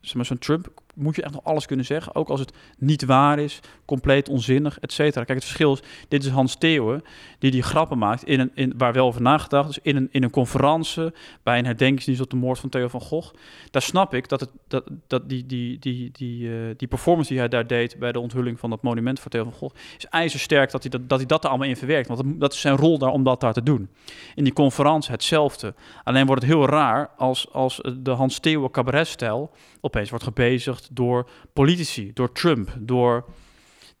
zeg 0.00 0.14
maar, 0.14 0.24
zo'n 0.24 0.38
Trump 0.38 0.72
moet 0.96 1.16
je 1.16 1.22
echt 1.22 1.32
nog 1.32 1.44
alles 1.44 1.66
kunnen 1.66 1.86
zeggen. 1.86 2.14
Ook 2.14 2.28
als 2.28 2.40
het 2.40 2.52
niet 2.78 3.04
waar 3.04 3.38
is, 3.38 3.60
compleet 3.84 4.28
onzinnig, 4.28 4.78
et 4.78 4.92
cetera. 4.92 5.24
Kijk, 5.24 5.38
het 5.38 5.46
verschil 5.46 5.72
is, 5.72 5.80
dit 6.08 6.24
is 6.24 6.30
Hans 6.30 6.56
Theeuwen, 6.56 7.02
die 7.38 7.50
die 7.50 7.62
grappen 7.62 7.98
maakt, 7.98 8.24
in 8.24 8.40
een, 8.40 8.50
in, 8.54 8.74
waar 8.76 8.92
wel 8.92 9.06
over 9.06 9.22
nagedacht 9.22 9.68
is, 9.68 9.78
in 9.82 9.96
een, 9.96 10.08
in 10.10 10.22
een 10.22 10.30
conferentie, 10.30 11.10
bij 11.42 11.58
een 11.58 11.64
herdenkingsdienst 11.64 12.20
op 12.20 12.30
de 12.30 12.36
moord 12.36 12.58
van 12.58 12.68
Theo 12.68 12.88
van 12.88 13.00
Gogh. 13.00 13.34
Daar 13.70 13.82
snap 13.82 14.14
ik 14.14 14.28
dat, 14.28 14.40
het, 14.40 14.50
dat, 14.68 14.84
dat 15.06 15.28
die, 15.28 15.46
die, 15.46 15.78
die, 15.78 16.10
die, 16.12 16.48
eh, 16.48 16.58
die 16.76 16.88
performance 16.88 17.30
die 17.30 17.38
hij 17.38 17.48
daar 17.48 17.66
deed 17.66 17.98
bij 17.98 18.12
de 18.12 18.20
onthulling 18.20 18.58
van 18.58 18.70
dat 18.70 18.82
monument 18.82 19.20
voor 19.20 19.30
Theo 19.30 19.42
van 19.42 19.52
Gogh, 19.52 19.74
is 19.98 20.06
ijzersterk 20.06 20.70
dat 20.70 20.82
hij 20.82 20.90
dat, 20.90 21.08
dat, 21.08 21.18
hij 21.18 21.26
dat 21.26 21.44
er 21.44 21.48
allemaal 21.50 21.68
in 21.68 21.76
verwerkt. 21.76 22.08
Want 22.08 22.22
dat, 22.22 22.40
dat 22.40 22.52
is 22.52 22.60
zijn 22.60 22.76
rol 22.76 22.98
daar 22.98 23.12
om 23.12 23.24
dat 23.24 23.40
daar 23.40 23.52
te 23.52 23.62
doen. 23.62 23.88
In 24.34 24.44
die 24.44 24.52
conferentie 24.52 25.10
hetzelfde. 25.10 25.74
Alleen 26.04 26.26
wordt 26.26 26.42
het 26.42 26.50
heel 26.50 26.66
raar 26.66 27.10
als, 27.16 27.52
als 27.52 27.80
de 27.98 28.10
Hans 28.10 28.38
Theeuwen 28.38 28.70
cabaretstijl 28.70 29.50
opeens 29.80 30.10
wordt 30.10 30.24
gebezigd 30.24 30.85
door 30.92 31.30
politici, 31.52 32.12
door 32.12 32.32
Trump, 32.32 32.76
door... 32.78 33.24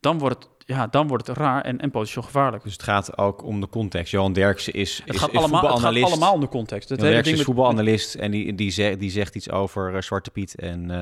Dan 0.00 0.18
wordt 0.18 0.36
het, 0.44 0.48
ja, 0.66 0.86
dan 0.86 1.08
wordt 1.08 1.26
het 1.26 1.36
raar 1.36 1.62
en, 1.62 1.78
en 1.80 1.90
potentieel 1.90 2.22
gevaarlijk. 2.24 2.62
Dus 2.62 2.72
het 2.72 2.82
gaat 2.82 3.18
ook 3.18 3.42
om 3.44 3.60
de 3.60 3.68
context. 3.68 4.10
Johan 4.10 4.32
Derksen 4.32 4.72
is, 4.72 4.98
Het 5.04 5.14
is, 5.14 5.20
gaat 5.20 5.30
is 5.32 5.36
allemaal- 5.36 5.60
het 5.60 5.68
gaat 5.70 5.70
voetbalanalist. 5.72 6.10
allemaal 6.12 6.32
om 6.34 6.40
de 6.40 6.48
context. 6.48 6.88
Het 6.88 6.98
Derksen 7.00 7.18
is 7.18 7.24
ding 7.24 7.36
met- 7.36 7.46
voetbalanalist 7.46 8.14
en 8.14 8.30
die, 8.30 8.54
die, 8.54 8.70
zegt, 8.70 8.98
die 9.00 9.10
zegt 9.10 9.34
iets 9.34 9.50
over 9.50 9.94
eh, 9.94 10.00
Zwarte 10.00 10.30
Piet 10.30 10.54
en, 10.54 10.90
eh, 10.90 10.98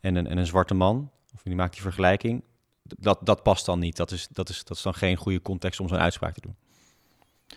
en, 0.00 0.14
een, 0.16 0.26
en 0.26 0.38
een 0.38 0.46
zwarte 0.46 0.74
man. 0.74 1.10
Of 1.34 1.42
die 1.42 1.54
maakt 1.54 1.72
die 1.72 1.82
vergelijking. 1.82 2.44
Dat, 2.82 3.18
dat 3.22 3.42
past 3.42 3.66
dan 3.66 3.78
niet. 3.78 3.96
Dat 3.96 4.10
is, 4.10 4.28
dat, 4.30 4.48
is, 4.48 4.64
dat 4.64 4.76
is 4.76 4.82
dan 4.82 4.94
geen 4.94 5.16
goede 5.16 5.42
context 5.42 5.80
om 5.80 5.88
zo'n 5.88 5.98
uitspraak 5.98 6.34
te 6.34 6.40
doen. 6.40 6.56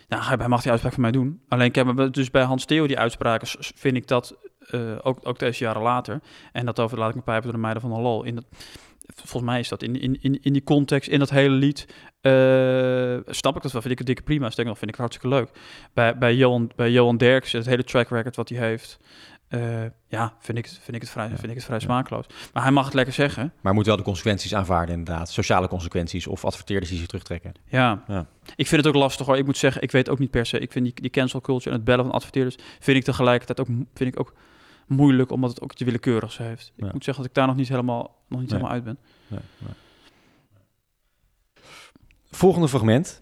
Nou, 0.08 0.23
hij 0.23 0.47
mag 0.47 0.62
die 0.62 0.69
uitspraak 0.69 0.93
van 0.93 1.02
mij 1.02 1.12
doen. 1.12 1.41
Alleen 1.47 1.67
ik 1.67 1.76
heb 1.76 2.13
dus 2.13 2.32
bij 2.32 2.43
Hans 2.43 2.65
Theo 2.65 2.88
die 2.88 2.97
uitspraken 3.00 3.47
vind 3.76 3.95
ik 3.97 4.08
dat 4.08 4.36
eh, 4.67 4.82
ook, 5.01 5.19
ook 5.23 5.39
deze 5.39 5.63
jaren 5.63 5.82
later. 5.82 6.19
En 6.51 6.65
dat 6.65 6.80
over 6.80 6.97
laat 6.97 7.10
ik 7.10 7.15
me 7.15 7.21
pijpen 7.21 7.43
door 7.43 7.53
de 7.53 7.58
meiden 7.60 7.82
van 7.82 7.91
de 7.93 7.99
lol. 7.99 8.23
In 8.23 8.36
dat, 8.36 8.45
volgens 9.15 9.51
mij 9.51 9.60
is 9.60 9.69
dat 9.69 9.84
in, 9.84 10.01
in, 10.01 10.17
in, 10.21 10.39
in 10.41 10.53
die 10.53 10.63
context, 10.63 11.10
in 11.10 11.19
dat 11.19 11.30
hele 11.30 11.56
lied, 11.56 11.86
eh, 12.21 13.17
snap 13.34 13.56
ik 13.56 13.62
dat 13.62 13.71
wel. 13.71 13.82
Vind 13.82 13.86
ik 13.93 13.97
het 13.97 14.08
dikke 14.08 14.21
prima. 14.21 14.45
Sterker 14.49 14.65
nog, 14.71 14.77
vind 14.80 14.91
ik 14.91 14.97
het 14.97 15.06
hartstikke 15.10 15.36
leuk. 15.36 15.49
Bij, 15.93 16.17
bij, 16.17 16.36
Johan, 16.36 16.71
bij 16.75 16.91
Johan 16.91 17.17
Derks, 17.17 17.51
het 17.51 17.65
hele 17.65 17.84
track 17.84 18.10
record 18.10 18.36
wat 18.36 18.49
hij 18.49 18.58
heeft. 18.60 18.99
eh, 19.47 19.84
ja, 20.08 20.34
vind 20.39 20.58
ik, 20.58 20.65
het- 20.65 20.80
vind 20.82 20.95
ik 20.95 21.01
het 21.01 21.12
vrij, 21.12 21.27
vind 21.27 21.43
ik 21.49 21.56
het 21.56 21.63
vrij 21.63 21.80
smakeloos. 21.80 22.25
Maar 22.53 22.63
hij 22.63 22.71
mag 22.71 22.86
het 22.86 22.93
lekker 22.93 23.13
zeggen. 23.13 23.53
Maar 23.62 23.73
moet 23.73 23.86
wel 23.86 23.97
de 23.97 24.03
consequenties 24.03 24.56
aanvaarden 24.56 24.95
inderdaad. 24.97 25.30
Sociale 25.30 25.67
consequenties 25.67 26.27
of 26.27 26.45
adverteerders 26.45 26.89
die 26.89 26.97
zich 26.99 27.08
terugtrekken. 27.08 27.51
Ja. 27.67 28.03
Ja. 28.08 28.25
ik 28.56 28.67
vind 28.67 28.86
het 28.86 28.95
ook 28.95 29.01
lastig 29.01 29.25
hoor. 29.25 29.38
Ik 29.38 29.45
moet 29.45 29.58
zeggen, 29.58 29.82
ik 29.82 29.91
weet 29.91 30.10
ook 30.10 30.19
niet 30.19 30.32
per 30.32 30.45
se. 30.45 30.60
Ik 30.60 30.71
vind 30.71 30.86
die, 30.86 30.93
die 31.01 31.10
cancel 31.10 31.41
culture 31.41 31.69
en 31.69 31.75
het 31.75 31.84
bellen 31.84 32.06
van 32.06 32.13
adverteerders... 32.13 32.56
vind 32.80 32.97
ik 32.97 33.03
tegelijkertijd 33.03 33.60
ook, 33.60 33.67
vind 33.93 34.13
ik 34.13 34.19
ook 34.19 34.34
moeilijk... 34.88 35.32
omdat 35.32 35.50
het 35.50 35.62
ook 35.62 35.71
iets 35.71 35.82
willekeurigs 35.82 36.38
heeft. 36.38 36.73
Ik 36.76 36.84
Ja. 36.86 36.89
moet 36.93 37.04
zeggen 37.04 37.23
dat 37.23 37.32
ik 37.32 37.38
daar 37.38 37.47
nog 37.47 37.56
niet 37.56 37.67
helemaal, 37.69 38.02
nog 38.28 38.39
niet 38.39 38.50
Nee. 38.50 38.60
helemaal 38.60 38.71
uit 38.71 38.84
ben. 38.84 38.97
Nee, 39.28 39.39
nee. 39.58 39.73
Volgende 42.32 42.67
fragment. 42.67 43.21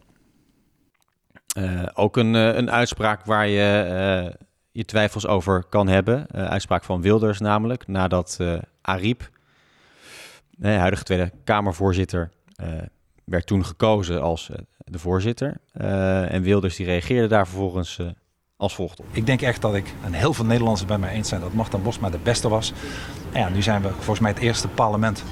Eh, 1.55 1.83
ook 1.93 2.17
een, 2.17 2.35
eh, 2.35 2.55
een 2.55 2.71
uitspraak 2.71 3.25
waar 3.25 3.47
je 3.47 3.81
eh, 4.29 4.33
je 4.71 4.85
twijfels 4.85 5.27
over 5.27 5.63
kan 5.63 5.87
hebben. 5.87 6.27
Eh, 6.27 6.45
uitspraak 6.45 6.83
van 6.83 7.01
Wilders 7.01 7.39
namelijk. 7.39 7.87
Nadat 7.87 8.37
eh 8.41 8.57
Ariep, 8.81 9.29
de 10.49 10.67
huidige 10.67 11.03
Tweede 11.03 11.31
Kamervoorzitter, 11.43 12.31
eh, 12.55 12.67
werd 13.23 13.45
toen 13.47 13.65
gekozen 13.65 14.21
als 14.21 14.49
de 14.77 14.99
voorzitter. 14.99 15.57
Eh, 15.71 16.33
en 16.33 16.41
Wilders 16.41 16.75
die 16.75 16.85
reageerde 16.85 17.27
daar 17.27 17.47
vervolgens 17.47 17.99
eh, 17.99 18.07
als 18.57 18.75
volgt 18.75 18.99
op. 18.99 19.05
Ik 19.11 19.25
denk 19.25 19.41
echt 19.41 19.61
dat 19.61 19.75
ik, 19.75 19.93
en 20.03 20.13
heel 20.13 20.33
veel 20.33 20.45
Nederlanders 20.45 20.85
bij 20.85 20.97
mij 20.97 21.13
eens 21.13 21.29
zijn, 21.29 21.41
dat 21.41 21.53
Martin 21.53 21.83
Bosma 21.83 22.09
de 22.09 22.17
beste 22.17 22.49
was. 22.49 22.73
En 23.31 23.39
ja, 23.39 23.49
nu 23.49 23.61
zijn 23.61 23.81
we 23.81 23.89
volgens 23.89 24.19
mij 24.19 24.31
het 24.31 24.39
eerste 24.39 24.67
parlement 24.67 25.23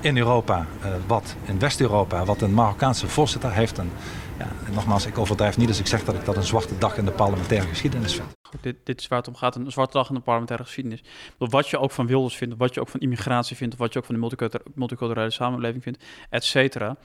in 0.00 0.16
Europa, 0.16 0.66
eh, 0.82 0.94
wat 1.06 1.36
in 1.44 1.58
West-Europa, 1.58 2.24
wat 2.24 2.40
een 2.40 2.54
Marokkaanse 2.54 3.08
voorzitter 3.08 3.52
heeft. 3.52 3.78
Een, 3.78 3.90
ja, 4.38 4.48
en 4.66 4.74
nogmaals, 4.74 5.06
ik 5.06 5.18
overdrijf 5.18 5.56
niet 5.56 5.68
als 5.68 5.78
ik 5.78 5.86
zeg 5.86 6.04
dat 6.04 6.14
ik 6.14 6.24
dat 6.24 6.36
een 6.36 6.42
zwarte 6.42 6.78
dag 6.78 6.96
in 6.96 7.04
de 7.04 7.10
parlementaire 7.10 7.66
geschiedenis 7.66 8.14
vind. 8.14 8.28
Goed, 8.42 8.62
dit, 8.62 8.76
dit 8.84 9.00
is 9.00 9.08
waar 9.08 9.18
het 9.18 9.28
om 9.28 9.34
gaat, 9.34 9.56
een 9.56 9.70
zwarte 9.70 9.96
dag 9.96 10.08
in 10.08 10.14
de 10.14 10.20
parlementaire 10.20 10.64
geschiedenis. 10.64 11.02
Wat 11.38 11.68
je 11.68 11.78
ook 11.78 11.90
van 11.90 12.06
Wilders 12.06 12.36
vindt, 12.36 12.54
wat 12.58 12.74
je 12.74 12.80
ook 12.80 12.88
van 12.88 13.00
immigratie 13.00 13.56
vindt, 13.56 13.74
of 13.74 13.80
wat 13.80 13.92
je 13.92 13.98
ook 13.98 14.04
van 14.04 14.14
de 14.14 14.20
multicultur- 14.20 14.62
multiculturele 14.74 15.30
samenleving 15.30 15.82
vindt, 15.82 16.04
et 16.30 16.44
cetera. 16.44 16.96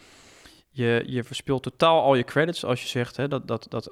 Je, 0.69 1.03
je 1.07 1.23
verspilt 1.23 1.63
totaal 1.63 2.01
al 2.01 2.15
je 2.15 2.23
credits 2.23 2.65
als 2.65 2.81
je 2.81 2.87
zegt 2.87 3.17
hè, 3.17 3.27
dat, 3.27 3.47
dat, 3.47 3.65
dat 3.69 3.89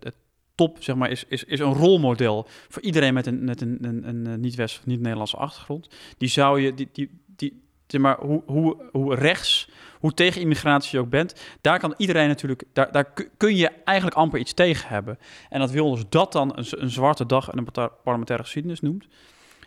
het 0.00 0.14
top 0.58 0.76
zeg 0.80 0.96
maar, 0.96 1.10
is, 1.10 1.24
is, 1.24 1.44
is 1.44 1.60
een 1.60 1.72
rolmodel 1.72 2.46
voor 2.68 2.82
iedereen 2.82 3.14
met 3.14 3.26
een, 3.26 3.44
met 3.44 3.60
een, 3.60 3.78
een, 3.80 4.08
een, 4.08 4.26
een 4.26 4.40
niet-West 4.40 4.78
of 4.78 4.86
niet-Nederlandse 4.86 5.36
achtergrond. 5.36 5.88
Die 6.18 6.28
zou 6.28 6.60
je, 6.60 6.74
die, 6.74 6.88
die, 6.92 7.20
die, 7.36 7.62
zeg 7.86 8.00
maar, 8.00 8.18
hoe, 8.20 8.42
hoe, 8.46 8.76
hoe 8.92 9.14
rechts, 9.14 9.68
hoe 10.00 10.14
tegen 10.14 10.40
immigratie 10.40 10.98
je 10.98 11.04
ook 11.04 11.10
bent, 11.10 11.34
daar 11.60 11.78
kan 11.78 11.94
iedereen 11.96 12.28
natuurlijk, 12.28 12.64
daar, 12.72 12.92
daar 12.92 13.04
ku- 13.04 13.30
kun 13.36 13.56
je 13.56 13.68
eigenlijk 13.84 14.16
amper 14.16 14.38
iets 14.38 14.52
tegen 14.52 14.88
hebben. 14.88 15.18
En 15.50 15.58
dat 15.60 15.70
Wilders 15.70 16.04
dat 16.08 16.32
dan 16.32 16.56
een, 16.56 16.66
een 16.70 16.90
zwarte 16.90 17.26
dag 17.26 17.50
de 17.50 17.62
parta- 17.62 17.88
parlementaire 18.02 18.44
geschiedenis 18.44 18.80
noemt, 18.80 19.06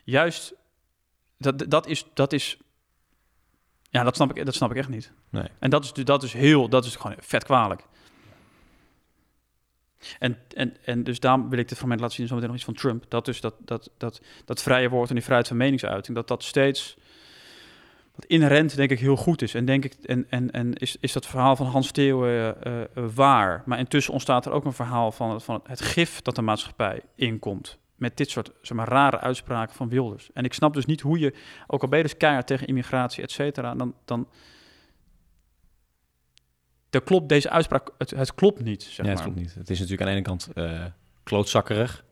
juist, 0.04 0.54
dat, 1.38 1.66
dat 1.68 1.88
is, 1.88 2.06
dat 2.14 2.34
is, 2.34 2.58
ja, 3.90 4.04
dat 4.04 4.16
snap 4.16 4.38
ik, 4.38 4.46
dat 4.46 4.56
snap 4.56 4.72
ik 4.72 4.78
echt 4.78 4.90
niet. 4.90 5.12
Nee. 5.30 5.48
En 5.60 5.70
dat 5.70 5.84
is, 5.84 5.94
dat 5.94 6.24
is 6.24 6.34
heel, 6.34 6.70
dat 6.70 6.86
is 6.86 6.96
gewoon 6.96 7.18
vet 7.20 7.44
kwalijk. 7.44 7.90
En, 10.20 10.38
en, 10.56 10.76
en 10.86 11.04
dus 11.04 11.20
daarom 11.20 11.50
wil 11.50 11.60
ik 11.60 11.68
dit 11.68 11.78
fragment 11.78 12.02
laten 12.02 12.16
zien, 12.16 12.28
zometeen 12.28 12.50
nog 12.50 12.58
iets 12.58 12.66
van 12.66 12.76
Trump. 12.76 13.06
Dat 13.08 13.26
dus 13.26 13.42
dat, 13.42 13.54
dat, 13.60 13.90
dat, 13.98 14.22
dat 14.46 14.62
vrije 14.62 14.90
woord 14.90 15.10
en 15.10 15.16
die 15.16 15.24
vrijheid 15.24 15.48
van 15.48 15.58
meningsuiting, 15.58 16.16
dat 16.16 16.28
dat 16.28 16.44
steeds 16.44 16.98
wat 18.16 18.26
inherent 18.26 18.76
denk 18.76 18.90
ik 18.92 19.00
heel 19.00 19.16
goed 19.16 19.42
is. 19.42 19.54
En 19.54 19.66
denk 19.66 19.86
ik, 19.86 19.94
en, 19.94 20.26
en, 20.30 20.52
en 20.52 20.74
is, 20.74 20.98
is 21.00 21.14
dat 21.14 21.28
verhaal 21.28 21.56
van 21.56 21.66
Hans 21.68 21.92
Theeuwen 21.92 22.64
eh, 22.64 22.82
eh, 22.82 22.88
waar. 23.16 23.64
Maar 23.66 23.80
intussen 23.80 24.14
ontstaat 24.14 24.46
er 24.46 24.52
ook 24.52 24.66
een 24.66 24.74
verhaal 24.74 25.12
van, 25.12 25.42
van 25.42 25.62
het 25.64 25.82
gif 25.82 26.22
dat 26.22 26.36
de 26.36 26.42
maatschappij 26.42 27.02
inkomt. 27.16 27.78
Met 27.96 28.18
dit 28.18 28.30
soort 28.30 28.52
zeg 28.62 28.78
maar, 28.78 28.88
rare 28.88 29.20
uitspraken 29.20 29.76
van 29.76 29.90
Wilders. 29.90 30.30
En 30.34 30.44
ik 30.44 30.54
snap 30.54 30.74
dus 30.74 30.86
niet 30.86 31.02
hoe 31.02 31.20
je, 31.20 31.34
ook 31.68 31.82
al 31.82 31.88
ben 31.88 32.02
dus 32.02 32.18
keihard 32.18 32.48
tegen 32.48 32.68
immigratie, 32.68 33.24
et 33.24 33.32
cetera, 33.32 33.76
dan, 33.76 33.94
dan, 34.06 34.28
dan 36.92 37.04
klopt 37.04 37.30
deze 37.30 37.50
uitspraak, 37.50 37.90
het, 37.98 38.10
het 38.10 38.36
klopt 38.36 38.64
niet, 38.64 38.84
zeg 38.84 38.98
nee, 38.98 39.06
maar. 39.06 39.14
het 39.16 39.24
klopt 39.24 39.38
niet. 39.40 39.54
Het 39.56 39.70
is 39.70 39.80
natuurlijk 39.80 40.02
aan 40.02 40.08
de 40.08 40.14
ene 40.14 40.26
kant 40.28 40.48
eh, 40.54 40.86
klootzakkerig. 41.24 42.04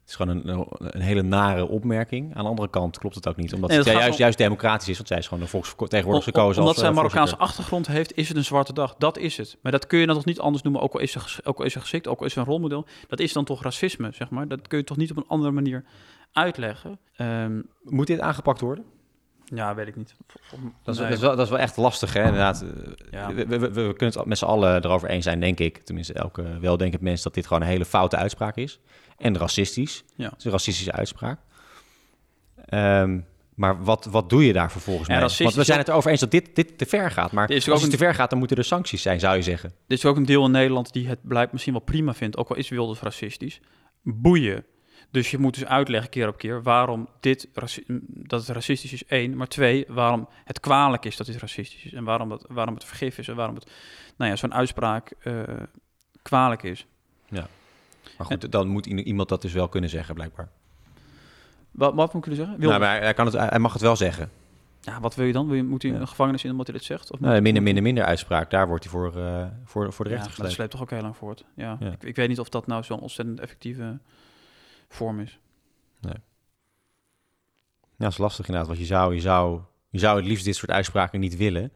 Het 0.00 0.08
is 0.08 0.24
gewoon 0.26 0.42
een, 0.46 0.66
een 0.78 1.00
hele 1.00 1.22
nare 1.22 1.68
opmerking. 1.68 2.34
Aan 2.34 2.42
de 2.42 2.48
andere 2.50 2.68
kant 2.70 2.98
klopt 2.98 3.14
het 3.14 3.28
ook 3.28 3.36
niet. 3.36 3.54
Omdat 3.54 3.68
Nee, 3.70 3.78
het 3.78 3.86
dat 3.86 3.96
juist, 3.96 4.12
om- 4.12 4.18
juist 4.20 4.38
democratisch 4.38 4.88
is. 4.88 4.96
Want 4.96 5.08
zij 5.08 5.18
is 5.18 5.26
gewoon 5.28 5.42
een 5.42 5.48
volksvertegenwoordiger 5.48 6.32
Om- 6.32 6.38
gekozen. 6.40 6.62
Omdat 6.62 6.74
als, 6.74 6.84
zij 6.84 6.84
eh, 6.84 6.90
een 6.96 7.02
Marokkaanse 7.02 7.36
voorzitter. 7.36 7.58
achtergrond 7.60 7.86
heeft, 7.86 8.16
is 8.16 8.28
het 8.28 8.36
een 8.36 8.44
zwarte 8.44 8.72
dag. 8.72 8.94
Dat 8.98 9.18
is 9.18 9.36
het. 9.36 9.56
Maar 9.62 9.72
dat 9.72 9.86
kun 9.86 9.98
je 9.98 10.06
dan 10.06 10.14
toch 10.14 10.24
niet 10.24 10.40
anders 10.40 10.62
noemen, 10.62 10.82
ook 10.82 10.94
al 10.94 11.00
is 11.00 11.12
ze, 11.12 11.20
ook 11.44 11.58
al 11.58 11.64
is 11.64 11.72
ze 11.72 11.80
geschikt, 11.80 12.08
ook 12.08 12.20
al 12.20 12.26
is 12.26 12.32
ze 12.32 12.38
een 12.38 12.44
rolmodel. 12.44 12.86
Dat 13.08 13.20
is 13.20 13.32
dan 13.32 13.44
toch 13.44 13.62
racisme, 13.62 14.10
zeg 14.12 14.30
maar. 14.30 14.48
Dat 14.48 14.68
kun 14.68 14.78
je 14.78 14.84
toch 14.84 14.96
niet 14.96 15.10
op 15.10 15.16
een 15.16 15.28
andere 15.28 15.52
manier 15.52 15.84
uitleggen. 16.32 16.98
Ehm, 17.16 17.60
Moet 17.82 18.06
dit 18.06 18.20
aangepakt 18.20 18.60
worden? 18.60 18.84
Ja, 19.50 19.74
weet 19.74 19.86
ik 19.86 19.96
niet. 19.96 20.14
Dat 20.82 20.94
is, 20.94 21.00
Nee. 21.00 21.08
dat, 21.08 21.16
is 21.16 21.22
wel, 21.24 21.36
dat 21.36 21.44
is 21.44 21.50
wel 21.50 21.58
echt 21.58 21.76
lastig, 21.76 22.12
hè? 22.12 22.20
Inderdaad. 22.24 22.64
Ja. 23.10 23.34
We, 23.34 23.46
we, 23.46 23.58
we, 23.58 23.68
we 23.70 23.94
kunnen 23.96 24.18
het 24.18 24.24
met 24.26 24.38
z'n 24.38 24.44
allen 24.44 24.84
erover 24.84 25.08
eens 25.08 25.24
zijn, 25.24 25.40
denk 25.40 25.58
ik. 25.58 25.78
Tenminste, 25.78 26.12
elke 26.12 26.58
weldenkend 26.60 27.02
mens 27.02 27.22
dat 27.22 27.34
dit 27.34 27.46
gewoon 27.46 27.62
een 27.62 27.68
hele 27.68 27.84
foute 27.84 28.16
uitspraak 28.16 28.56
is. 28.56 28.80
En 29.18 29.38
racistisch. 29.38 30.04
Ja. 30.16 30.28
Het 30.28 30.38
is 30.38 30.44
een 30.44 30.50
racistische 30.50 30.92
uitspraak. 30.92 31.40
Ehm, 32.66 33.20
maar 33.54 33.84
wat, 33.84 34.04
wat 34.04 34.30
doe 34.30 34.46
je 34.46 34.52
daar 34.52 34.70
vervolgens 34.70 35.08
Ja, 35.08 35.14
mee? 35.14 35.22
Want 35.38 35.54
we 35.54 35.64
zijn 35.64 35.78
het 35.78 35.88
erover 35.88 36.10
eens 36.10 36.20
dat 36.20 36.30
dit, 36.30 36.54
dit 36.56 36.78
te 36.78 36.86
ver 36.86 37.10
gaat. 37.10 37.32
Maar 37.32 37.48
als 37.48 37.64
het 37.64 37.82
een- 37.82 37.90
te 37.90 37.96
ver 37.96 38.14
gaat, 38.14 38.30
dan 38.30 38.38
moeten 38.38 38.56
er 38.56 38.64
sancties 38.64 39.02
zijn, 39.02 39.20
zou 39.20 39.36
je 39.36 39.42
zeggen. 39.42 39.68
Er 39.68 39.94
is 39.96 40.04
ook 40.04 40.16
een 40.16 40.26
deel 40.26 40.44
in 40.44 40.50
Nederland 40.50 40.92
die 40.92 41.08
het 41.08 41.18
blijkt 41.22 41.52
misschien 41.52 41.72
wel 41.74 41.82
prima 41.82 42.14
vindt, 42.14 42.36
ook 42.36 42.48
al 42.48 42.56
is 42.56 42.68
Wilders 42.68 43.00
racistisch. 43.00 43.60
Boeien. 44.02 44.64
Dus 45.10 45.30
je 45.30 45.38
moet 45.38 45.54
dus 45.54 45.64
uitleggen 45.64 46.10
keer 46.10 46.28
op 46.28 46.38
keer 46.38 46.62
waarom 46.62 47.08
dit 47.20 47.48
dat 48.06 48.40
het 48.40 48.48
racistisch 48.48 48.92
is, 48.92 49.04
één. 49.06 49.36
Maar 49.36 49.46
twee, 49.46 49.84
waarom 49.88 50.28
het 50.44 50.60
kwalijk 50.60 51.04
is 51.04 51.16
dat 51.16 51.26
dit 51.26 51.36
racistisch 51.36 51.84
is. 51.84 51.92
En 51.92 52.04
waarom, 52.04 52.28
dat, 52.28 52.44
waarom 52.48 52.74
het 52.74 52.84
vergif 52.84 53.18
is 53.18 53.28
en 53.28 53.34
waarom 53.36 53.54
het, 53.54 53.70
nou 54.16 54.30
ja, 54.30 54.36
zo'n 54.36 54.54
uitspraak 54.54 55.12
eh, 55.20 55.32
kwalijk 56.22 56.62
is. 56.62 56.86
Ja. 57.28 57.46
Maar 58.18 58.26
goed, 58.26 58.52
dan 58.52 58.68
moet 58.68 58.86
iemand 58.86 59.28
dat 59.28 59.42
dus 59.42 59.52
wel 59.52 59.68
kunnen 59.68 59.90
zeggen, 59.90 60.14
blijkbaar. 60.14 60.48
Wat, 61.70 61.94
wat 61.94 62.12
moet 62.12 62.26
ik 62.26 62.30
jullie 62.30 62.44
zeggen? 62.44 62.66
Nou, 62.68 62.80
maar 62.80 63.00
hij, 63.00 63.14
kan 63.14 63.26
het, 63.26 63.34
hij 63.34 63.58
mag 63.58 63.72
het 63.72 63.82
wel 63.82 63.96
zeggen. 63.96 64.30
Ja, 64.80 65.00
wat 65.00 65.14
wil 65.14 65.26
je 65.26 65.32
dan? 65.32 65.46
Wil 65.46 65.56
je, 65.56 65.62
moet 65.62 65.82
hij 65.82 65.90
in 65.92 66.00
een 66.00 66.08
gevangenis 66.08 66.44
in 66.44 66.50
omdat 66.50 66.66
hij 66.66 66.76
dit 66.76 66.84
zegt? 66.84 67.12
Of 67.12 67.20
moet- 67.20 67.40
minder, 67.40 67.62
minder, 67.62 67.82
minder 67.82 68.04
uitspraak. 68.04 68.50
Daar 68.50 68.68
wordt 68.68 68.84
hij 68.84 68.92
voor, 68.92 69.16
eh, 69.16 69.46
voor, 69.64 69.92
voor 69.92 70.04
de 70.04 70.10
Ja, 70.10 70.16
rechter 70.16 70.34
maar 70.36 70.46
dat 70.46 70.54
sleept 70.54 70.70
toch 70.70 70.80
ook 70.82 70.90
heel 70.90 71.00
lang 71.02 71.16
voort. 71.16 71.44
Ja. 71.54 71.76
Ja. 71.80 71.90
Ik, 71.90 72.02
ik 72.02 72.16
weet 72.16 72.28
niet 72.28 72.40
of 72.40 72.48
dat 72.48 72.66
nou 72.66 72.82
zo'n 72.82 73.00
ontzettend 73.00 73.40
effectieve 73.40 73.98
vorm 74.94 75.20
is. 75.20 75.38
Nee. 76.00 76.14
Ja, 77.80 77.96
dat 77.96 78.12
is 78.12 78.18
lastig 78.18 78.46
inderdaad. 78.46 78.68
Want 78.68 78.80
je 78.80 78.86
zou, 78.86 79.14
je, 79.14 79.20
zou, 79.20 79.60
je 79.90 79.98
zou 79.98 80.16
het 80.16 80.26
liefst 80.26 80.44
dit 80.44 80.56
soort 80.56 80.70
uitspraken 80.70 81.20
niet 81.20 81.36
willen. 81.36 81.72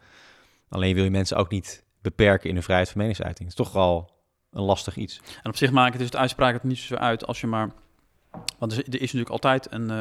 Alleen 0.69 0.95
wil 0.95 1.05
je 1.05 1.11
mensen 1.11 1.37
ook 1.37 1.51
niet 1.51 1.85
beperken 2.03 2.49
in 2.49 2.55
hun 2.55 2.65
vrijheid 2.65 2.91
van 2.91 2.99
meningsuiting. 2.99 3.49
Het 3.49 3.59
is 3.59 3.65
toch 3.65 3.75
wel 3.75 4.11
een 4.51 4.63
lastig 4.63 4.97
iets. 4.97 5.21
En 5.43 5.51
op 5.51 5.57
zich 5.57 5.71
maakt 5.71 5.93
het 5.93 6.01
dus 6.01 6.11
de 6.11 6.19
uitspraak 6.19 6.53
het 6.53 6.63
niet 6.63 6.79
zo 6.79 6.95
uit 6.95 7.27
als 7.27 7.41
je 7.41 7.47
maar... 7.47 7.71
Want 8.59 8.73
er 8.73 8.79
is, 8.79 9.01
natuurlijk 9.01 9.31
altijd 9.31 9.73
een, 9.73 9.83
eh, 9.83 9.97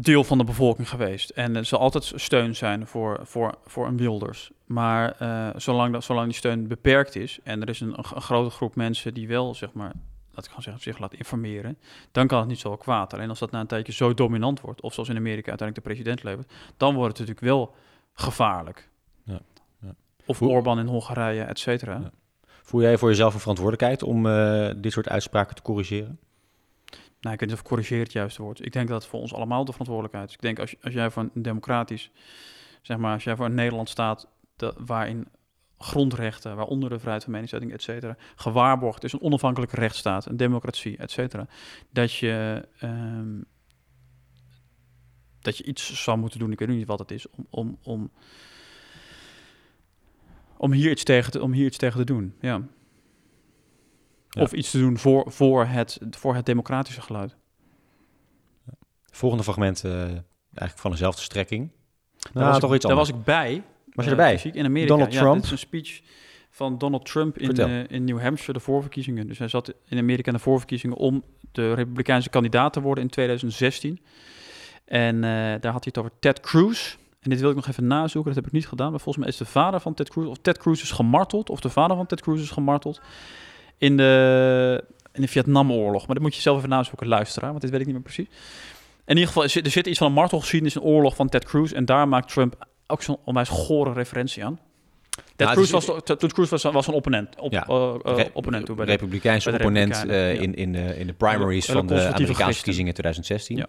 deel 0.00 0.24
van 0.24 0.38
de 0.38 0.44
bevolking 0.44 0.88
geweest. 0.88 1.30
En 1.30 1.56
er 1.56 1.64
zal 1.64 1.78
altijd 1.78 2.12
steun 2.14 2.56
zijn 2.56 2.86
voor, 2.86 3.20
voor, 3.22 3.54
voor 3.66 3.86
een 3.86 3.96
Wilders. 3.96 4.50
Maar 4.66 5.14
eh, 5.18 5.48
zolang, 5.56 5.92
dat, 5.92 6.04
zolang 6.04 6.26
die 6.26 6.36
steun 6.36 6.66
beperkt 6.66 7.16
is 7.16 7.38
en 7.42 7.62
er 7.62 7.68
is 7.68 7.80
een, 7.80 7.98
een 7.98 8.04
grote 8.04 8.50
groep 8.50 8.74
mensen 8.76 9.14
die 9.14 9.28
wel, 9.28 9.54
zeg 9.54 9.72
maar, 9.72 9.92
laat 10.30 10.44
ik 10.44 10.48
gewoon 10.48 10.62
zeggen, 10.62 10.82
zich 10.82 10.98
laat 10.98 11.14
informeren, 11.14 11.78
dan 12.12 12.26
kan 12.26 12.38
het 12.38 12.48
niet 12.48 12.58
zo 12.58 12.76
kwaad. 12.76 13.14
Alleen 13.14 13.28
als 13.28 13.38
dat 13.38 13.50
na 13.50 13.60
een 13.60 13.66
tijdje 13.66 13.92
zo 13.92 14.14
dominant 14.14 14.60
wordt, 14.60 14.80
of 14.80 14.94
zoals 14.94 15.08
in 15.08 15.16
Amerika 15.16 15.48
uiteindelijk 15.48 15.86
de 15.86 15.94
president 15.94 16.22
levert, 16.22 16.52
dan 16.76 16.94
wordt 16.94 17.18
het 17.18 17.28
natuurlijk 17.28 17.54
wel 17.54 17.74
gevaarlijk. 18.14 18.88
Ja, 19.24 19.40
ja. 19.80 19.94
Of 20.26 20.42
Orbán 20.42 20.78
in 20.78 20.86
Hongarije, 20.86 21.42
et 21.42 21.58
cetera. 21.58 22.10
Voel 22.62 22.80
jij 22.80 22.98
voor 22.98 23.08
jezelf 23.08 23.34
een 23.34 23.40
verantwoordelijkheid 23.40 24.02
om 24.02 24.26
eh, 24.26 24.70
dit 24.76 24.92
soort 24.92 25.08
uitspraken 25.08 25.56
te 25.56 25.62
corrigeren? 25.62 26.18
Nou, 27.22 27.34
ik 27.34 27.40
weet 27.40 27.48
niet 27.48 27.58
of 27.58 27.64
corrigeer 27.64 28.02
het 28.02 28.12
juiste 28.12 28.42
woord. 28.42 28.64
Ik 28.64 28.72
denk 28.72 28.88
dat 28.88 29.02
het 29.02 29.10
voor 29.10 29.20
ons 29.20 29.34
allemaal 29.34 29.64
de 29.64 29.70
verantwoordelijkheid 29.72 30.28
is. 30.28 30.34
Ik 30.34 30.40
denk 30.40 30.58
als, 30.58 30.74
als 30.82 30.94
jij 30.94 31.10
voor 31.10 31.22
een 31.22 31.42
democratisch, 31.42 32.10
zeg 32.82 32.96
maar, 32.96 33.14
als 33.14 33.24
jij 33.24 33.36
voor 33.36 33.46
een 33.46 33.54
Nederland 33.54 33.88
staat 33.88 34.28
waarin 34.76 35.28
grondrechten, 35.78 36.56
waaronder 36.56 36.90
de 36.90 36.98
vrijheid 36.98 37.22
van 37.22 37.32
meningsuiting, 37.32 37.72
et 37.74 37.82
cetera, 37.82 38.16
gewaarborgd 38.36 39.04
is, 39.04 39.12
een 39.12 39.22
onafhankelijke 39.22 39.76
rechtsstaat, 39.76 40.26
een 40.26 40.36
democratie, 40.36 40.96
et 40.96 41.10
cetera, 41.10 41.46
dat 41.90 42.12
je, 42.12 42.68
ehm, 42.78 43.40
dat 45.40 45.56
je 45.56 45.64
iets 45.64 46.02
zou 46.02 46.18
moeten 46.18 46.38
doen, 46.38 46.52
ik 46.52 46.58
weet 46.58 46.68
niet 46.68 46.86
wat 46.86 46.98
het 46.98 47.10
is, 47.10 47.26
om, 47.30 47.46
om, 47.50 47.78
om, 47.82 48.10
om, 50.56 50.72
hier, 50.72 50.90
iets 50.90 51.04
tegen 51.04 51.32
te, 51.32 51.42
om 51.42 51.52
hier 51.52 51.66
iets 51.66 51.78
tegen 51.78 51.98
te 51.98 52.12
doen. 52.12 52.34
Ja. 52.40 52.62
Ja. 54.34 54.42
Of 54.42 54.52
iets 54.52 54.70
te 54.70 54.78
doen 54.78 54.98
voor, 54.98 55.24
voor, 55.32 55.66
het, 55.66 55.98
voor 56.10 56.34
het 56.34 56.46
democratische 56.46 57.00
geluid. 57.00 57.36
Volgende 59.10 59.44
fragment, 59.44 59.84
eh, 59.84 59.92
eigenlijk 59.92 60.78
van 60.78 60.90
dezelfde 60.90 61.22
strekking. 61.22 61.70
Daar, 62.18 62.30
Nou, 62.32 62.46
was, 62.46 62.58
toch 62.60 62.70
ik, 62.70 62.76
iets 62.76 62.86
daar 62.86 62.96
was 62.96 63.08
ik 63.08 63.24
bij. 63.24 63.62
Was 63.92 64.04
je 64.04 64.10
eh, 64.10 64.18
erbij? 64.18 64.32
fysiek 64.32 64.54
in 64.54 64.64
Amerika. 64.64 64.92
Donald 64.92 65.12
Ja, 65.12 65.20
Trump? 65.20 65.34
dit 65.34 65.44
is 65.44 65.50
een 65.50 65.58
speech 65.58 66.00
van 66.50 66.78
Donald 66.78 67.04
Trump 67.04 67.38
in, 67.38 67.56
eh, 67.56 67.90
in 67.90 68.04
New 68.04 68.20
Hampshire, 68.20 68.52
de 68.52 68.60
voorverkiezingen. 68.60 69.26
Dus 69.26 69.38
hij 69.38 69.48
zat 69.48 69.72
in 69.88 69.98
Amerika 69.98 70.30
in 70.30 70.36
de 70.36 70.42
voorverkiezingen 70.42 70.96
om 70.96 71.24
de 71.52 71.74
Republikeinse 71.74 72.30
kandidaat 72.30 72.72
te 72.72 72.80
worden 72.80 73.04
in 73.04 73.10
2016. 73.10 74.00
En 74.84 75.20
daar 75.20 75.72
had 75.72 75.84
hij 75.84 75.92
het 75.94 75.98
over 75.98 76.10
Ted 76.20 76.40
Cruz. 76.40 76.96
En 77.20 77.30
dit 77.30 77.40
wil 77.40 77.50
ik 77.50 77.56
nog 77.56 77.66
even 77.68 77.86
nazoeken, 77.86 78.32
dat 78.34 78.42
heb 78.42 78.46
ik 78.46 78.52
niet 78.58 78.68
gedaan. 78.68 78.90
Maar 78.90 79.00
volgens 79.00 79.24
mij 79.24 79.32
is 79.32 79.38
de 79.38 79.44
vader 79.44 79.80
van 79.80 79.94
Ted 79.94 80.08
Cruz, 80.10 80.26
of 80.26 80.38
Ted 80.38 80.58
Cruz 80.58 80.82
is 80.82 80.90
gemarteld, 80.90 81.50
of 81.50 81.60
de 81.60 81.70
vader 81.70 81.96
van 81.96 82.06
Ted 82.06 82.20
Cruz 82.20 82.42
is 82.42 82.50
gemarteld 82.50 83.00
in 83.82 83.96
de, 83.96 84.84
in 85.12 85.22
de 85.22 85.28
Vietnamoorlog. 85.28 86.06
Maar 86.06 86.14
dat 86.14 86.24
moet 86.24 86.34
je 86.34 86.40
zelf 86.40 86.56
even 86.56 86.68
nazoeken, 86.68 87.06
luisteraar, 87.06 87.50
want 87.50 87.60
dit 87.62 87.70
weet 87.70 87.80
ik 87.80 87.86
niet 87.86 87.94
meer 87.94 88.04
precies. 88.04 88.26
In 89.06 89.14
ieder 89.14 89.26
geval, 89.26 89.42
er 89.42 89.48
zit, 89.50 89.64
er 89.66 89.70
zit 89.72 89.86
iets 89.86 89.98
van 89.98 90.06
een 90.06 90.12
martelgeschiedenis, 90.12 90.74
een 90.74 90.82
oorlog 90.82 91.16
van 91.16 91.28
Ted 91.28 91.44
Cruz. 91.44 91.72
En 91.72 91.84
daar 91.84 92.08
maakt 92.08 92.32
Trump 92.32 92.66
ook 92.86 93.02
zo'n 93.02 93.16
onwijs 93.24 93.48
gore 93.48 93.92
referentie 93.92 94.44
aan. 94.44 94.60
Ted 95.36 95.46
Nou, 95.46 95.52
Cruz, 95.54 95.70
was, 95.70 95.88
is- 95.88 96.00
Ted 96.04 96.32
Cruz 96.32 96.50
was, 96.50 96.62
was 96.62 96.86
een 96.86 96.94
opponent. 96.94 97.36
Op, 97.38 97.52
Ja, 97.52 97.66
eh, 97.66 97.94
eh, 98.04 98.26
opponent 98.32 98.66
toe 98.66 98.76
bij 98.76 98.84
de- 98.84 98.90
Republikeinse 98.90 99.48
bij 99.50 99.58
de 99.58 99.64
opponent 99.64 100.04
eh, 100.06 100.34
ja. 100.34 100.40
in, 100.40 100.54
in, 100.54 100.72
de, 100.72 100.98
in 100.98 101.06
de 101.06 101.12
primaries 101.12 101.66
van 101.66 101.86
de 101.86 101.94
Amerikaanse 101.94 102.54
verkiezingen 102.54 102.86
in 102.94 102.94
2016. 102.94 103.56
Ja. 103.56 103.66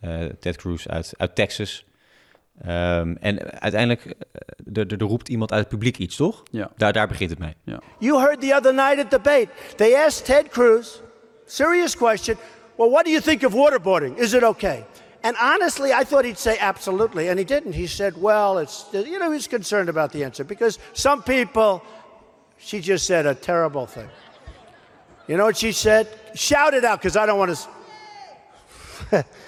Eh, 0.00 0.26
Ted 0.40 0.56
Cruz 0.56 0.86
uit, 0.86 1.12
uit 1.16 1.34
Texas. 1.34 1.84
Ehm, 2.62 3.14
en 3.20 3.60
uiteindelijk, 3.60 4.04
er, 4.72 4.86
er, 4.86 4.92
er 4.92 5.06
roept 5.06 5.28
iemand 5.28 5.52
uit 5.52 5.60
het 5.60 5.68
publiek 5.68 5.98
iets, 5.98 6.16
toch? 6.16 6.42
Ja. 6.50 6.70
Daar, 6.76 6.92
daar 6.92 7.08
begint 7.08 7.30
het 7.30 7.38
mee. 7.38 7.54
Ja. 7.64 7.80
You 7.98 8.20
heard 8.20 8.40
the 8.40 8.54
other 8.54 8.74
night 8.74 8.98
at 8.98 9.10
the 9.10 9.20
debate, 9.22 9.48
they 9.76 10.04
asked 10.04 10.24
Ted 10.24 10.48
Cruz, 10.48 11.00
serious 11.46 11.96
question, 11.96 12.36
well, 12.76 12.90
what 12.90 13.04
do 13.04 13.10
you 13.10 13.22
think 13.22 13.42
of 13.42 13.52
waterboarding? 13.52 14.18
Is 14.18 14.32
it 14.32 14.42
okay? 14.42 14.84
And 15.22 15.36
honestly, 15.40 15.90
I 15.90 16.04
thought 16.04 16.24
he'd 16.24 16.38
say 16.38 16.58
absolutely, 16.60 17.28
and 17.28 17.38
he 17.38 17.44
didn't. 17.44 17.72
He 17.72 17.86
said, 17.86 18.14
well, 18.20 18.58
it's, 18.58 18.84
you 18.92 19.18
know, 19.18 19.32
he's 19.32 19.48
concerned 19.48 19.88
about 19.88 20.12
the 20.12 20.22
answer 20.22 20.44
because 20.44 20.78
some 20.92 21.22
people, 21.22 21.82
she 22.58 22.80
just 22.80 23.06
said 23.06 23.26
a 23.26 23.34
terrible 23.34 23.86
thing. 23.86 24.08
You 25.26 25.38
know 25.38 25.46
what 25.46 25.56
she 25.56 25.72
said? 25.72 26.06
Shout 26.34 26.74
it 26.74 26.84
out 26.84 27.00
because 27.00 27.16
I 27.16 27.24
don't 27.24 27.38
want 27.38 27.56
to. 29.10 29.24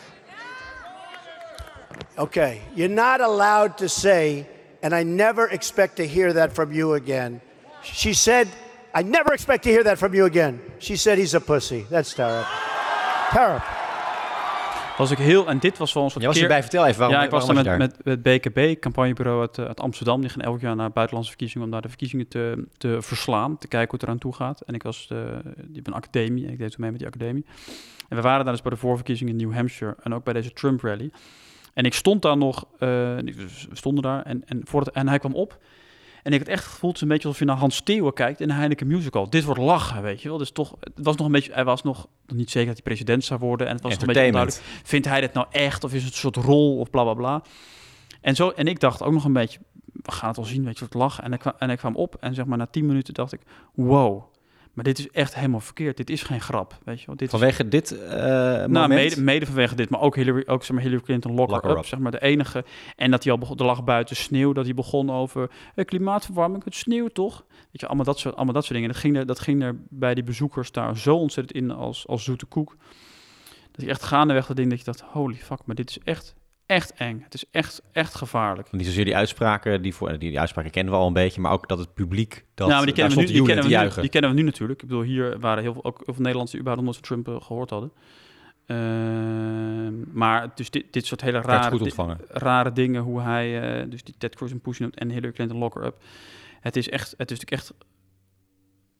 okay, 2.16 2.60
you're 2.74 2.94
not 2.94 3.20
allowed 3.20 3.76
to 3.76 3.86
say, 3.88 4.46
and 4.82 4.92
I 4.92 5.02
never 5.04 5.50
expect 5.50 5.96
to 5.96 6.02
hear 6.02 6.32
that 6.32 6.52
from 6.52 6.72
you 6.72 6.94
again. 6.94 7.40
She 7.82 8.14
said, 8.14 8.46
I 8.94 9.02
never 9.02 9.32
expect 9.32 9.62
to 9.62 9.68
hear 9.70 9.82
that 9.84 9.98
from 9.98 10.14
you 10.14 10.26
again. 10.26 10.60
She 10.78 10.96
said 10.96 11.18
he's 11.18 11.34
a 11.34 11.40
pussy. 11.40 11.86
That's 11.90 12.14
terrible. 12.14 12.44
terrible. 13.30 13.62
Was 14.98 15.10
ik 15.10 15.18
heel, 15.18 15.46
en 15.48 15.58
dit 15.58 15.78
was 15.78 15.92
wel 15.92 16.02
een 16.04 16.10
soort 16.10 16.22
Jij 16.22 16.32
was 16.32 16.40
keer- 16.40 16.48
erbij, 16.50 16.62
vertel 16.62 16.86
even, 16.86 16.98
waarom- 16.98 17.16
Ja, 17.18 17.24
ik 17.24 17.30
was 17.30 17.46
waarom 17.46 17.64
daar 17.64 17.78
was 17.78 17.86
met, 17.88 17.96
je 18.04 18.10
met, 18.10 18.22
met 18.24 18.42
BKB, 18.42 18.80
campagnebureau 18.80 19.40
uit, 19.40 19.58
eh, 19.58 19.64
uit 19.64 19.80
Amsterdam. 19.80 20.20
Die 20.20 20.30
gaan 20.30 20.40
elk 20.40 20.60
jaar 20.60 20.76
naar 20.76 20.90
buitenlandse 20.92 21.30
verkiezingen 21.32 21.64
om 21.66 21.72
daar 21.72 21.82
de 21.82 21.88
verkiezingen 21.88 22.28
te, 22.28 22.64
te 22.78 22.96
verslaan. 23.02 23.58
Te 23.58 23.68
kijken 23.68 23.90
hoe 23.90 23.98
het 23.98 24.02
eraan 24.08 24.18
toe 24.18 24.34
gaat. 24.34 24.60
En 24.60 24.74
ik 24.74 24.82
was, 24.82 25.06
de, 25.08 25.40
die 25.56 25.76
heb 25.76 25.86
een 25.86 25.92
academie, 25.92 26.46
ik 26.46 26.58
deed 26.58 26.70
toen 26.70 26.80
mee 26.80 26.90
met 26.90 26.98
die 26.98 27.08
academie. 27.08 27.44
En 28.08 28.16
we 28.16 28.22
waren 28.22 28.44
daar 28.44 28.52
dus 28.54 28.62
bij 28.62 28.70
de 28.72 28.76
voorverkiezingen 28.78 29.38
in 29.38 29.46
New 29.46 29.54
Hampshire 29.56 29.96
en 30.02 30.14
ook 30.14 30.24
bij 30.24 30.32
deze 30.32 30.52
Trump 30.52 30.80
rally. 30.82 31.10
En 31.76 31.84
ik 31.84 31.94
stond 31.94 32.22
daar 32.22 32.36
nog, 32.36 32.66
eh, 32.72 32.78
we 32.78 33.46
stonden 33.72 34.02
daar 34.02 34.22
en, 34.22 34.42
en, 34.46 34.60
voordat, 34.64 34.94
en 34.94 35.08
hij 35.08 35.18
kwam 35.18 35.34
op. 35.34 35.58
En 36.22 36.32
ik 36.32 36.38
had 36.38 36.48
echt 36.48 36.64
gevoeld, 36.64 36.92
het 36.92 37.02
een 37.02 37.08
beetje 37.08 37.26
alsof 37.26 37.40
je 37.40 37.46
naar 37.46 37.56
Hans 37.56 37.76
Steeuwen 37.76 38.12
kijkt 38.12 38.40
in 38.40 38.50
een 38.50 38.56
Heineken 38.56 38.86
musical. 38.86 39.30
Dit 39.30 39.44
wordt 39.44 39.60
lachen, 39.60 40.02
weet 40.02 40.22
je 40.22 40.28
wel. 40.28 40.38
Dus 40.38 40.50
toch, 40.50 40.76
het 40.80 40.92
was 41.04 41.16
nog 41.16 41.26
een 41.26 41.32
beetje, 41.32 41.52
hij 41.52 41.64
was 41.64 41.82
nog 41.82 42.08
niet 42.26 42.50
zeker 42.50 42.66
dat 42.66 42.76
hij 42.76 42.84
president 42.84 43.24
zou 43.24 43.40
worden. 43.40 43.66
En 43.66 43.72
het 43.72 43.82
was 43.82 43.92
nog 43.92 44.00
een 44.00 44.06
beetje 44.06 44.24
onduidelijk. 44.24 44.62
Vindt 44.82 45.06
hij 45.06 45.20
dit 45.20 45.32
nou 45.32 45.46
echt 45.50 45.84
of 45.84 45.94
is 45.94 46.04
het 46.04 46.12
een 46.12 46.18
soort 46.18 46.36
rol 46.36 46.78
of 46.78 46.90
bla 46.90 47.02
bla 47.02 47.14
bla. 47.14 47.42
En, 48.20 48.34
zo, 48.34 48.50
en 48.50 48.66
ik 48.66 48.80
dacht 48.80 49.02
ook 49.02 49.12
nog 49.12 49.24
een 49.24 49.32
beetje, 49.32 49.58
we 49.92 50.12
gaan 50.12 50.28
het 50.28 50.36
wel 50.36 50.46
zien, 50.46 50.64
weet 50.64 50.78
je, 50.78 50.84
het 50.84 50.94
lachen. 50.94 51.24
En 51.24 51.32
ik, 51.32 51.44
en 51.44 51.70
ik 51.70 51.78
kwam 51.78 51.96
op 51.96 52.16
en 52.20 52.34
zeg 52.34 52.44
maar 52.44 52.58
na 52.58 52.66
tien 52.66 52.86
minuten 52.86 53.14
dacht 53.14 53.32
ik, 53.32 53.40
wow. 53.74 54.22
Maar 54.76 54.84
dit 54.84 54.98
is 54.98 55.10
echt 55.10 55.34
helemaal 55.34 55.60
verkeerd. 55.60 55.96
Dit 55.96 56.10
is 56.10 56.22
geen 56.22 56.40
grap, 56.40 56.78
weet 56.84 57.00
je 57.00 57.06
wel. 57.06 57.16
Dit 57.16 57.32
is- 57.32 57.38
Vanwege 57.38 57.68
dit 57.68 57.90
nou, 58.08 58.68
moment? 58.70 58.88
mede, 58.88 59.20
mede 59.22 59.46
vanwege 59.46 59.74
dit, 59.74 59.90
maar 59.90 60.00
ook 60.00 60.16
Hillary, 60.16 60.42
ook, 60.46 60.64
zeg 60.64 60.70
maar, 60.76 60.82
Hillary 60.84 61.02
Clinton 61.02 61.34
lock, 61.34 61.50
Lock 61.50 61.60
her 61.62 61.70
her 61.70 61.78
up, 61.78 61.84
up. 61.84 61.88
zeg 61.90 61.98
maar, 61.98 62.10
de 62.10 62.22
enige. 62.22 62.64
En 62.96 63.10
dat 63.10 63.22
hij 63.22 63.32
al 63.32 63.38
begon, 63.38 63.56
er 63.58 63.64
lag 63.64 63.84
buiten 63.84 64.16
sneeuw, 64.16 64.52
dat 64.52 64.64
hij 64.64 64.74
begon 64.74 65.10
over 65.10 65.50
eh, 65.74 65.84
klimaatverwarming, 65.84 66.64
het 66.64 66.74
sneeuwt 66.74 67.14
toch? 67.14 67.44
Weet 67.48 67.80
je, 67.80 67.86
allemaal 67.86 68.04
dat 68.04 68.18
soort, 68.18 68.34
allemaal 68.36 68.54
dat 68.54 68.62
soort 68.64 68.74
dingen. 68.74 68.90
Dat 68.92 68.98
ging, 69.00 69.16
er, 69.16 69.26
dat 69.26 69.38
ging 69.40 69.62
er 69.62 69.76
bij 69.88 70.14
die 70.14 70.24
bezoekers 70.24 70.72
daar 70.72 70.96
zo 70.98 71.16
ontzettend 71.16 71.56
in 71.62 71.70
als, 71.70 72.06
als 72.06 72.24
zoete 72.24 72.46
koek. 72.46 72.76
Dat 73.72 73.84
je 73.84 73.90
echt 73.90 74.02
gaandeweg 74.02 74.46
dat 74.46 74.56
ding 74.56 74.68
dat 74.70 74.78
je 74.78 74.84
dacht, 74.84 75.00
holy 75.00 75.34
fuck, 75.34 75.58
maar 75.64 75.74
dit 75.76 75.90
is 75.90 75.98
echt, 76.04 76.34
echt 76.66 76.92
eng. 76.94 77.20
Het 77.22 77.34
is 77.34 77.44
echt, 77.50 77.82
echt 77.92 78.14
gevaarlijk. 78.14 78.72
Niet 78.72 78.86
zozeer 78.86 79.04
die 79.04 79.16
uitspraken, 79.16 79.82
die, 79.82 79.94
voor, 79.94 80.08
die, 80.08 80.18
die 80.18 80.40
uitspraken 80.40 80.70
kennen 80.70 80.92
we 80.92 80.98
al 80.98 81.06
een 81.06 81.12
beetje, 81.12 81.40
maar 81.40 81.52
ook 81.52 81.68
dat 81.68 81.78
het 81.78 81.94
publiek, 81.94 82.44
dat, 82.54 82.66
nou, 82.68 82.70
maar 82.78 82.86
die 82.86 82.94
kennen, 82.94 83.14
we 83.14 83.20
nu, 83.20 83.26
die, 83.26 83.36
kennen 83.36 83.64
en 83.64 83.70
we 83.70 83.94
nu, 83.94 84.00
die 84.00 84.10
kennen 84.10 84.30
we 84.30 84.36
nu 84.36 84.42
natuurlijk. 84.42 84.82
Ik 84.82 84.88
bedoel, 84.88 85.02
hier 85.02 85.38
waren 85.40 85.62
heel 85.62 85.72
veel, 85.72 85.84
ook 85.84 85.96
heel 85.96 86.04
veel 86.14 86.22
Nederlanders 86.22 86.50
die 86.50 86.60
überhaupt 86.60 86.84
nooit 86.86 87.06
van 87.06 87.22
Trump 87.22 87.28
eh, 87.40 87.46
gehoord 87.46 87.70
hadden. 87.70 87.92
Ehm, 88.66 90.18
maar 90.18 90.52
dus 90.54 90.70
dit, 90.70 90.84
dit 90.92 91.06
soort 91.06 91.20
hele 91.20 91.40
rare, 91.40 91.70
di- 91.78 91.90
rare 92.28 92.72
dingen, 92.72 93.02
hoe 93.02 93.20
hij, 93.20 93.80
eh, 93.82 93.90
dus 93.90 94.04
die 94.04 94.14
Ted 94.18 94.34
Cruz 94.34 94.50
en 94.52 94.60
Push 94.60 94.78
noemt 94.78 94.96
en 94.98 95.10
Hillary 95.10 95.32
Clinton 95.32 95.58
locker 95.58 95.84
up. 95.84 96.02
Het 96.60 96.76
is 96.76 96.88
echt, 96.88 97.14
het 97.16 97.30
is 97.30 97.38
natuurlijk 97.40 97.52
echt 97.62 97.72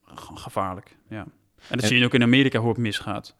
ge- 0.05 0.35
gevaarlijk, 0.35 0.97
ja. 1.09 1.19
En 1.19 1.27
dat 1.69 1.81
En- 1.81 1.87
zie 1.87 1.97
je 1.99 2.05
ook 2.05 2.13
in 2.13 2.23
Amerika 2.23 2.59
hoe 2.59 2.69
het 2.69 2.77
misgaat. 2.77 3.35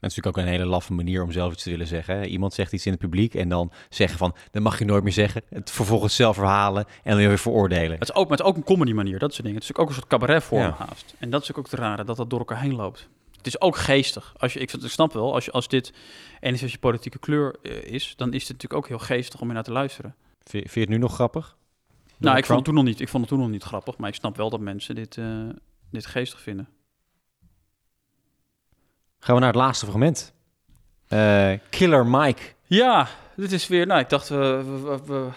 Dat 0.00 0.10
is 0.10 0.16
natuurlijk 0.16 0.36
ook 0.36 0.44
een 0.44 0.60
hele 0.60 0.70
laffe 0.70 0.92
manier 0.92 1.22
om 1.22 1.32
zelf 1.32 1.52
iets 1.52 1.62
te 1.62 1.70
willen 1.70 1.86
zeggen. 1.86 2.24
Iemand 2.24 2.54
zegt 2.54 2.72
iets 2.72 2.86
in 2.86 2.92
het 2.92 3.00
publiek 3.00 3.34
en 3.34 3.48
dan 3.48 3.72
zeggen 3.88 4.18
van, 4.18 4.34
dat 4.50 4.62
mag 4.62 4.78
je 4.78 4.84
nooit 4.84 5.02
meer 5.02 5.12
zeggen. 5.12 5.42
Het 5.48 5.70
vervolgens 5.70 6.14
zelf 6.14 6.36
verhalen 6.36 6.84
en 7.02 7.16
dan 7.16 7.26
weer 7.26 7.38
veroordelen. 7.38 7.98
Het 7.98 8.08
is 8.08 8.14
ook, 8.14 8.28
maar 8.28 8.36
het 8.36 8.46
is 8.46 8.52
ook 8.52 8.56
een 8.56 8.64
comedy 8.64 8.92
manier, 8.92 9.18
dat 9.18 9.30
soort 9.30 9.42
dingen. 9.42 9.60
Het 9.60 9.70
is 9.70 9.76
ook 9.76 9.88
een 9.88 9.94
soort 9.94 10.06
cabaret 10.06 10.44
vorm 10.44 10.62
Ja. 10.62 10.74
haast. 10.78 11.14
En 11.18 11.30
dat 11.30 11.42
is 11.42 11.54
ook 11.54 11.70
het 11.70 11.80
rare, 11.80 12.04
dat 12.04 12.16
dat 12.16 12.30
door 12.30 12.38
elkaar 12.38 12.60
heen 12.60 12.74
loopt. 12.74 13.08
Het 13.36 13.46
is 13.46 13.60
ook 13.60 13.76
geestig. 13.76 14.34
Als 14.36 14.52
je, 14.52 14.60
ik, 14.60 14.72
ik 14.72 14.90
snap 14.90 15.12
wel, 15.12 15.34
als, 15.34 15.44
je, 15.44 15.50
als 15.50 15.68
dit 15.68 15.92
enigszins 16.40 16.72
je 16.72 16.78
politieke 16.78 17.18
kleur 17.18 17.56
eh, 17.62 17.82
is, 17.92 18.14
dan 18.16 18.32
is 18.32 18.42
het 18.42 18.52
natuurlijk 18.52 18.74
ook 18.80 18.88
heel 18.88 18.98
geestig 18.98 19.40
om 19.40 19.48
je 19.48 19.54
naar 19.54 19.62
te 19.62 19.72
luisteren. 19.72 20.14
Vind, 20.42 20.62
vind 20.62 20.74
je 20.74 20.80
het 20.80 20.88
nu 20.88 20.96
nog 20.98 21.14
grappig? 21.14 21.56
Nou, 22.16 22.36
ik 22.36 22.44
vond, 22.44 22.56
het 22.56 22.66
toen 22.66 22.74
nog 22.74 22.84
niet, 22.84 23.00
ik 23.00 23.08
vond 23.08 23.22
het 23.22 23.32
toen 23.32 23.42
nog 23.42 23.50
niet 23.50 23.62
grappig, 23.62 23.96
maar 23.96 24.08
ik 24.08 24.14
snap 24.14 24.36
wel 24.36 24.50
dat 24.50 24.60
mensen 24.60 24.94
dit, 24.94 25.16
eh, 25.16 25.48
dit 25.90 26.06
geestig 26.06 26.40
vinden. 26.40 26.68
Gaan 29.20 29.34
we 29.34 29.40
naar 29.40 29.52
het 29.52 29.60
laatste 29.60 29.86
fragment. 29.86 30.34
Eh, 31.08 31.52
Killer 31.70 32.06
Mike. 32.06 32.42
Ja, 32.66 33.08
dit 33.36 33.52
is 33.52 33.68
weer, 33.68 33.86
nou, 33.86 34.00
ik 34.00 34.08
dacht, 34.08 34.28
we, 34.28 34.62
we, 35.06 35.28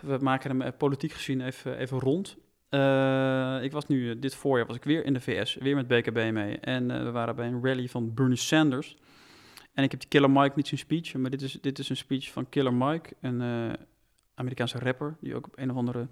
we, 0.00 0.18
maken 0.20 0.50
hem 0.50 0.62
eh, 0.62 0.72
politiek 0.78 1.12
gezien 1.12 1.40
even, 1.40 1.78
even 1.78 1.98
rond. 1.98 2.36
Eh, 2.68 3.58
ik 3.62 3.72
was 3.72 3.86
nu, 3.86 4.18
dit 4.18 4.34
voorjaar 4.34 4.66
was 4.66 4.76
ik 4.76 4.84
weer 4.84 5.04
in 5.04 5.12
de 5.12 5.20
VS, 5.20 5.54
weer 5.54 5.74
met 5.74 5.88
BKB 5.88 6.32
mee. 6.32 6.58
En 6.58 7.04
we 7.04 7.10
waren 7.10 7.36
bij 7.36 7.46
een 7.46 7.64
rally 7.64 7.88
van 7.88 8.14
Bernie 8.14 8.36
Sanders. 8.36 8.96
En 9.72 9.84
ik 9.84 9.90
heb 9.90 10.00
die 10.00 10.08
Killer 10.08 10.30
Mike 10.30 10.52
niet 10.54 10.68
zijn 10.68 10.80
speech, 10.80 11.14
maar 11.14 11.30
dit 11.30 11.42
is, 11.42 11.58
dit 11.60 11.78
is 11.78 11.88
een 11.88 11.96
speech 11.96 12.32
van 12.32 12.48
Killer 12.48 12.74
Mike, 12.74 13.14
een 13.20 13.76
Amerikaanse 14.34 14.78
rapper, 14.78 15.16
die 15.20 15.34
ook 15.34 15.46
op 15.46 15.58
een 15.58 15.70
of 15.70 15.76
andere 15.76 16.06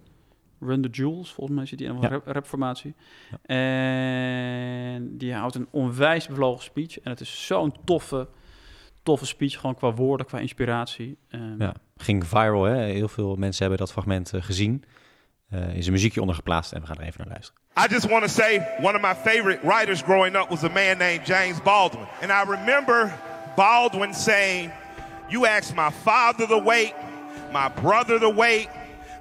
Run 0.60 0.82
the 0.82 0.88
Jewels, 0.88 1.32
volgens 1.32 1.56
mij 1.56 1.66
zit 1.66 1.78
hij 1.78 1.88
in 1.88 1.94
een 1.94 2.00
Ja. 2.02 2.08
rap, 2.08 2.26
rapformatie. 2.26 2.94
En 3.96 5.16
die 5.18 5.34
houdt 5.34 5.54
een 5.54 5.68
onwijs 5.70 6.26
bevlogen 6.26 6.62
speech. 6.62 7.00
En 7.00 7.10
het 7.10 7.20
is 7.20 7.46
zo'n 7.46 7.74
toffe, 7.84 8.28
toffe 9.02 9.26
speech, 9.26 9.54
gewoon 9.60 9.74
qua 9.74 9.92
woorden, 9.92 10.26
qua 10.26 10.38
inspiratie. 10.38 11.18
Ehm, 11.28 11.62
Ja, 11.62 11.74
ging 11.96 12.26
viral, 12.26 12.62
hè? 12.64 12.76
Heel 12.84 13.08
veel 13.08 13.36
mensen 13.36 13.60
hebben 13.60 13.78
dat 13.78 13.92
fragment 13.92 14.32
eh, 14.32 14.42
gezien. 14.42 14.84
Eh 15.50 15.74
is 15.76 15.86
een 15.86 15.92
muziekje 15.92 16.20
onder 16.20 16.36
geplaatst 16.36 16.72
en 16.72 16.80
we 16.80 16.86
gaan 16.86 16.96
er 16.96 17.02
even 17.04 17.20
naar 17.20 17.28
luisteren. 17.32 17.60
I 17.78 17.92
just 17.92 18.08
want 18.08 18.22
to 18.22 18.28
say 18.28 18.66
one 18.82 18.94
of 18.94 19.00
my 19.00 19.14
favorite 19.30 19.60
writers 19.66 20.02
growing 20.02 20.36
up 20.36 20.48
was 20.48 20.62
a 20.64 20.68
man 20.68 20.98
named 20.98 21.26
James 21.26 21.62
Baldwin. 21.62 22.06
And 22.22 22.30
I 22.30 22.50
remember 22.50 23.12
Baldwin 23.56 24.14
saying, 24.14 24.70
You 25.28 25.46
asked 25.46 25.74
my 25.74 25.90
father 26.02 26.46
to 26.46 26.62
wait, 26.64 26.94
my 27.52 27.68
brother 27.82 28.18
to 28.20 28.30
wait, 28.34 28.68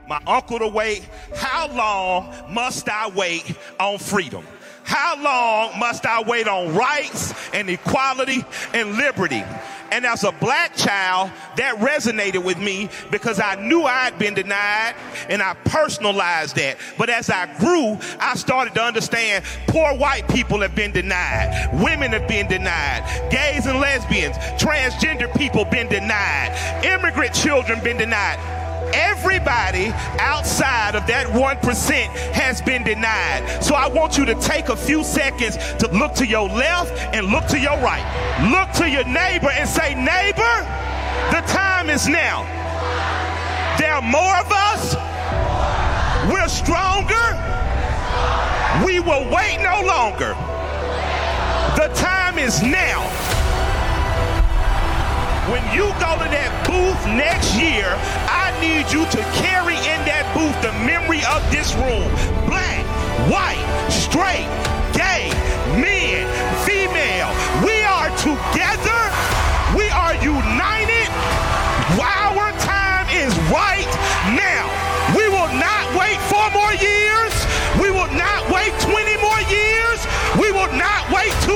my 0.07 0.19
uncle 0.27 0.59
to 0.59 0.67
wait. 0.67 1.07
How 1.35 1.67
long 1.67 2.33
must 2.49 2.89
I 2.89 3.09
wait 3.09 3.55
on 3.79 3.97
freedom? 3.97 4.45
How 4.83 5.19
long 5.19 5.79
must 5.79 6.05
I 6.05 6.21
wait 6.21 6.47
on 6.47 6.75
rights 6.75 7.33
and 7.53 7.69
equality 7.69 8.45
and 8.73 8.93
liberty? 8.93 9.43
And 9.91 10.05
as 10.05 10.23
a 10.23 10.31
black 10.31 10.75
child, 10.75 11.31
that 11.57 11.77
resonated 11.77 12.43
with 12.43 12.59
me 12.59 12.89
because 13.09 13.39
I 13.39 13.55
knew 13.55 13.83
I'd 13.83 14.19
been 14.19 14.35
denied 14.35 14.95
and 15.27 15.41
I 15.41 15.55
personalized 15.65 16.55
that. 16.57 16.77
But 16.97 17.09
as 17.09 17.31
I 17.31 17.47
grew, 17.57 17.97
I 18.19 18.35
started 18.35 18.75
to 18.75 18.83
understand 18.83 19.43
poor 19.67 19.95
white 19.95 20.27
people 20.27 20.61
have 20.61 20.75
been 20.75 20.91
denied, 20.91 21.69
women 21.81 22.11
have 22.11 22.27
been 22.27 22.47
denied, 22.47 23.03
gays 23.31 23.65
and 23.65 23.79
lesbians, 23.79 24.37
transgender 24.61 25.35
people 25.35 25.65
been 25.65 25.87
denied, 25.87 26.83
immigrant 26.83 27.33
children 27.33 27.83
been 27.83 27.97
denied. 27.97 28.64
Everybody 28.93 29.87
outside 30.19 30.95
of 30.95 31.05
that 31.07 31.27
1% 31.27 31.91
has 32.33 32.61
been 32.61 32.83
denied. 32.83 33.63
So 33.63 33.75
I 33.75 33.87
want 33.87 34.17
you 34.17 34.25
to 34.25 34.35
take 34.35 34.69
a 34.69 34.75
few 34.75 35.03
seconds 35.03 35.57
to 35.79 35.87
look 35.91 36.13
to 36.15 36.27
your 36.27 36.47
left 36.47 36.91
and 37.15 37.27
look 37.27 37.47
to 37.47 37.59
your 37.59 37.77
right. 37.79 38.05
Look 38.51 38.71
to 38.77 38.89
your 38.89 39.05
neighbor 39.05 39.49
and 39.49 39.67
say, 39.67 39.95
Neighbor, 39.95 40.55
the 41.31 41.41
time 41.47 41.89
is 41.89 42.07
now. 42.07 42.43
There 43.79 43.93
are 43.93 44.01
more 44.01 44.35
of 44.37 44.51
us. 44.51 44.95
We're 46.31 46.47
stronger. 46.47 47.15
We 48.85 48.99
will 48.99 49.29
wait 49.29 49.59
no 49.61 49.83
longer. 49.85 50.33
The 51.75 51.91
time 51.93 52.39
is 52.39 52.61
now. 52.61 53.34
When 55.45 55.61
you 55.77 55.93
go 56.01 56.17
to 56.17 56.25
that 56.25 56.49
booth 56.65 56.97
next 57.05 57.53
year, 57.53 57.85
I 58.25 58.49
need 58.57 58.89
you 58.89 59.05
to 59.13 59.21
carry 59.37 59.77
in 59.77 59.99
that 60.09 60.25
booth 60.33 60.57
the 60.65 60.73
memory 60.81 61.21
of 61.29 61.37
this 61.53 61.69
room. 61.77 62.09
Black, 62.49 62.81
white, 63.29 63.61
straight, 63.93 64.49
gay, 64.97 65.29
men, 65.77 66.25
female. 66.65 67.29
We 67.61 67.77
are 67.85 68.09
together. 68.17 69.01
We 69.77 69.85
are 69.93 70.17
united. 70.17 71.13
Our 71.93 72.49
time 72.65 73.05
is 73.13 73.29
right 73.53 73.85
now. 74.33 74.65
We 75.13 75.29
will 75.29 75.53
not 75.61 75.85
wait 75.93 76.17
four 76.25 76.49
more 76.57 76.73
years. 76.81 77.33
We 77.77 77.93
will 77.93 78.09
not 78.17 78.49
wait 78.49 78.73
20 78.81 78.97
more 79.21 79.41
years. 79.53 80.01
We 80.41 80.49
will 80.49 80.73
not 80.73 81.05
wait 81.13 81.29
two 81.45 81.54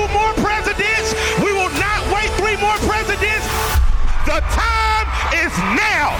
The 4.30 4.46
time 4.54 5.10
is 5.42 5.50
now. 5.74 6.14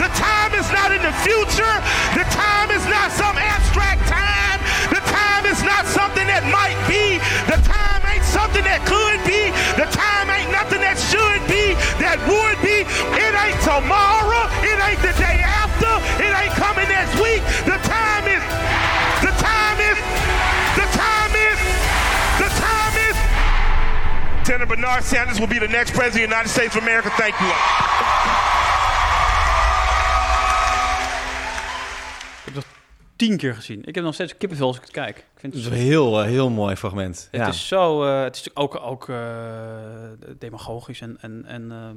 The 0.00 0.08
time 0.16 0.56
is 0.56 0.64
not 0.72 0.88
in 0.88 1.04
the 1.04 1.12
future. 1.20 1.76
The 2.16 2.24
time 2.32 2.72
is 2.72 2.80
not 2.88 3.12
some 3.12 3.36
abstract 3.36 4.08
time. 4.08 4.56
The 4.88 5.04
time 5.04 5.44
is 5.44 5.60
not 5.60 5.84
something 5.84 6.24
that 6.32 6.48
might 6.48 6.80
be. 6.88 7.20
The 7.52 7.60
time 7.60 8.00
ain't 8.08 8.24
something 8.24 8.64
that 8.64 8.80
could 8.88 9.20
be. 9.28 9.52
The 9.76 9.84
time 9.92 10.32
ain't 10.32 10.48
nothing 10.48 10.80
that 10.80 10.96
should 10.96 11.44
be. 11.44 11.76
That 12.00 12.16
would 12.24 12.56
be. 12.64 12.88
It 13.20 13.32
ain't 13.36 13.60
tomorrow. 13.60 14.48
It 14.64 14.80
ain't 14.88 15.04
the 15.04 15.12
day 15.20 15.44
after. 15.44 15.92
It 16.24 16.32
ain't 16.32 16.56
coming 16.56 16.88
next 16.88 17.20
week. 17.20 17.44
The 17.68 17.76
Senator 24.44 24.66
Bernard 24.66 25.04
Sanders 25.04 25.38
will 25.38 25.48
be 25.48 25.58
the 25.58 25.68
next 25.68 25.92
president 25.92 26.12
of 26.12 26.14
the 26.14 26.34
United 26.34 26.50
States 26.50 26.76
of 26.76 26.82
America. 26.82 27.08
Thank 27.10 27.34
you. 27.38 27.50
Ik 32.38 32.44
heb 32.44 32.54
het 32.54 32.66
tien 33.16 33.36
keer 33.36 33.54
gezien. 33.54 33.84
Ik 33.84 33.94
heb 33.94 34.04
nog 34.04 34.14
steeds 34.14 34.36
kippenvel 34.36 34.66
als 34.66 34.76
ik 34.76 34.82
het 34.82 34.90
kijk. 34.90 35.16
Ik 35.16 35.24
vind 35.36 35.52
Dat 35.52 35.62
het 35.62 35.72
is 35.72 35.78
een 35.78 35.84
heel, 35.86 36.20
eh, 36.20 36.26
heel 36.26 36.50
mooi 36.50 36.76
fragment. 36.76 37.28
Het 37.30 37.40
ja. 37.40 37.48
is 37.48 37.68
zo, 37.68 38.04
eh, 38.04 38.22
het 38.22 38.36
is 38.36 38.56
ook, 38.56 38.80
ook 38.82 39.08
eh, 39.08 39.16
demagogisch 40.38 41.00
en, 41.00 41.16
en, 41.20 41.44
en 41.46 41.70
ehm, 41.72 41.96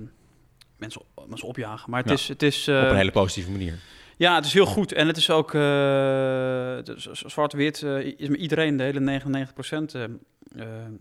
mensen, 0.77 1.01
mensen 1.27 1.47
opjagen. 1.47 1.89
Maar 1.89 1.99
het 1.99 2.09
Ja. 2.09 2.15
is, 2.15 2.27
het 2.27 2.43
is 2.43 2.67
Op 2.67 2.73
een 2.75 2.95
hele 2.95 3.11
positieve 3.11 3.51
manier. 3.51 3.79
Ja, 4.17 4.35
het 4.35 4.45
is 4.45 4.53
heel 4.53 4.65
goed. 4.65 4.91
En 4.93 5.07
het 5.07 5.17
is 5.17 5.29
ook 5.29 5.53
eh, 5.53 6.77
is- 6.95 7.09
zwart-wit 7.25 7.81
eh, 7.83 7.97
is 8.17 8.27
met 8.29 8.39
iedereen, 8.39 8.77
de 8.77 8.83
hele 8.83 8.99
99% 8.99 9.95
eh, 9.95 10.03
eh, 10.03 10.09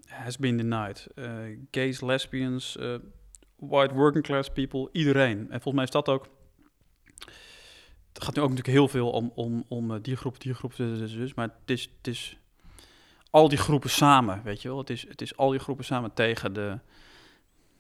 has 0.07 0.37
been 0.37 0.57
denied. 0.57 1.07
Eh, 1.15 1.33
gays, 1.71 2.01
lesbians, 2.01 2.77
eh, 2.77 2.95
white 3.57 3.95
working 3.95 4.25
class 4.25 4.51
people, 4.51 4.89
iedereen. 4.93 5.39
En 5.39 5.61
volgens 5.61 5.75
mij 5.75 5.85
is 5.85 5.91
dat 5.91 6.09
ook. 6.09 6.29
Het 8.13 8.25
gaat 8.25 8.35
nu 8.35 8.43
ook 8.43 8.49
natuurlijk 8.49 8.77
heel 8.77 8.89
veel 8.89 9.11
om, 9.11 9.33
om, 9.35 9.65
om 9.69 9.91
eh, 9.91 9.99
die 10.03 10.17
groep, 10.17 10.41
die 10.41 10.55
groep, 10.55 10.77
dus, 10.77 10.99
dus, 10.99 11.13
dus. 11.13 11.35
Maar 11.35 11.49
het 11.61 11.71
is, 11.71 11.91
het 11.97 12.07
is 12.07 12.39
al 13.31 13.49
die 13.49 13.59
groepen 13.59 13.91
samen, 13.91 14.43
weet 14.45 14.63
je 14.63 14.69
wel. 14.69 14.79
Het 14.79 14.91
is, 14.91 15.09
het 15.09 15.21
is 15.21 15.37
al 15.37 15.51
die 15.51 15.61
groepen 15.61 15.85
samen 15.85 16.15
tegen 16.15 16.53
de, 16.53 16.79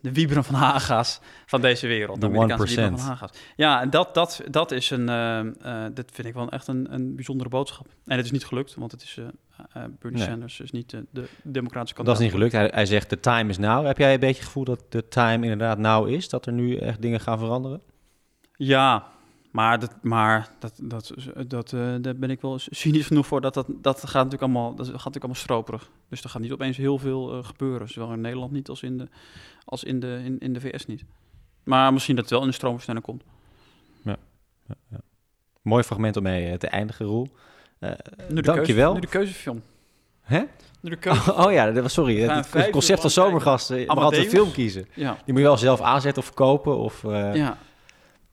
de 0.04 0.12
Wieberen 0.12 0.44
van 0.44 0.54
Haga's 0.54 1.20
van 1.46 1.60
deze 1.60 1.86
wereld. 1.86 2.20
De 2.20 2.26
Amerikaanse 2.26 2.64
Wieberen 2.66 2.92
1%. 2.92 2.94
van 2.94 3.08
Haga's. 3.08 3.30
Ja, 3.56 3.80
en 3.80 3.90
dat, 3.90 4.14
dat, 4.14 4.42
dat 4.50 4.70
is 4.70 4.90
een, 4.90 5.08
eh, 5.08 5.38
eh, 5.38 5.94
dat 5.94 6.10
vind 6.12 6.28
ik 6.28 6.34
wel 6.34 6.50
echt 6.50 6.66
een, 6.66 6.94
een 6.94 7.14
bijzondere 7.14 7.48
boodschap. 7.48 7.86
En 8.04 8.16
het 8.16 8.24
is 8.24 8.30
niet 8.30 8.44
gelukt, 8.44 8.74
want 8.74 8.92
het 8.92 9.02
is, 9.02 9.16
eh, 9.16 9.24
eh, 9.56 9.82
Bernie 9.98 10.20
Nee. 10.20 10.28
Sanders 10.28 10.60
is 10.60 10.70
niet 10.70 10.90
de 10.90 11.28
democratische 11.42 11.94
Dat 11.96 12.04
kandidaat. 12.04 12.14
is 12.14 12.20
niet 12.20 12.32
gelukt. 12.32 12.52
Hij, 12.52 12.70
hij 12.74 12.86
zegt, 12.86 13.08
the 13.08 13.20
time 13.20 13.50
is 13.50 13.58
now. 13.58 13.86
Heb 13.86 13.98
jij 13.98 14.14
een 14.14 14.20
beetje 14.20 14.36
het 14.36 14.44
gevoel 14.44 14.64
dat 14.64 14.84
de 14.88 15.08
time 15.08 15.42
inderdaad 15.42 15.78
now 15.78 16.08
is? 16.08 16.28
Dat 16.28 16.46
er 16.46 16.52
nu 16.52 16.76
echt 16.76 17.02
dingen 17.02 17.20
gaan 17.20 17.38
veranderen? 17.38 17.82
Ja, 18.56 19.06
maar, 19.50 19.78
dat, 19.78 19.94
maar 20.02 20.48
dat, 20.58 20.78
dat, 20.82 21.14
dat, 21.46 21.72
eh, 21.72 21.94
daar 22.00 22.16
ben 22.16 22.30
ik 22.30 22.40
wel 22.40 22.58
cynisch 22.58 23.06
genoeg 23.06 23.26
voor. 23.26 23.40
Dat, 23.40 23.54
dat, 23.54 23.66
dat 23.68 23.98
gaat 24.00 24.24
natuurlijk 24.24 24.42
allemaal, 24.42 24.74
dat 24.74 24.86
gaat 24.86 24.94
natuurlijk 24.94 25.16
allemaal 25.24 25.42
stroperig. 25.42 25.90
Dus 26.08 26.22
er 26.22 26.30
gaat 26.30 26.42
niet 26.42 26.52
opeens 26.52 26.76
heel 26.76 26.98
veel 26.98 27.42
gebeuren. 27.42 27.88
Zowel 27.88 28.12
in 28.12 28.20
Nederland 28.20 28.52
niet 28.52 28.68
als 28.68 28.82
in 28.82 28.98
de, 28.98 29.08
als 29.64 29.84
in 29.84 30.00
de, 30.00 30.20
in, 30.24 30.38
in 30.38 30.52
de 30.52 30.60
VS 30.60 30.86
niet. 30.86 31.04
Maar 31.64 31.92
misschien 31.92 32.14
dat 32.14 32.24
het 32.24 32.32
wel 32.32 32.42
in 32.42 32.48
de 32.48 32.54
stroomversnelling 32.54 33.04
komt. 33.04 33.22
Ja. 34.02 34.16
ja, 34.66 34.74
ja. 34.90 35.00
Mooi 35.62 35.82
fragment 35.82 36.16
om 36.16 36.22
mee 36.22 36.56
te 36.56 36.66
eindigen, 36.66 37.06
Roel. 37.06 37.28
Eh 37.84 38.26
Nu 38.28 38.34
de 38.34 38.42
dankjewel. 38.42 38.92
Keuze, 38.92 38.94
nu 38.94 39.00
de 39.00 39.06
keuzefilm. 39.18 39.62
Hè? 40.20 40.42
Nu 40.80 40.90
de 40.90 40.96
keuze. 40.96 41.34
Oh, 41.44 41.52
ja, 41.52 41.70
dat 41.70 41.82
was, 41.82 41.92
sorry. 41.92 42.20
Het, 42.20 42.70
concept 42.70 43.00
van 43.00 43.10
lang 43.22 43.30
zomergast. 43.30 43.66
kijken. 43.66 43.86
Je 43.86 43.94
mag 43.94 44.04
altijd 44.04 44.24
een 44.24 44.30
film 44.30 44.52
kiezen. 44.52 44.86
Ja. 44.94 45.12
Die 45.12 45.32
moet 45.32 45.36
je 45.42 45.48
wel 45.48 45.56
zelf 45.56 45.80
aanzetten 45.80 46.22
of 46.22 46.34
kopen. 46.34 46.78
Of, 46.78 47.04
eh, 47.04 47.34
Ja. 47.34 47.58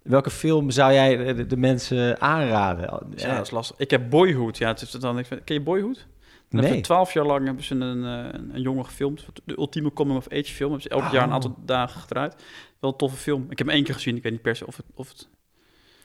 Welke 0.01 0.29
film 0.29 0.69
zou 0.71 0.93
jij 0.93 1.33
de, 1.33 1.45
de 1.47 1.57
mensen 1.57 2.21
aanraden? 2.21 3.03
Ja, 3.15 3.35
dat 3.35 3.45
is 3.45 3.51
lastig. 3.51 3.77
Ik 3.77 3.91
heb 3.91 4.09
Boyhood. 4.09 4.57
Ja, 4.57 4.67
het 4.67 4.81
is 4.81 4.91
dan, 4.91 5.19
ik 5.19 5.25
vind, 5.25 5.43
ken 5.43 5.55
je 5.55 5.61
Boyhood? 5.61 6.07
Nee. 6.49 6.81
Twaalf 6.81 7.13
jaar 7.13 7.25
lang 7.25 7.45
hebben 7.45 7.63
ze 7.63 7.75
een, 7.75 8.03
eh, 8.05 8.39
een, 8.39 8.55
een 8.55 8.61
jongen 8.61 8.85
gefilmd. 8.85 9.25
De 9.43 9.57
ultieme 9.57 9.93
coming-of-age 9.93 10.43
film. 10.53 10.71
Hebben 10.71 10.81
ze 10.81 10.89
elk 10.89 11.03
Oh. 11.03 11.11
jaar 11.11 11.23
een 11.23 11.31
aantal 11.31 11.55
dagen 11.65 12.01
gedraaid. 12.01 12.35
Wel 12.79 12.91
een 12.91 12.97
toffe 12.97 13.17
film. 13.17 13.43
Ik 13.49 13.57
heb 13.57 13.67
hem 13.67 13.75
één 13.75 13.83
keer 13.83 13.93
gezien. 13.93 14.15
Ik 14.15 14.23
weet 14.23 14.31
niet 14.31 14.41
per 14.41 14.55
se 14.55 14.67
of 14.67 14.77
het... 14.77 14.85
Of 14.95 15.09
het 15.09 15.27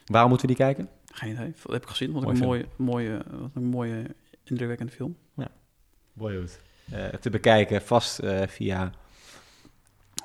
Waarom 0.06 0.30
moeten 0.30 0.48
we 0.48 0.54
die 0.54 0.64
kijken? 0.64 0.88
Geen 1.16 1.30
idee. 1.32 1.52
Dat 1.62 1.72
heb 1.72 1.82
ik 1.82 1.88
gezien. 1.88 2.12
Wat 2.12 2.28
een 2.28 2.38
mooie, 2.38 2.66
mooie, 2.76 3.22
wat 3.40 3.50
een 3.54 3.64
mooie, 3.64 4.02
indrukwekkende 4.44 4.92
film. 4.92 5.16
Ja. 5.36 5.48
Boyhood. 6.12 6.60
Eh, 6.92 7.04
te 7.04 7.30
bekijken 7.30 7.82
vast 7.82 8.18
eh, 8.18 8.46
via 8.46 8.90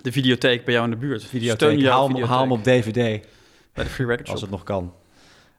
De 0.01 0.11
videotheek 0.11 0.65
bij 0.65 0.73
jou 0.73 0.85
in 0.85 0.91
de 0.91 0.97
buurt. 0.97 1.21
Steun 1.21 1.41
videotheek. 1.41 1.67
Haal, 1.85 1.99
hem- 2.01 2.07
videotheek. 2.07 2.25
haal 2.35 2.41
hem 2.41 2.51
op 2.51 2.63
DVD. 2.63 2.93
Bij 3.73 3.83
de 3.83 3.89
Free 3.89 4.07
Record 4.07 4.29
Als 4.29 4.41
het 4.41 4.49
nog 4.49 4.63
kan. 4.63 4.93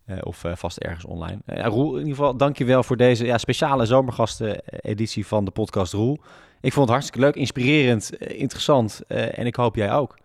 Eh, 0.05 0.17
of 0.23 0.45
eh, 0.45 0.57
vast 0.57 0.77
ergens 0.79 1.05
online. 1.05 1.39
Eh, 1.47 1.57
ja, 1.57 1.67
Roel, 1.67 1.93
in 1.93 1.99
ieder 1.99 2.15
geval 2.17 2.37
dankjewel 2.37 2.83
voor 2.83 2.97
deze 2.97 3.25
ja, 3.25 3.39
speciale 3.39 3.87
zomergasten-editie 3.87 5.27
van 5.27 5.45
de 5.45 5.51
podcast 5.51 5.93
Roel. 5.93 6.19
Ik 6.61 6.73
vond 6.73 6.85
het 6.87 6.89
hartstikke 6.89 7.21
leuk, 7.27 7.35
inspirerend, 7.35 8.17
eh, 8.17 8.41
interessant. 8.41 9.01
eh, 9.09 9.39
en 9.39 9.47
ik 9.47 9.57
hoop 9.57 9.75
jij 9.77 9.93
ook. 9.93 10.19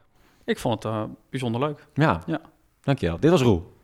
Ik 0.45 0.58
vond 0.58 0.84
het 0.84 0.91
eh, 0.93 1.03
bijzonder 1.30 1.62
leuk. 1.62 1.88
Ja, 1.93 2.24
Ja. 2.26 2.41
dankjewel. 2.82 3.20
Dit 3.20 3.32
was 3.32 3.41
Roel. 3.41 3.76